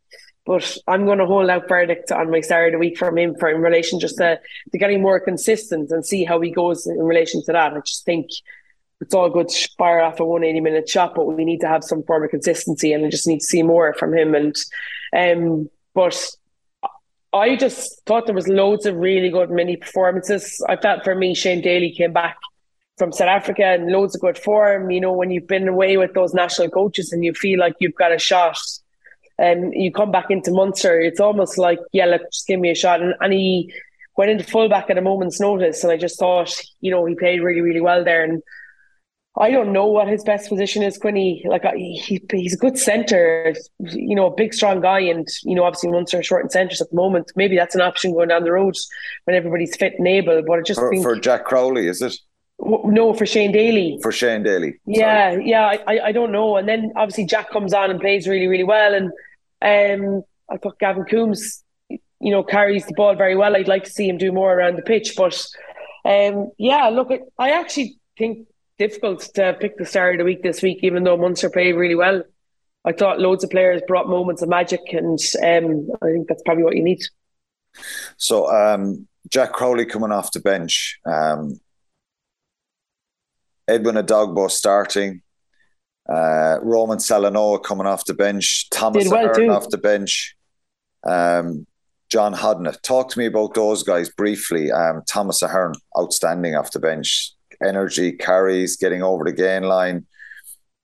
But 0.46 0.78
I'm 0.88 1.06
going 1.06 1.20
to 1.20 1.26
hold 1.26 1.50
out 1.50 1.70
verdict 1.70 2.12
on 2.12 2.30
my 2.30 2.42
start 2.42 2.68
of 2.68 2.72
the 2.74 2.80
week 2.80 2.98
from 2.98 3.18
him 3.18 3.36
for 3.40 3.50
in 3.50 3.62
relation 3.62 4.00
just 4.00 4.18
to, 4.18 4.40
to 4.72 4.78
getting 4.78 5.02
more 5.02 5.20
consistent 5.20 5.90
and 5.92 6.06
see 6.06 6.26
how 6.26 6.42
he 6.42 6.52
goes 6.52 6.86
in 6.86 6.98
relation 6.98 7.42
to 7.46 7.54
that. 7.54 7.74
I 7.74 7.80
just 7.80 8.04
think 8.04 8.30
it's 9.00 9.14
all 9.14 9.30
good 9.30 9.50
to 9.50 9.70
fire 9.78 10.02
off 10.02 10.20
a 10.20 10.26
180 10.26 10.60
minute 10.62 10.90
shot, 10.90 11.16
but 11.16 11.26
we 11.26 11.46
need 11.46 11.60
to 11.62 11.68
have 11.68 11.84
some 11.84 12.04
form 12.04 12.24
of 12.24 12.30
consistency 12.30 12.92
and 12.92 13.06
I 13.06 13.10
just 13.10 13.28
need 13.28 13.40
to 13.40 13.46
see 13.46 13.64
more 13.64 13.94
from 13.94 14.14
him. 14.14 14.36
And 14.36 14.56
um, 15.16 15.70
but 15.94 16.30
I 17.34 17.56
just 17.56 18.02
thought 18.06 18.26
there 18.26 18.36
was 18.36 18.48
loads 18.48 18.86
of 18.86 18.96
really 18.96 19.30
good 19.30 19.50
mini 19.50 19.78
performances. 19.78 20.64
I 20.68 20.76
felt 20.76 21.04
for 21.04 21.16
me, 21.16 21.36
Shane 21.36 21.62
Daly 21.62 21.92
came 21.92 22.14
back 22.14 22.38
from 22.98 23.12
South 23.12 23.28
Africa 23.28 23.66
and 23.66 23.88
loads 23.88 24.16
of 24.16 24.22
good 24.22 24.38
form. 24.38 24.92
You 24.92 25.02
know, 25.02 25.14
when 25.14 25.32
you've 25.32 25.48
been 25.48 25.68
away 25.68 25.98
with 25.98 26.14
those 26.14 26.34
national 26.34 26.70
coaches 26.70 27.12
and 27.12 27.24
you 27.24 27.34
feel 27.34 27.60
like 27.60 27.76
you've 27.80 27.96
got 27.96 28.12
a 28.12 28.20
shot 28.20 28.58
and 29.38 29.74
you 29.74 29.92
come 29.92 30.12
back 30.12 30.28
into 30.30 30.52
Munster, 30.52 31.00
it's 31.00 31.20
almost 31.20 31.58
like, 31.58 31.80
yeah, 31.92 32.06
look, 32.06 32.22
just 32.32 32.48
give 32.48 32.60
me 32.60 32.70
a 32.70 32.76
shot. 32.76 33.02
And, 33.02 33.14
and 33.20 33.34
he 33.34 33.74
went 34.18 34.32
into 34.32 34.44
fullback 34.44 34.90
at 34.90 34.98
a 34.98 35.02
moment's 35.02 35.40
notice. 35.40 35.84
And 35.84 35.92
I 35.92 35.98
just 35.98 36.20
thought, 36.20 36.54
you 36.82 36.92
know, 36.92 37.06
he 37.06 37.16
played 37.16 37.42
really, 37.42 37.62
really 37.62 37.82
well 37.82 38.04
there. 38.04 38.24
And 38.24 38.44
I 39.36 39.50
don't 39.50 39.74
know 39.74 39.88
what 39.88 40.08
his 40.08 40.24
best 40.24 40.48
position 40.48 40.84
is, 40.84 40.98
Quinny. 41.00 41.44
Like 41.48 41.64
he, 41.76 42.22
he's 42.32 42.54
a 42.54 42.58
good 42.58 42.78
centre, 42.78 43.56
you 43.80 44.16
know, 44.16 44.28
a 44.28 44.36
big, 44.36 44.54
strong 44.54 44.80
guy, 44.80 45.00
and 45.00 45.28
you 45.44 45.56
know, 45.56 45.64
obviously 45.64 45.90
Munster 45.90 46.20
are 46.20 46.24
short 46.24 46.44
in 46.44 46.52
centres 46.52 46.82
at 46.82 46.92
the 46.92 46.96
moment. 46.96 47.32
Maybe 47.36 47.56
that's 47.56 47.74
an 47.74 47.82
option 47.82 48.14
going 48.14 48.30
down 48.30 48.44
the 48.44 48.52
road 48.52 48.76
when 49.24 49.36
everybody's 49.36 49.76
fit 49.76 49.94
and 49.98 50.08
able. 50.08 50.44
But 50.46 50.60
I 50.60 50.62
just 50.62 50.80
for, 50.80 50.92
think 50.92 51.02
for 51.02 51.16
Jack 51.16 51.46
Crowley, 51.46 51.88
is 51.88 52.02
it? 52.04 52.16
No, 52.66 53.14
for 53.14 53.26
Shane 53.26 53.52
Daly. 53.52 54.00
For 54.02 54.12
Shane 54.12 54.44
Daly. 54.44 54.80
Yeah, 54.86 55.32
Sorry. 55.32 55.50
yeah. 55.50 55.78
I, 55.88 56.00
I 56.06 56.12
don't 56.12 56.32
know. 56.32 56.58
And 56.58 56.68
then 56.68 56.92
obviously 56.96 57.26
Jack 57.26 57.50
comes 57.50 57.74
on 57.74 57.92
and 57.92 58.00
plays 58.00 58.28
really, 58.28 58.48
really 58.48 58.64
well. 58.64 58.94
And 58.94 59.12
um, 59.62 60.24
I 60.50 60.58
thought 60.58 60.80
Gavin 60.80 61.06
Coombs, 61.06 61.64
you 61.90 62.32
know, 62.32 62.44
carries 62.44 62.86
the 62.86 62.94
ball 62.94 63.16
very 63.16 63.36
well. 63.36 63.56
I'd 63.56 63.68
like 63.68 63.84
to 63.86 63.92
see 63.92 64.08
him 64.08 64.18
do 64.18 64.32
more 64.32 64.54
around 64.54 64.78
the 64.78 64.82
pitch. 64.84 65.16
But 65.18 65.46
um, 66.06 66.52
yeah, 66.58 66.90
look, 66.90 67.10
I 67.38 67.52
actually 67.52 67.98
think 68.18 68.48
difficult 68.78 69.22
to 69.36 69.56
pick 69.60 69.78
the 69.78 69.86
star 69.86 70.12
of 70.12 70.18
the 70.18 70.24
week 70.24 70.44
this 70.44 70.62
week, 70.62 70.80
even 70.84 71.04
though 71.04 71.18
Munster 71.18 71.50
played 71.50 71.74
really 71.74 71.96
well. 71.96 72.24
I 72.86 72.92
thought 72.92 73.20
loads 73.20 73.44
of 73.44 73.50
players 73.50 73.82
brought 73.88 74.10
moments 74.10 74.42
of 74.42 74.50
magic, 74.50 74.82
and 74.92 75.20
um, 75.42 75.90
I 76.02 76.12
think 76.12 76.28
that's 76.28 76.44
probably 76.44 76.64
what 76.64 76.76
you 76.76 76.84
need. 76.84 77.00
So, 78.18 78.52
um, 78.52 79.08
Jack 79.30 79.54
Crowley 79.54 79.86
coming 79.86 80.12
off 80.12 80.34
the 80.34 80.42
bench, 80.42 81.00
um, 81.06 81.60
Edwin 83.68 83.96
Edogbo 83.96 84.50
starting, 84.50 85.22
uh, 86.10 86.58
Roman 86.62 86.98
Salanoa 86.98 87.64
coming 87.64 87.88
off 87.88 88.06
the 88.06 88.14
bench, 88.14 88.70
Thomas 88.70 89.08
well 89.10 89.52
off 89.52 89.70
the 89.70 89.78
bench, 89.78 90.36
um, 91.06 91.66
John 92.10 92.34
Hodnett. 92.34 92.82
Talk 92.82 93.10
to 93.10 93.20
me 93.20 93.26
about 93.26 93.54
those 93.54 93.84
guys 93.84 94.10
briefly. 94.10 94.72
Um, 94.72 95.02
Thomas 95.08 95.42
Ahern, 95.42 95.74
outstanding 95.98 96.56
off 96.56 96.72
the 96.72 96.80
bench, 96.80 97.32
energy, 97.66 98.12
carries, 98.12 98.78
getting 98.78 99.02
over 99.02 99.24
the 99.24 99.32
gain 99.32 99.64
line, 99.64 100.06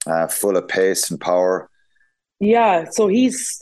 uh, 0.08 0.28
full 0.28 0.58
of 0.58 0.68
pace 0.68 1.12
and 1.12 1.20
power. 1.20 1.70
Yeah, 2.40 2.86
so 2.90 3.08
he's 3.08 3.60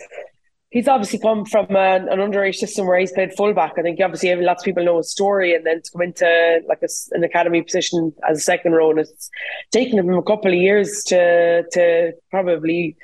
he's 0.69 0.87
obviously 0.87 1.19
come 1.19 1.45
from 1.45 1.67
an, 1.75 2.09
an 2.09 2.19
underage 2.19 2.55
system 2.55 2.87
where 2.87 2.99
he's 2.99 3.11
played 3.11 3.33
fullback. 3.33 3.73
I 3.77 3.81
think 3.81 3.99
obviously 4.01 4.35
lots 4.35 4.63
of 4.63 4.65
people 4.65 4.83
know 4.83 4.97
his 4.97 5.11
story, 5.11 5.55
and 5.55 5.65
then 5.65 5.81
to 5.81 5.91
come 5.91 6.01
into 6.01 6.59
like 6.67 6.81
a, 6.83 6.87
an 7.11 7.23
academy 7.23 7.61
position 7.61 8.13
as 8.29 8.39
a 8.39 8.41
second 8.41 8.73
row, 8.73 8.91
and 8.91 8.99
it's 8.99 9.29
taken 9.71 9.97
him 9.97 10.09
a 10.09 10.23
couple 10.23 10.51
of 10.51 10.59
years 10.59 11.03
to 11.07 11.63
to 11.71 12.13
probably 12.29 12.97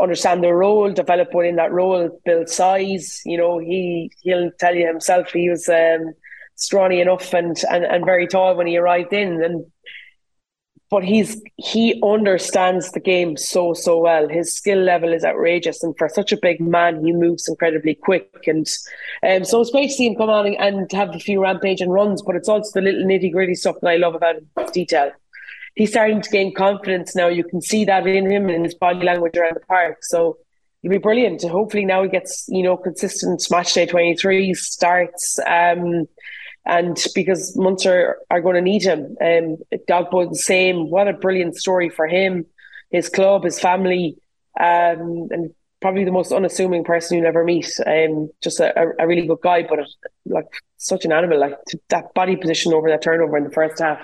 understand 0.00 0.42
the 0.42 0.52
role, 0.52 0.92
develop 0.92 1.32
within 1.32 1.56
that 1.56 1.72
role, 1.72 2.20
build 2.24 2.48
size. 2.48 3.20
You 3.24 3.38
know, 3.38 3.58
he 3.58 4.10
he'll 4.22 4.50
tell 4.58 4.74
you 4.74 4.86
himself 4.86 5.30
he 5.30 5.48
was 5.48 5.68
um, 5.68 6.14
enough 6.72 7.32
and, 7.32 7.56
and 7.70 7.84
and 7.84 8.04
very 8.04 8.26
tall 8.26 8.56
when 8.56 8.66
he 8.66 8.76
arrived 8.76 9.12
in, 9.12 9.42
and 9.42 9.66
but 10.94 11.02
he's 11.02 11.42
he 11.56 12.00
understands 12.04 12.92
the 12.92 13.00
game 13.00 13.36
so 13.36 13.74
so 13.74 13.98
well. 13.98 14.28
His 14.28 14.54
skill 14.54 14.78
level 14.78 15.12
is 15.12 15.24
outrageous, 15.24 15.82
and 15.82 15.92
for 15.98 16.08
such 16.08 16.30
a 16.30 16.36
big 16.36 16.60
man, 16.60 17.04
he 17.04 17.12
moves 17.12 17.48
incredibly 17.48 17.96
quick. 17.96 18.44
And 18.46 18.64
um, 19.28 19.44
so 19.44 19.60
it's 19.60 19.72
great 19.72 19.88
to 19.88 19.92
see 19.92 20.06
him 20.06 20.14
come 20.14 20.30
on 20.30 20.46
and, 20.46 20.56
and 20.56 20.92
have 20.92 21.12
a 21.12 21.18
few 21.18 21.42
rampage 21.42 21.80
and 21.80 21.92
runs. 21.92 22.22
But 22.22 22.36
it's 22.36 22.48
also 22.48 22.70
the 22.78 22.84
little 22.84 23.02
nitty 23.02 23.32
gritty 23.32 23.56
stuff 23.56 23.74
that 23.82 23.88
I 23.88 23.96
love 23.96 24.14
about 24.14 24.36
him, 24.36 24.48
detail. 24.72 25.10
He's 25.74 25.90
starting 25.90 26.22
to 26.22 26.30
gain 26.30 26.54
confidence 26.54 27.16
now. 27.16 27.26
You 27.26 27.42
can 27.42 27.60
see 27.60 27.84
that 27.86 28.06
in 28.06 28.30
him 28.30 28.48
and 28.48 28.64
his 28.64 28.76
body 28.76 29.04
language 29.04 29.36
around 29.36 29.56
the 29.56 29.66
park. 29.66 29.96
So 30.02 30.36
he'll 30.82 30.92
be 30.92 30.98
brilliant. 30.98 31.42
Hopefully 31.42 31.86
now 31.86 32.04
he 32.04 32.08
gets 32.08 32.44
you 32.46 32.62
know 32.62 32.76
consistent 32.76 33.44
match 33.50 33.74
day 33.74 33.86
twenty 33.86 34.14
three 34.14 34.54
starts. 34.54 35.40
Um, 35.44 36.06
and 36.66 37.02
because 37.14 37.56
Munster 37.56 38.18
are 38.30 38.40
going 38.40 38.54
to 38.54 38.60
need 38.60 38.82
him. 38.82 39.16
Um, 39.20 39.58
Dogbo 39.88 40.30
the 40.30 40.36
same. 40.36 40.90
What 40.90 41.08
a 41.08 41.12
brilliant 41.12 41.56
story 41.56 41.90
for 41.90 42.06
him, 42.06 42.46
his 42.90 43.08
club, 43.08 43.44
his 43.44 43.60
family, 43.60 44.16
um, 44.58 45.28
and 45.30 45.54
probably 45.80 46.04
the 46.04 46.12
most 46.12 46.32
unassuming 46.32 46.84
person 46.84 47.18
you'll 47.18 47.26
ever 47.26 47.44
meet. 47.44 47.70
Um, 47.86 48.30
just 48.42 48.60
a, 48.60 48.92
a 48.98 49.06
really 49.06 49.26
good 49.26 49.40
guy, 49.42 49.62
but 49.62 49.80
like 50.24 50.48
such 50.78 51.04
an 51.04 51.12
animal. 51.12 51.38
Like 51.38 51.58
that 51.90 52.14
body 52.14 52.36
position 52.36 52.72
over 52.72 52.88
that 52.88 53.02
turnover 53.02 53.36
in 53.36 53.44
the 53.44 53.50
first 53.50 53.80
half, 53.80 54.00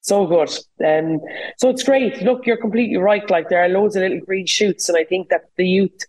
so 0.00 0.26
good. 0.26 0.50
Um, 0.84 1.20
so 1.58 1.68
it's 1.68 1.84
great. 1.84 2.22
Look, 2.22 2.46
you're 2.46 2.56
completely 2.56 2.96
right. 2.96 3.28
Like 3.30 3.50
there 3.50 3.62
are 3.62 3.68
loads 3.68 3.94
of 3.94 4.02
little 4.02 4.20
green 4.20 4.46
shoots, 4.46 4.88
and 4.88 4.98
I 4.98 5.04
think 5.04 5.28
that 5.28 5.42
the 5.56 5.68
youth 5.68 6.06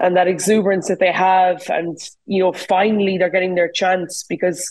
and 0.00 0.16
that 0.16 0.26
exuberance 0.26 0.88
that 0.88 0.98
they 0.98 1.12
have, 1.12 1.62
and 1.70 1.96
you 2.26 2.42
know, 2.42 2.52
finally 2.52 3.16
they're 3.16 3.30
getting 3.30 3.54
their 3.54 3.70
chance 3.70 4.24
because 4.24 4.68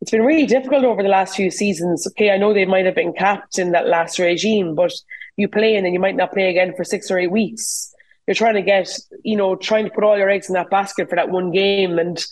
it's 0.00 0.10
been 0.10 0.24
really 0.24 0.46
difficult 0.46 0.84
over 0.84 1.02
the 1.02 1.08
last 1.08 1.36
few 1.36 1.50
seasons. 1.50 2.06
Okay, 2.08 2.30
I 2.30 2.36
know 2.36 2.52
they 2.52 2.66
might 2.66 2.86
have 2.86 2.94
been 2.94 3.12
capped 3.12 3.58
in 3.58 3.72
that 3.72 3.88
last 3.88 4.18
regime, 4.18 4.74
but 4.74 4.92
you 5.36 5.48
play 5.48 5.76
and 5.76 5.92
you 5.92 6.00
might 6.00 6.16
not 6.16 6.32
play 6.32 6.48
again 6.50 6.74
for 6.76 6.84
six 6.84 7.10
or 7.10 7.18
eight 7.18 7.30
weeks. 7.30 7.92
You're 8.26 8.34
trying 8.34 8.54
to 8.54 8.62
get, 8.62 8.88
you 9.22 9.36
know, 9.36 9.56
trying 9.56 9.84
to 9.84 9.90
put 9.90 10.04
all 10.04 10.18
your 10.18 10.28
eggs 10.28 10.48
in 10.48 10.54
that 10.54 10.70
basket 10.70 11.08
for 11.08 11.16
that 11.16 11.30
one 11.30 11.50
game, 11.52 11.98
and 11.98 12.24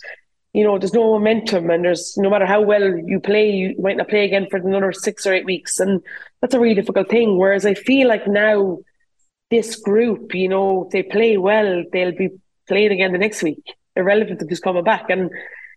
you 0.53 0.63
know, 0.63 0.79
there's 0.79 0.93
no 0.93 1.11
momentum, 1.11 1.69
and 1.69 1.83
there's 1.83 2.15
no 2.17 2.29
matter 2.29 2.45
how 2.45 2.61
well 2.61 2.97
you 2.97 3.19
play, 3.19 3.51
you 3.51 3.75
might 3.77 3.97
not 3.97 4.07
play 4.07 4.23
again 4.23 4.47
for 4.49 4.55
another 4.55 4.93
six 4.93 5.25
or 5.25 5.33
eight 5.33 5.43
weeks, 5.45 5.81
and 5.81 6.01
that's 6.41 6.53
a 6.53 6.59
really 6.59 6.75
difficult 6.75 7.09
thing. 7.09 7.37
Whereas 7.37 7.65
I 7.65 7.73
feel 7.73 8.07
like 8.07 8.25
now, 8.25 8.79
this 9.51 9.75
group, 9.75 10.33
you 10.33 10.47
know, 10.47 10.89
they 10.93 11.03
play 11.03 11.37
well, 11.37 11.83
they'll 11.91 12.15
be 12.15 12.29
playing 12.67 12.93
again 12.93 13.11
the 13.11 13.17
next 13.17 13.43
week, 13.43 13.63
irrelevant 13.97 14.41
of 14.41 14.47
who's 14.47 14.61
coming 14.61 14.83
back, 14.83 15.09
and 15.09 15.29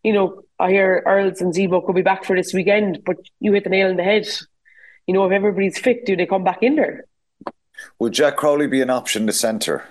you 0.09 0.15
know, 0.15 0.43
I 0.59 0.71
hear 0.71 1.03
Earls 1.05 1.43
and 1.43 1.55
Zebo 1.55 1.85
could 1.85 1.95
be 1.95 2.01
back 2.01 2.25
for 2.25 2.35
this 2.35 2.55
weekend, 2.55 3.03
but 3.05 3.17
you 3.41 3.53
hit 3.53 3.65
the 3.65 3.71
nail 3.71 3.91
on 3.91 3.97
the 3.97 4.03
head. 4.03 4.27
You 5.07 5.13
know, 5.13 5.27
if 5.27 5.33
everybody's 5.33 5.79
fit, 5.79 6.07
do 6.07 6.17
they 6.17 6.25
come 6.25 6.45
back 6.45 6.63
in 6.63 6.77
there? 6.77 7.05
Would 7.99 8.15
Jack 8.15 8.37
Crowley 8.37 8.67
be 8.67 8.81
an 8.81 8.89
option 8.89 9.27
to 9.27 9.35
centre? 9.35 9.85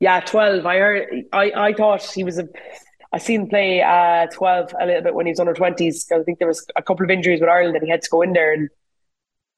Yeah, 0.00 0.20
twelve. 0.20 0.64
I 0.64 0.78
heard. 0.78 1.24
I 1.34 1.52
I 1.54 1.72
thought 1.74 2.02
he 2.02 2.24
was 2.24 2.38
a. 2.38 2.48
I 3.12 3.18
seen 3.18 3.42
him 3.42 3.48
play 3.48 3.82
uh, 3.82 4.26
twelve 4.32 4.74
a 4.80 4.86
little 4.86 5.02
bit 5.02 5.14
when 5.14 5.26
he 5.26 5.32
was 5.32 5.40
under 5.40 5.52
twenties. 5.52 6.10
I 6.10 6.22
think 6.22 6.38
there 6.38 6.48
was 6.48 6.66
a 6.76 6.82
couple 6.82 7.04
of 7.04 7.10
injuries 7.10 7.40
with 7.40 7.50
Ireland 7.50 7.76
and 7.76 7.84
he 7.84 7.90
had 7.90 8.00
to 8.00 8.10
go 8.10 8.22
in 8.22 8.32
there 8.32 8.54
and 8.54 8.70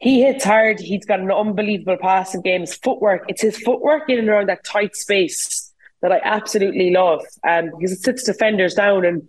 he 0.00 0.22
hits 0.22 0.44
hard. 0.44 0.80
He's 0.80 1.04
got 1.04 1.20
an 1.20 1.30
unbelievable 1.30 1.98
passing 2.02 2.42
game. 2.42 2.62
His 2.62 2.74
footwork. 2.74 3.24
It's 3.28 3.42
his 3.42 3.56
footwork 3.56 4.10
in 4.10 4.18
and 4.18 4.28
around 4.28 4.48
that 4.48 4.64
tight 4.64 4.96
space 4.96 5.72
that 6.00 6.10
I 6.10 6.20
absolutely 6.24 6.90
love. 6.90 7.24
Um, 7.48 7.70
because 7.70 7.92
it 7.92 8.02
sits 8.02 8.24
defenders 8.24 8.74
down 8.74 9.04
and 9.04 9.28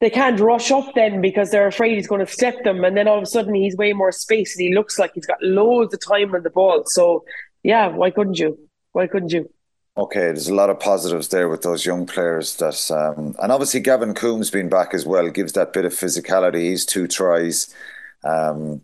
they 0.00 0.10
can't 0.10 0.38
rush 0.40 0.70
up 0.70 0.94
then 0.94 1.20
because 1.20 1.50
they're 1.50 1.66
afraid 1.66 1.94
he's 1.94 2.06
going 2.06 2.24
to 2.24 2.30
step 2.30 2.62
them, 2.64 2.84
and 2.84 2.96
then 2.96 3.08
all 3.08 3.16
of 3.16 3.22
a 3.22 3.26
sudden 3.26 3.54
he's 3.54 3.76
way 3.76 3.92
more 3.92 4.12
space 4.12 4.54
and 4.56 4.62
he 4.62 4.74
looks 4.74 4.98
like 4.98 5.12
he's 5.14 5.26
got 5.26 5.42
loads 5.42 5.94
of 5.94 6.00
time 6.00 6.34
on 6.34 6.42
the 6.42 6.50
ball. 6.50 6.82
So 6.86 7.24
yeah, 7.62 7.88
why 7.88 8.10
couldn't 8.10 8.38
you? 8.38 8.58
Why 8.92 9.06
couldn't 9.06 9.32
you? 9.32 9.50
Okay, 9.98 10.20
there's 10.20 10.48
a 10.48 10.54
lot 10.54 10.68
of 10.68 10.78
positives 10.78 11.28
there 11.28 11.48
with 11.48 11.62
those 11.62 11.86
young 11.86 12.06
players. 12.06 12.56
That 12.56 12.90
um, 12.90 13.34
and 13.38 13.50
obviously 13.50 13.80
Gavin 13.80 14.12
Coombs 14.12 14.50
being 14.50 14.68
back 14.68 14.92
as 14.92 15.06
well 15.06 15.30
gives 15.30 15.54
that 15.54 15.72
bit 15.72 15.86
of 15.86 15.92
physicality. 15.92 16.68
He's 16.68 16.84
two 16.84 17.06
tries. 17.08 17.74
Um, 18.22 18.82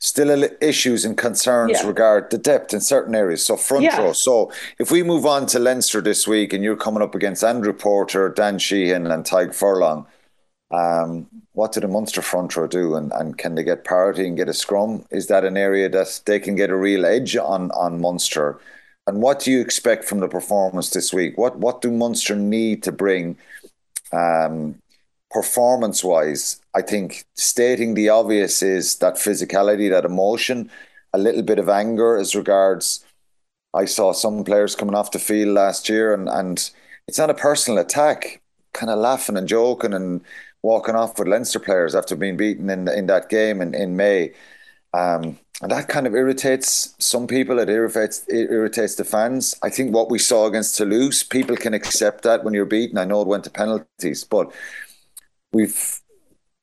still 0.00 0.46
issues 0.60 1.06
and 1.06 1.16
concerns 1.16 1.80
yeah. 1.80 1.86
regard 1.86 2.30
the 2.30 2.36
depth 2.36 2.74
in 2.74 2.80
certain 2.82 3.14
areas. 3.14 3.42
So 3.42 3.56
front 3.56 3.84
yeah. 3.84 3.98
row. 3.98 4.12
So 4.12 4.52
if 4.78 4.90
we 4.90 5.02
move 5.02 5.24
on 5.24 5.46
to 5.46 5.58
Leinster 5.58 6.02
this 6.02 6.28
week, 6.28 6.52
and 6.52 6.62
you're 6.62 6.76
coming 6.76 7.02
up 7.02 7.14
against 7.14 7.42
Andrew 7.42 7.72
Porter, 7.72 8.28
Dan 8.28 8.58
Sheehan, 8.58 9.06
and 9.06 9.24
Tadhg 9.24 9.54
Furlong 9.54 10.06
um, 10.70 11.26
what 11.52 11.72
did 11.72 11.82
the 11.82 11.88
Munster 11.88 12.22
front 12.22 12.56
row 12.56 12.66
do, 12.66 12.96
and, 12.96 13.12
and 13.12 13.38
can 13.38 13.54
they 13.54 13.62
get 13.62 13.84
parity 13.84 14.26
and 14.26 14.36
get 14.36 14.48
a 14.48 14.54
scrum? 14.54 15.04
Is 15.10 15.28
that 15.28 15.44
an 15.44 15.56
area 15.56 15.88
that 15.88 16.20
they 16.26 16.40
can 16.40 16.56
get 16.56 16.70
a 16.70 16.76
real 16.76 17.04
edge 17.06 17.36
on 17.36 17.70
on 17.72 18.00
Munster? 18.00 18.58
And 19.06 19.20
what 19.20 19.40
do 19.40 19.50
you 19.50 19.60
expect 19.60 20.04
from 20.04 20.20
the 20.20 20.28
performance 20.28 20.90
this 20.90 21.12
week? 21.12 21.36
What 21.38 21.58
what 21.58 21.80
do 21.80 21.90
Munster 21.90 22.34
need 22.34 22.82
to 22.84 22.92
bring 22.92 23.36
um, 24.12 24.76
performance 25.34 26.04
wise, 26.04 26.60
I 26.74 26.82
think 26.82 27.24
stating 27.34 27.94
the 27.94 28.08
obvious 28.08 28.62
is 28.62 28.96
that 28.98 29.16
physicality, 29.16 29.90
that 29.90 30.04
emotion, 30.04 30.70
a 31.12 31.18
little 31.18 31.42
bit 31.42 31.58
of 31.58 31.68
anger 31.68 32.16
as 32.16 32.36
regards. 32.36 33.04
I 33.74 33.84
saw 33.86 34.12
some 34.12 34.44
players 34.44 34.76
coming 34.76 34.94
off 34.94 35.10
the 35.10 35.18
field 35.18 35.54
last 35.54 35.88
year, 35.88 36.14
and, 36.14 36.28
and 36.28 36.70
it's 37.08 37.18
not 37.18 37.30
a 37.30 37.34
personal 37.34 37.80
attack, 37.80 38.40
kind 38.72 38.90
of 38.90 39.00
laughing 39.00 39.36
and 39.36 39.48
joking 39.48 39.92
and 39.92 40.20
walking 40.64 40.96
off 40.96 41.18
with 41.18 41.28
Leinster 41.28 41.60
players 41.60 41.94
after 41.94 42.16
being 42.16 42.36
beaten 42.36 42.70
in 42.70 42.88
in 42.88 43.06
that 43.06 43.28
game 43.28 43.60
in, 43.60 43.74
in 43.74 43.96
May. 43.96 44.32
Um, 44.94 45.38
and 45.62 45.70
that 45.70 45.88
kind 45.88 46.06
of 46.06 46.14
irritates 46.14 46.94
some 46.98 47.26
people. 47.26 47.58
It 47.58 47.68
irritates 47.68 48.24
it 48.28 48.50
irritates 48.50 48.96
the 48.96 49.04
fans. 49.04 49.54
I 49.62 49.70
think 49.70 49.94
what 49.94 50.10
we 50.10 50.18
saw 50.18 50.46
against 50.46 50.76
Toulouse, 50.76 51.22
people 51.22 51.56
can 51.56 51.74
accept 51.74 52.22
that 52.22 52.42
when 52.42 52.54
you're 52.54 52.64
beaten. 52.64 52.98
I 52.98 53.04
know 53.04 53.22
it 53.22 53.28
went 53.28 53.44
to 53.44 53.50
penalties, 53.50 54.24
but 54.24 54.52
we've 55.52 56.00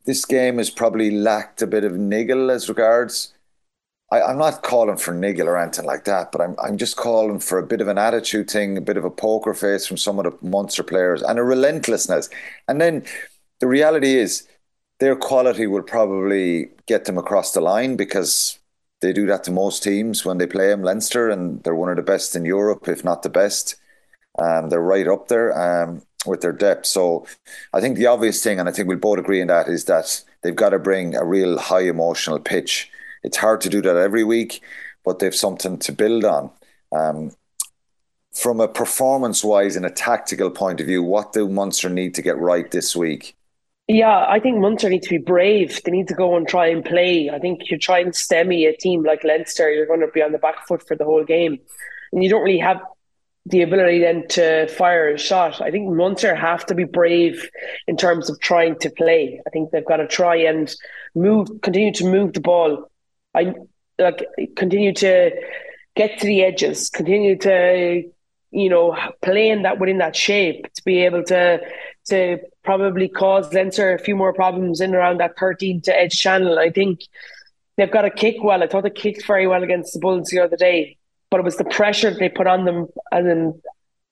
this 0.06 0.26
game 0.26 0.58
has 0.58 0.72
probably 0.72 1.12
lacked 1.12 1.62
a 1.62 1.68
bit 1.68 1.84
of 1.84 1.94
niggle 1.94 2.50
as 2.52 2.68
regards. 2.68 3.34
I, 4.12 4.32
am 4.32 4.40
not 4.40 4.62
calling 4.62 4.98
for 4.98 5.14
niggle 5.14 5.48
or 5.48 5.58
anything 5.58 5.86
like 5.86 6.04
that, 6.06 6.32
but 6.32 6.42
I'm 6.42 6.56
I'm 6.62 6.78
just 6.78 6.98
calling 6.98 7.40
for 7.40 7.60
a 7.60 7.66
bit 7.66 7.82
of 7.82 7.88
an 7.88 7.98
attitude 7.98 8.50
thing, 8.50 8.78
a 8.78 8.82
bit 8.82 8.98
of 8.98 9.06
a 9.06 9.12
poker 9.12 9.54
face 9.54 9.86
from 9.88 9.98
some 9.98 10.20
of 10.20 10.26
the 10.26 10.36
Munster 10.46 10.84
players, 10.84 11.22
and 11.22 11.40
a 11.40 11.44
relentlessness. 11.44 12.30
And 12.68 12.82
then 12.82 13.06
the 13.62 13.68
reality 13.68 14.18
is, 14.18 14.48
their 15.00 15.16
quality 15.16 15.66
will 15.66 15.82
probably 15.82 16.70
get 16.86 17.06
them 17.06 17.18
across 17.18 17.54
the 17.54 17.62
line 17.62 17.96
because 17.96 18.60
they 19.00 19.14
do 19.14 19.26
that 19.28 19.46
to 19.46 19.52
most 19.52 19.82
teams 19.82 20.26
when 20.26 20.38
they 20.38 20.46
play 20.46 20.68
them. 20.68 20.84
Leinster, 20.84 21.30
and 21.30 21.64
they're 21.64 21.74
one 21.74 21.90
of 21.90 21.96
the 21.96 22.04
best 22.04 22.36
in 22.36 22.46
Europe, 22.46 22.88
if 22.88 23.04
not 23.04 23.24
the 23.24 23.30
best. 23.30 23.78
Um, 24.38 24.70
they're 24.70 24.82
right 24.82 25.08
up 25.08 25.30
there. 25.30 25.58
Um, 25.58 26.04
with 26.26 26.42
their 26.42 26.54
depth. 26.54 26.86
So 26.86 27.26
I 27.74 27.82
think 27.82 27.98
the 27.98 28.08
obvious 28.08 28.44
thing, 28.44 28.60
and 28.60 28.70
I 28.70 28.72
think 28.72 28.88
we'll 28.88 28.98
both 28.98 29.20
agree 29.20 29.42
on 29.42 29.48
that, 29.48 29.68
is 29.68 29.86
that 29.86 30.24
they've 30.42 30.56
got 30.56 30.70
to 30.70 30.80
bring 30.80 31.16
a 31.16 31.26
real 31.26 31.58
high 31.58 31.82
emotional 31.82 32.40
pitch. 32.40 32.92
It's 33.24 33.38
hard 33.38 33.62
to 33.62 33.70
do 33.70 33.82
that 33.82 33.96
every 33.96 34.24
week, 34.24 34.62
but 35.04 35.20
they've 35.20 35.36
something 35.36 35.78
to 35.80 35.92
build 35.92 36.26
on. 36.26 36.52
Um, 36.92 37.32
from 38.34 38.60
a 38.60 38.68
performance 38.68 39.44
wise 39.44 39.76
and 39.76 39.86
a 39.86 39.92
tactical 39.92 40.50
point 40.50 40.80
of 40.80 40.88
view, 40.88 41.04
what 41.04 41.34
do 41.34 41.50
Munster 41.50 41.90
need 41.90 42.16
to 42.16 42.22
get 42.22 42.38
right 42.38 42.70
this 42.72 42.96
week? 42.96 43.36
Yeah, 43.94 44.26
I 44.26 44.40
think 44.40 44.60
Munster 44.60 44.88
need 44.88 45.04
to 45.04 45.10
be 45.10 45.18
brave. 45.18 45.84
They 45.84 45.92
need 45.92 46.08
to 46.08 46.14
go 46.14 46.38
and 46.38 46.48
try 46.48 46.68
and 46.68 46.84
play. 46.84 47.30
I 47.30 47.40
think 47.40 47.70
you 47.70 47.78
try 47.78 48.00
and 48.00 48.14
stemmy 48.14 48.66
a 48.66 48.78
team 48.78 49.04
like 49.04 49.26
Leinster, 49.26 49.70
you're 49.70 49.86
going 49.86 50.00
to 50.00 50.08
be 50.08 50.22
on 50.22 50.32
the 50.32 50.38
back 50.38 50.66
foot 50.66 50.88
for 50.88 50.96
the 50.96 51.04
whole 51.04 51.26
game. 51.26 51.60
And 52.14 52.24
you 52.24 52.30
don't 52.30 52.42
really 52.42 52.60
have 52.60 52.82
the 53.48 53.64
ability 53.64 54.00
then 54.00 54.30
to 54.30 54.68
fire 54.70 55.10
a 55.10 55.18
shot. 55.18 55.60
I 55.62 55.72
think 55.72 55.92
Munster 55.92 56.34
have 56.34 56.66
to 56.68 56.76
be 56.76 56.86
brave 56.86 57.50
in 57.86 57.98
terms 57.98 58.30
of 58.30 58.40
trying 58.40 58.80
to 58.80 58.90
play. 58.90 59.42
I 59.46 59.50
think 59.50 59.72
they've 59.72 59.86
got 59.86 59.98
to 59.98 60.08
try 60.08 60.38
and 60.38 60.74
move, 61.14 61.50
continue 61.62 61.92
to 61.96 62.06
move 62.06 62.32
the 62.32 62.40
ball. 62.40 62.90
I 63.36 63.56
like 64.00 64.26
continue 64.56 64.94
to 64.94 65.32
get 65.98 66.18
to 66.20 66.26
the 66.26 66.44
edges, 66.44 66.90
continue 66.90 67.38
to 67.40 68.10
you 68.52 68.70
know 68.70 68.98
play 69.22 69.50
in 69.50 69.64
that 69.64 69.80
within 69.80 69.98
that 69.98 70.16
shape 70.16 70.72
to 70.76 70.84
be 70.86 71.04
able 71.04 71.24
to 71.26 71.60
to 72.06 72.40
probably 72.64 73.08
cause 73.08 73.54
Leinster 73.54 73.94
a 73.94 74.00
few 74.00 74.16
more 74.16 74.34
problems 74.34 74.82
in 74.82 74.94
around 74.96 75.20
that 75.20 75.38
13 75.38 75.82
to 75.82 75.98
edge 75.98 76.18
channel. 76.18 76.60
I 76.60 76.70
think 76.70 77.02
they've 77.78 77.92
got 77.92 78.04
to 78.04 78.10
kick 78.10 78.38
well. 78.42 78.64
I 78.64 78.68
thought 78.68 78.84
they 78.84 78.90
kicked 78.90 79.26
very 79.26 79.48
well 79.48 79.64
against 79.64 79.94
the 79.94 80.00
Bulls 80.00 80.30
the 80.30 80.40
other 80.40 80.58
day 80.58 80.98
but 81.32 81.40
it 81.40 81.44
was 81.44 81.56
the 81.56 81.64
pressure 81.64 82.12
they 82.12 82.30
put 82.30 82.46
on 82.46 82.66
them 82.66 82.88
and 83.12 83.28
then 83.28 83.62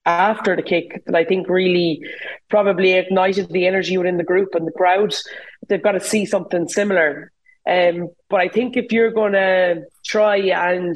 after 0.06 0.56
the 0.56 0.64
kick 0.64 1.04
that 1.06 1.16
I 1.16 1.26
think 1.26 1.47
really 1.50 2.02
probably 2.50 2.93
ignited 2.93 3.50
the 3.50 3.68
energy 3.68 3.97
within 3.97 4.18
the 4.18 4.24
group 4.24 4.56
and 4.56 4.66
the 4.66 4.72
crowd. 4.72 5.14
They've 5.68 5.84
got 5.84 5.91
to 5.91 6.00
see 6.00 6.26
something 6.26 6.68
similar. 6.68 7.32
Um, 7.70 8.10
but 8.30 8.39
I 8.39 8.47
think 8.47 8.78
if 8.78 8.91
you're 8.91 9.12
going 9.12 9.34
to 9.34 9.84
try 10.04 10.38
and 10.38 10.95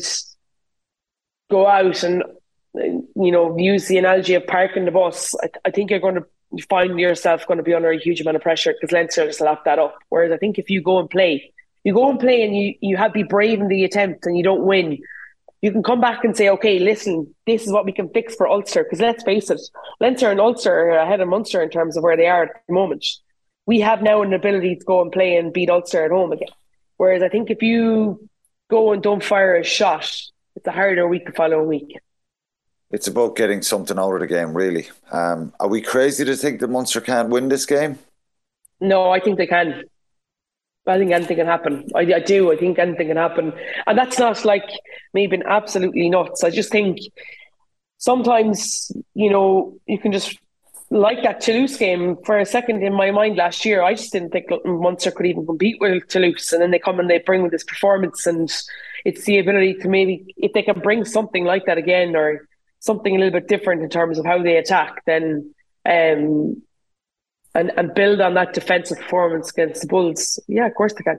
go 1.51 1.67
out 1.67 2.01
and 2.01 2.23
you 2.73 3.31
know 3.31 3.55
use 3.59 3.87
the 3.87 3.99
analogy 3.99 4.33
of 4.33 4.47
parking 4.47 4.85
the 4.85 4.91
bus, 4.91 5.35
I, 5.43 5.49
I 5.65 5.71
think 5.71 5.91
you're 5.91 5.99
going 5.99 6.15
to 6.15 6.25
find 6.69 6.99
yourself 6.99 7.47
going 7.47 7.57
to 7.57 7.63
be 7.63 7.73
under 7.73 7.91
a 7.91 7.99
huge 7.99 8.21
amount 8.21 8.35
of 8.35 8.43
pressure 8.43 8.73
because 8.73 8.91
Leinster 8.91 9.25
just 9.25 9.41
locked 9.41 9.65
that 9.65 9.79
up. 9.79 9.97
Whereas 10.09 10.31
I 10.31 10.37
think 10.37 10.57
if 10.57 10.69
you 10.69 10.81
go 10.81 10.99
and 10.99 11.09
play, 11.09 11.51
you 11.83 11.93
go 11.93 12.09
and 12.09 12.19
play 12.19 12.43
and 12.43 12.55
you 12.55 12.75
you 12.81 12.97
have 12.97 13.13
be 13.13 13.23
brave 13.23 13.59
in 13.59 13.67
the 13.67 13.83
attempt 13.83 14.25
and 14.25 14.37
you 14.37 14.43
don't 14.43 14.63
win, 14.63 14.99
you 15.61 15.71
can 15.71 15.83
come 15.83 16.01
back 16.01 16.23
and 16.23 16.35
say, 16.35 16.49
okay, 16.49 16.79
listen, 16.79 17.33
this 17.47 17.65
is 17.65 17.71
what 17.71 17.85
we 17.85 17.91
can 17.91 18.09
fix 18.09 18.35
for 18.35 18.47
Ulster. 18.47 18.83
Because 18.83 18.99
let's 18.99 19.23
face 19.23 19.49
it, 19.49 19.61
Leinster 19.99 20.29
and 20.29 20.39
Ulster 20.39 20.73
are 20.73 20.97
ahead 20.97 21.21
of 21.21 21.27
Munster 21.27 21.61
in 21.61 21.69
terms 21.69 21.95
of 21.95 22.03
where 22.03 22.17
they 22.17 22.27
are 22.27 22.43
at 22.43 22.61
the 22.67 22.73
moment. 22.73 23.05
We 23.65 23.79
have 23.79 24.01
now 24.01 24.21
an 24.21 24.33
ability 24.33 24.75
to 24.75 24.85
go 24.85 25.01
and 25.01 25.11
play 25.11 25.37
and 25.37 25.53
beat 25.53 25.69
Ulster 25.69 26.03
at 26.03 26.11
home 26.11 26.33
again. 26.33 26.49
Whereas 26.97 27.23
I 27.23 27.29
think 27.29 27.49
if 27.49 27.61
you 27.61 28.29
go 28.69 28.91
and 28.91 29.01
don't 29.01 29.23
fire 29.23 29.55
a 29.55 29.63
shot, 29.63 30.03
it's 30.55 30.67
a 30.67 30.71
harder 30.71 31.07
week 31.07 31.25
the 31.25 31.31
following 31.31 31.67
week. 31.67 31.97
It's 32.93 33.07
about 33.07 33.35
getting 33.35 33.63
something 33.63 33.97
out 33.97 34.13
of 34.13 34.19
the 34.19 34.27
game, 34.27 34.53
really. 34.53 34.87
Um, 35.11 35.51
are 35.59 35.67
we 35.67 35.81
crazy 35.81 36.23
to 36.25 36.35
think 36.35 36.59
that 36.59 36.69
Munster 36.69 37.01
can't 37.01 37.29
win 37.29 37.49
this 37.49 37.65
game? 37.65 37.97
No, 38.79 39.09
I 39.09 39.19
think 39.19 39.39
they 39.39 39.47
can. 39.47 39.83
I 40.85 40.99
think 40.99 41.11
anything 41.11 41.37
can 41.37 41.47
happen. 41.47 41.87
I, 41.95 42.01
I, 42.01 42.19
do. 42.19 42.51
I 42.51 42.55
think 42.55 42.77
anything 42.77 43.07
can 43.07 43.17
happen, 43.17 43.51
and 43.87 43.97
that's 43.97 44.19
not 44.19 44.45
like 44.45 44.69
me 45.11 45.25
being 45.25 45.41
absolutely 45.47 46.07
nuts. 46.07 46.43
I 46.43 46.51
just 46.51 46.71
think 46.71 46.99
sometimes 47.97 48.91
you 49.15 49.31
know 49.31 49.75
you 49.87 49.97
can 49.97 50.11
just 50.11 50.37
like 50.91 51.23
that 51.23 51.41
Toulouse 51.41 51.77
game 51.77 52.17
for 52.25 52.37
a 52.37 52.45
second 52.45 52.83
in 52.83 52.93
my 52.93 53.09
mind 53.09 53.37
last 53.37 53.65
year. 53.65 53.81
I 53.81 53.95
just 53.95 54.11
didn't 54.11 54.29
think 54.29 54.45
Munster 54.65 55.09
could 55.09 55.25
even 55.25 55.47
compete 55.47 55.77
with 55.79 56.07
Toulouse, 56.09 56.53
and 56.53 56.61
then 56.61 56.69
they 56.69 56.79
come 56.79 56.99
and 56.99 57.09
they 57.09 57.17
bring 57.17 57.41
with 57.41 57.53
this 57.53 57.63
performance, 57.63 58.27
and 58.27 58.51
it's 59.03 59.23
the 59.25 59.39
ability 59.39 59.75
to 59.75 59.87
maybe 59.87 60.25
if 60.37 60.53
they 60.53 60.61
can 60.61 60.79
bring 60.79 61.05
something 61.05 61.43
like 61.43 61.65
that 61.65 61.79
again 61.79 62.15
or 62.15 62.47
something 62.83 63.15
a 63.15 63.17
little 63.17 63.39
bit 63.39 63.47
different 63.47 63.81
in 63.81 63.89
terms 63.89 64.19
of 64.19 64.25
how 64.25 64.43
they 64.43 64.57
attack, 64.57 65.01
then 65.05 65.53
um, 65.85 66.61
and, 67.55 67.71
and 67.77 67.93
build 67.93 68.19
on 68.19 68.33
that 68.33 68.53
defensive 68.53 68.97
performance 68.97 69.51
against 69.51 69.81
the 69.81 69.87
Bulls, 69.87 70.37
yeah, 70.47 70.65
of 70.65 70.75
course 70.75 70.93
they 70.93 71.03
can. 71.03 71.17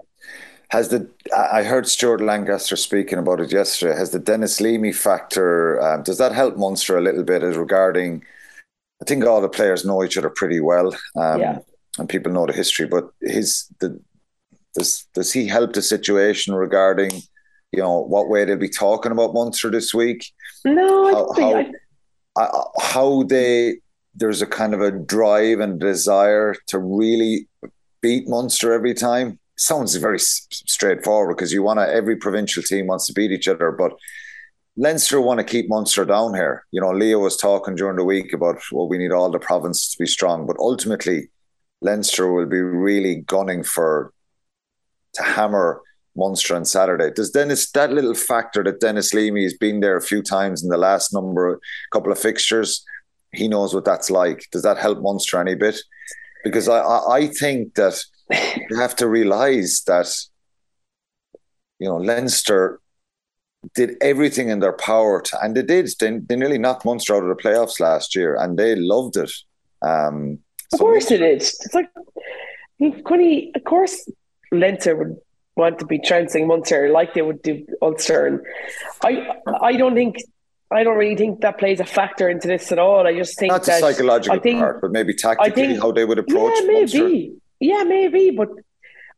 Has 0.68 0.88
the 0.88 1.08
I 1.36 1.62
heard 1.62 1.86
Stuart 1.86 2.20
Lancaster 2.20 2.76
speaking 2.76 3.18
about 3.18 3.40
it 3.40 3.52
yesterday. 3.52 3.96
Has 3.96 4.10
the 4.10 4.18
Denis 4.18 4.60
Leamy 4.60 4.92
factor 4.92 5.80
um, 5.80 6.02
does 6.02 6.18
that 6.18 6.32
help 6.32 6.56
Munster 6.56 6.98
a 6.98 7.02
little 7.02 7.22
bit 7.22 7.42
as 7.42 7.56
regarding? 7.56 8.24
I 9.00 9.04
think 9.04 9.24
all 9.24 9.40
the 9.40 9.48
players 9.48 9.84
know 9.84 10.02
each 10.02 10.16
other 10.16 10.30
pretty 10.30 10.60
well, 10.60 10.94
um, 11.16 11.40
yeah. 11.40 11.58
and 11.98 12.08
people 12.08 12.32
know 12.32 12.46
the 12.46 12.52
history. 12.52 12.86
But 12.86 13.10
his 13.20 13.68
the 13.80 14.00
does 14.74 15.06
does 15.14 15.32
he 15.32 15.46
help 15.46 15.74
the 15.74 15.82
situation 15.82 16.54
regarding 16.54 17.22
you 17.76 17.82
know 17.82 18.00
what 18.00 18.28
way 18.28 18.44
they'll 18.44 18.56
be 18.56 18.68
talking 18.68 19.12
about 19.12 19.34
Munster 19.34 19.70
this 19.70 19.92
week? 19.92 20.32
No, 20.64 21.32
how, 21.34 21.42
how, 21.42 21.64
I, 22.36 22.62
how 22.80 23.22
they 23.24 23.76
there's 24.14 24.42
a 24.42 24.46
kind 24.46 24.74
of 24.74 24.80
a 24.80 24.90
drive 24.90 25.60
and 25.60 25.80
desire 25.80 26.54
to 26.68 26.78
really 26.78 27.48
beat 28.00 28.28
Munster 28.28 28.72
every 28.72 28.94
time. 28.94 29.38
Sounds 29.56 29.94
very 29.96 30.18
straightforward 30.18 31.36
because 31.36 31.52
you 31.52 31.62
want 31.62 31.80
to, 31.80 31.88
every 31.88 32.16
provincial 32.16 32.62
team 32.62 32.86
wants 32.86 33.06
to 33.06 33.12
beat 33.12 33.32
each 33.32 33.48
other, 33.48 33.72
but 33.72 33.92
Leinster 34.76 35.20
want 35.20 35.38
to 35.38 35.44
keep 35.44 35.68
Munster 35.68 36.04
down 36.04 36.34
here. 36.34 36.64
You 36.72 36.80
know, 36.80 36.90
Leo 36.90 37.20
was 37.20 37.36
talking 37.36 37.76
during 37.76 37.96
the 37.96 38.04
week 38.04 38.32
about 38.32 38.60
well, 38.72 38.88
we 38.88 38.98
need 38.98 39.12
all 39.12 39.30
the 39.30 39.38
provinces 39.38 39.92
to 39.92 39.98
be 40.02 40.06
strong, 40.06 40.46
but 40.46 40.56
ultimately, 40.58 41.28
Leinster 41.80 42.32
will 42.32 42.46
be 42.46 42.60
really 42.60 43.16
gunning 43.16 43.62
for 43.62 44.12
to 45.14 45.22
hammer 45.22 45.80
Munster 46.16 46.54
on 46.54 46.64
Saturday. 46.64 47.10
Does 47.10 47.30
Denis 47.30 47.70
that 47.72 47.92
little 47.92 48.14
factor 48.14 48.62
that 48.64 48.80
Denis 48.80 49.12
Leamy 49.12 49.42
has 49.42 49.54
been 49.54 49.80
there 49.80 49.96
a 49.96 50.02
few 50.02 50.22
times 50.22 50.62
in 50.62 50.68
the 50.68 50.78
last 50.78 51.12
number, 51.12 51.60
couple 51.92 52.12
of 52.12 52.18
fixtures? 52.18 52.84
he 53.34 53.48
knows 53.48 53.74
what 53.74 53.84
that's 53.84 54.10
like. 54.10 54.48
Does 54.50 54.62
that 54.62 54.78
help 54.78 55.00
Munster 55.00 55.40
any 55.40 55.54
bit? 55.54 55.78
Because 56.42 56.68
I, 56.68 56.78
I, 56.78 57.16
I 57.16 57.26
think 57.26 57.74
that 57.74 58.02
you 58.30 58.76
have 58.76 58.96
to 58.96 59.08
realise 59.08 59.82
that 59.82 60.14
you 61.78 61.88
know 61.88 61.96
Leinster 61.96 62.80
did 63.74 63.96
everything 64.00 64.50
in 64.50 64.60
their 64.60 64.74
power 64.74 65.22
to, 65.22 65.42
and 65.42 65.56
they 65.56 65.62
did. 65.62 65.88
They, 65.98 66.18
they 66.18 66.36
nearly 66.36 66.58
knocked 66.58 66.84
Munster 66.84 67.16
out 67.16 67.24
of 67.24 67.36
the 67.36 67.42
playoffs 67.42 67.80
last 67.80 68.14
year, 68.14 68.36
and 68.36 68.58
they 68.58 68.76
loved 68.76 69.16
it. 69.16 69.32
Um, 69.82 70.38
of 70.72 70.78
so 70.78 70.84
course, 70.84 71.10
it 71.10 71.22
is. 71.22 71.58
It's 71.64 71.74
like 71.74 71.90
Connie. 73.04 73.52
Of 73.54 73.64
course, 73.64 74.08
Leinster 74.52 74.96
would 74.96 75.16
want 75.56 75.78
to 75.78 75.86
be 75.86 75.98
trouncing 75.98 76.46
Munster 76.46 76.90
like 76.90 77.14
they 77.14 77.22
would 77.22 77.42
do 77.42 77.66
Ulster, 77.80 78.26
and 78.26 78.40
I 79.02 79.36
I 79.60 79.76
don't 79.76 79.94
think 79.94 80.16
I 80.70 80.82
don't 80.82 80.96
really 80.96 81.16
think 81.16 81.40
that 81.42 81.58
plays 81.58 81.80
a 81.80 81.84
factor 81.84 82.28
into 82.28 82.48
this 82.48 82.72
at 82.72 82.78
all. 82.78 83.06
I 83.06 83.14
just 83.14 83.38
think 83.38 83.52
not 83.52 83.64
the 83.64 83.78
psychological 83.78 84.40
think, 84.40 84.58
part, 84.58 84.80
but 84.80 84.90
maybe 84.90 85.14
tactically 85.14 85.50
think, 85.50 85.80
how 85.80 85.92
they 85.92 86.04
would 86.04 86.18
approach. 86.18 86.52
Yeah, 86.56 86.66
maybe. 86.66 86.78
Munster. 86.80 87.10
Yeah, 87.60 87.84
maybe. 87.84 88.30
But 88.30 88.48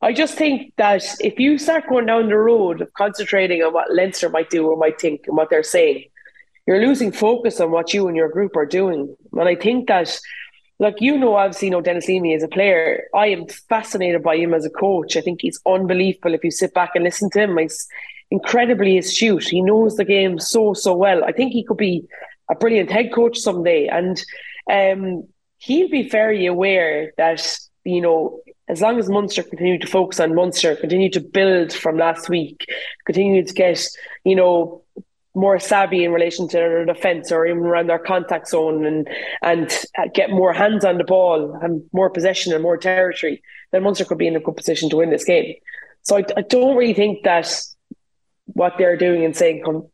I 0.02 0.12
just 0.12 0.34
think 0.36 0.74
that 0.76 1.02
if 1.20 1.38
you 1.38 1.58
start 1.58 1.88
going 1.88 2.06
down 2.06 2.28
the 2.28 2.36
road 2.36 2.82
of 2.82 2.92
concentrating 2.92 3.62
on 3.62 3.72
what 3.72 3.92
Leinster 3.92 4.28
might 4.28 4.50
do 4.50 4.66
or 4.68 4.76
might 4.76 5.00
think 5.00 5.26
and 5.26 5.36
what 5.36 5.48
they're 5.48 5.62
saying, 5.62 6.04
you're 6.66 6.80
losing 6.80 7.12
focus 7.12 7.60
on 7.60 7.70
what 7.70 7.94
you 7.94 8.06
and 8.08 8.16
your 8.16 8.28
group 8.28 8.56
are 8.56 8.66
doing. 8.66 9.16
And 9.32 9.48
I 9.48 9.54
think 9.54 9.88
that 9.88 10.20
like 10.78 11.00
you 11.00 11.16
know, 11.18 11.36
obviously, 11.36 11.68
you 11.68 11.72
know 11.72 11.80
Denis 11.80 12.08
Leamy 12.08 12.34
as 12.34 12.42
a 12.42 12.48
player. 12.48 13.04
I 13.14 13.28
am 13.28 13.46
fascinated 13.68 14.22
by 14.22 14.36
him 14.36 14.52
as 14.52 14.64
a 14.64 14.70
coach. 14.70 15.16
I 15.16 15.20
think 15.20 15.40
he's 15.40 15.60
unbelievable. 15.66 16.34
If 16.34 16.44
you 16.44 16.50
sit 16.50 16.74
back 16.74 16.90
and 16.94 17.04
listen 17.04 17.30
to 17.30 17.40
him, 17.40 17.56
he's 17.56 17.86
incredibly 18.30 18.98
astute. 18.98 19.48
He 19.48 19.62
knows 19.62 19.96
the 19.96 20.04
game 20.04 20.38
so 20.38 20.74
so 20.74 20.94
well. 20.94 21.24
I 21.24 21.32
think 21.32 21.52
he 21.52 21.64
could 21.64 21.78
be 21.78 22.06
a 22.50 22.54
brilliant 22.54 22.90
head 22.90 23.12
coach 23.12 23.38
someday, 23.38 23.86
and 23.86 24.22
um, 24.70 25.26
he'll 25.58 25.88
be 25.88 26.08
very 26.08 26.44
aware 26.44 27.12
that 27.16 27.58
you 27.84 28.00
know 28.00 28.40
as 28.68 28.80
long 28.80 28.98
as 28.98 29.08
Munster 29.08 29.44
continue 29.44 29.78
to 29.78 29.86
focus 29.86 30.20
on 30.20 30.34
Munster, 30.34 30.76
continue 30.76 31.10
to 31.10 31.20
build 31.20 31.72
from 31.72 31.96
last 31.96 32.28
week, 32.28 32.66
continue 33.06 33.44
to 33.44 33.54
get 33.54 33.82
you 34.24 34.36
know 34.36 34.82
more 35.36 35.58
savvy 35.60 36.02
in 36.02 36.12
relation 36.12 36.48
to 36.48 36.56
their 36.56 36.84
defence 36.86 37.30
or 37.30 37.46
even 37.46 37.58
around 37.58 37.88
their 37.88 37.98
contact 37.98 38.48
zone 38.48 38.84
and 38.84 39.08
and 39.42 39.70
get 40.14 40.30
more 40.30 40.52
hands 40.52 40.84
on 40.84 40.98
the 40.98 41.04
ball 41.04 41.56
and 41.62 41.82
more 41.92 42.10
possession 42.10 42.52
and 42.52 42.62
more 42.62 42.78
territory, 42.78 43.42
then 43.70 43.82
Munster 43.82 44.04
could 44.04 44.18
be 44.18 44.26
in 44.26 44.34
a 44.34 44.40
good 44.40 44.56
position 44.56 44.88
to 44.90 44.96
win 44.96 45.10
this 45.10 45.24
game. 45.24 45.54
So 46.02 46.16
I, 46.16 46.24
I 46.36 46.42
don't 46.42 46.76
really 46.76 46.94
think 46.94 47.22
that 47.24 47.62
what 48.46 48.74
they're 48.78 48.96
doing 48.96 49.24
and 49.24 49.36
saying 49.36 49.62
come 49.64 49.88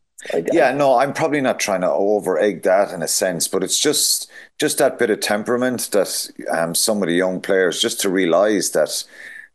yeah, 0.52 0.72
no, 0.72 0.98
I'm 0.98 1.12
probably 1.12 1.40
not 1.40 1.58
trying 1.58 1.80
to 1.80 1.90
over 1.90 2.38
egg 2.38 2.62
that 2.62 2.92
in 2.92 3.02
a 3.02 3.08
sense, 3.08 3.48
but 3.48 3.64
it's 3.64 3.80
just 3.80 4.30
just 4.58 4.78
that 4.78 4.98
bit 4.98 5.10
of 5.10 5.18
temperament 5.18 5.90
that 5.92 6.30
um, 6.50 6.74
some 6.74 7.02
of 7.02 7.08
the 7.08 7.14
young 7.14 7.40
players 7.40 7.80
just 7.80 8.00
to 8.02 8.08
realise 8.08 8.70
that 8.70 9.04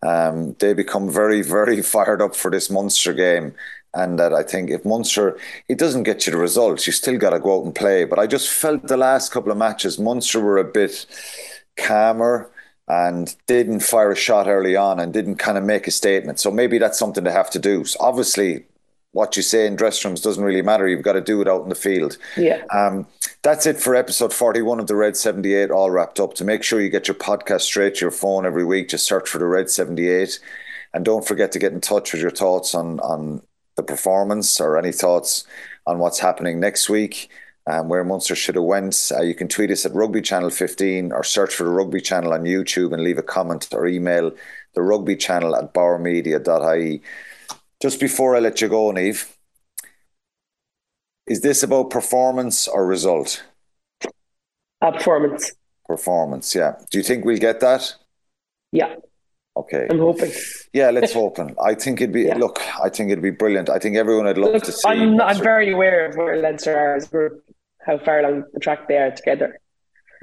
um, 0.04 0.56
they 0.60 0.74
become 0.74 1.10
very, 1.10 1.42
very 1.42 1.82
fired 1.94 2.22
up 2.22 2.36
for 2.36 2.52
this 2.52 2.70
Munster 2.70 3.14
game 3.14 3.56
and 3.94 4.20
that 4.20 4.34
I 4.34 4.44
think 4.44 4.70
if 4.70 4.86
Munster, 4.86 5.38
it 5.68 5.78
doesn't 5.78 6.04
get 6.04 6.26
you 6.26 6.32
the 6.32 6.38
results, 6.38 6.86
you 6.88 6.94
still 6.94 7.18
got 7.18 7.32
to 7.32 7.40
go 7.40 7.60
out 7.60 7.66
and 7.66 7.76
play. 7.76 8.04
But 8.04 8.20
I 8.20 8.28
just 8.28 8.50
felt 8.50 8.88
the 8.88 8.98
last 8.98 9.32
couple 9.32 9.52
of 9.52 9.58
matches, 9.58 9.98
Munster 9.98 10.40
were 10.40 10.58
a 10.58 10.64
bit 10.64 11.06
calmer 11.78 12.50
and 12.88 13.36
didn't 13.48 13.82
fire 13.82 14.12
a 14.12 14.16
shot 14.16 14.48
early 14.48 14.76
on 14.76 15.00
and 15.00 15.14
didn't 15.14 15.36
kind 15.36 15.58
of 15.58 15.64
make 15.64 15.88
a 15.88 15.92
statement. 15.92 16.40
So 16.40 16.52
maybe 16.52 16.78
that's 16.78 17.00
something 17.00 17.24
they 17.24 17.32
have 17.32 17.50
to 17.52 17.60
do. 17.60 17.84
So 17.86 17.98
obviously, 18.00 18.66
what 19.12 19.36
you 19.36 19.42
say 19.42 19.66
in 19.66 19.76
dressing 19.76 20.10
rooms 20.10 20.22
doesn't 20.22 20.44
really 20.44 20.62
matter. 20.62 20.88
You've 20.88 21.02
got 21.02 21.14
to 21.14 21.22
do 21.22 21.42
it 21.42 21.48
out 21.48 21.64
in 21.64 21.70
the 21.70 21.76
field. 21.76 22.18
Yeah. 22.38 22.64
Um, 22.74 23.08
that's 23.42 23.66
it 23.66 23.78
for 23.78 23.96
episode 23.96 24.34
41 24.34 24.80
of 24.80 24.88
the 24.88 24.96
Red 24.96 25.18
78, 25.18 25.72
all 25.72 25.90
wrapped 25.90 26.20
up. 26.20 26.34
To 26.36 26.46
make 26.46 26.64
sure 26.64 26.82
you 26.82 26.90
get 26.90 27.08
your 27.08 27.16
podcast 27.16 27.62
straight 27.62 27.96
to 27.96 28.02
your 28.02 28.12
phone 28.12 28.46
every 28.46 28.64
week, 28.64 28.90
just 28.90 29.08
search 29.08 29.30
for 29.30 29.40
the 29.40 29.48
Red 29.48 29.70
78. 29.70 30.40
And 30.94 31.04
don't 31.04 31.28
forget 31.28 31.52
to 31.54 31.60
get 31.60 31.74
in 31.74 31.82
touch 31.82 32.14
with 32.14 32.22
your 32.22 32.32
thoughts 32.32 32.76
on, 32.76 33.00
on 33.00 33.42
the 33.78 33.84
performance 33.84 34.60
or 34.60 34.78
any 34.78 34.92
thoughts 34.92 35.46
on 35.86 36.00
what's 36.00 36.20
happening 36.20 36.60
next 36.60 36.90
week. 36.90 37.30
Um, 37.70 37.90
where 37.90 38.06
Munster 38.06 38.34
should 38.34 38.56
have 38.56 38.64
went. 38.64 39.12
Uh, 39.14 39.22
you 39.24 39.36
can 39.36 39.50
tweet 39.50 39.72
us 39.72 39.86
at 39.86 39.94
Rugby 39.94 40.22
Channel 40.22 40.52
15 40.52 41.12
or 41.12 41.22
search 41.22 41.54
for 41.54 41.66
the 41.66 41.70
Rugby 41.70 42.00
Channel 42.00 42.32
on 42.32 42.44
YouTube 42.44 42.94
and 42.94 43.04
leave 43.04 43.18
a 43.18 43.22
comment 43.22 43.68
or 43.74 43.86
email 43.88 44.32
the 44.74 44.82
Rugby 44.82 45.18
Channel 45.18 45.54
at 45.54 45.74
bauermedia.ie. 45.74 47.02
Just 47.82 48.00
before 48.00 48.38
I 48.38 48.40
let 48.40 48.62
you 48.62 48.70
go, 48.70 48.94
Niamh, 48.94 49.30
is 51.28 51.42
this 51.42 51.62
about 51.62 51.90
performance 51.90 52.70
or 52.70 52.88
result? 52.88 53.44
Uh, 54.82 54.92
performance. 54.92 55.52
Performance, 55.86 56.56
yeah. 56.56 56.76
Do 56.90 56.98
you 56.98 57.04
think 57.04 57.26
we'll 57.26 57.38
get 57.38 57.60
that? 57.60 57.96
Yeah. 58.72 58.96
Okay. 59.58 59.88
I'm 59.90 60.00
hoping. 60.00 60.32
Yeah, 60.74 60.92
let's 60.92 61.14
hope. 61.14 61.40
I 61.40 61.74
think 61.74 62.00
it'd 62.00 62.14
be 62.14 62.24
yeah. 62.24 62.38
look. 62.38 62.60
I 62.84 62.90
think 62.90 63.12
it'd 63.12 63.24
be 63.24 63.32
brilliant. 63.32 63.70
I 63.70 63.80
think 63.80 63.96
everyone 63.96 64.26
would 64.26 64.38
love 64.38 64.54
look, 64.54 64.64
to 64.64 64.72
see. 64.72 64.88
I'm, 64.88 65.20
I'm 65.20 65.42
very 65.42 65.72
aware 65.72 66.08
of 66.08 66.16
where 66.16 66.40
Leinster 66.42 66.78
are 66.78 66.96
as 66.96 67.08
a 67.08 67.10
group, 67.10 67.44
how 67.80 67.98
far 67.98 68.20
along 68.20 68.44
the 68.54 68.60
track 68.60 68.88
they 68.88 68.98
are 68.98 69.12
together. 69.12 69.60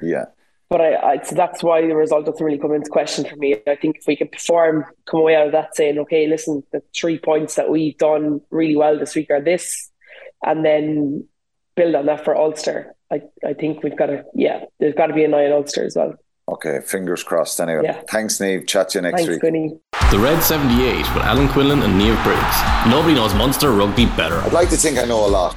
Yeah. 0.01 0.25
But 0.69 0.81
I, 0.81 0.95
I, 0.95 1.21
so 1.21 1.35
that's 1.35 1.61
why 1.61 1.81
the 1.81 1.95
result 1.95 2.25
doesn't 2.25 2.43
really 2.43 2.57
come 2.57 2.73
into 2.73 2.89
question 2.89 3.25
for 3.25 3.35
me. 3.35 3.57
I 3.67 3.75
think 3.75 3.97
if 3.97 4.07
we 4.07 4.15
can 4.15 4.29
perform, 4.29 4.85
come 5.05 5.19
away 5.19 5.35
out 5.35 5.47
of 5.47 5.51
that 5.51 5.75
saying, 5.75 5.99
okay, 5.99 6.27
listen, 6.27 6.63
the 6.71 6.81
three 6.95 7.19
points 7.19 7.55
that 7.55 7.69
we've 7.69 7.97
done 7.97 8.41
really 8.49 8.75
well 8.75 8.97
this 8.97 9.15
week 9.15 9.29
are 9.29 9.41
this, 9.41 9.91
and 10.43 10.65
then 10.65 11.27
build 11.75 11.93
on 11.93 12.07
that 12.07 12.23
for 12.23 12.35
Ulster. 12.35 12.95
I, 13.11 13.21
I 13.45 13.53
think 13.53 13.83
we've 13.83 13.97
got 13.97 14.07
to, 14.07 14.23
yeah, 14.33 14.65
there's 14.79 14.95
got 14.95 15.07
to 15.07 15.13
be 15.13 15.23
an 15.23 15.33
eye 15.35 15.45
on 15.45 15.51
Ulster 15.51 15.85
as 15.85 15.95
well. 15.95 16.15
Okay, 16.47 16.79
fingers 16.79 17.23
crossed 17.23 17.59
anyway. 17.59 17.81
Yeah. 17.85 18.01
Thanks, 18.09 18.37
Niamh. 18.37 18.67
Chat 18.67 18.89
to 18.89 18.99
you 18.99 19.01
next 19.01 19.15
Thanks, 19.15 19.29
week. 19.31 19.39
Quinny. 19.39 19.79
The 20.11 20.19
Red 20.19 20.43
78 20.43 20.97
with 20.97 21.23
Alan 21.23 21.47
Quinlan 21.49 21.81
and 21.81 21.99
Niamh 21.99 22.21
Briggs. 22.23 22.91
Nobody 22.91 23.15
knows 23.15 23.33
Munster 23.33 23.71
rugby 23.71 24.05
better. 24.15 24.35
I'd 24.41 24.53
like 24.53 24.69
to 24.69 24.77
think 24.77 24.99
I 24.99 25.05
know 25.05 25.25
a 25.25 25.27
lot. 25.27 25.55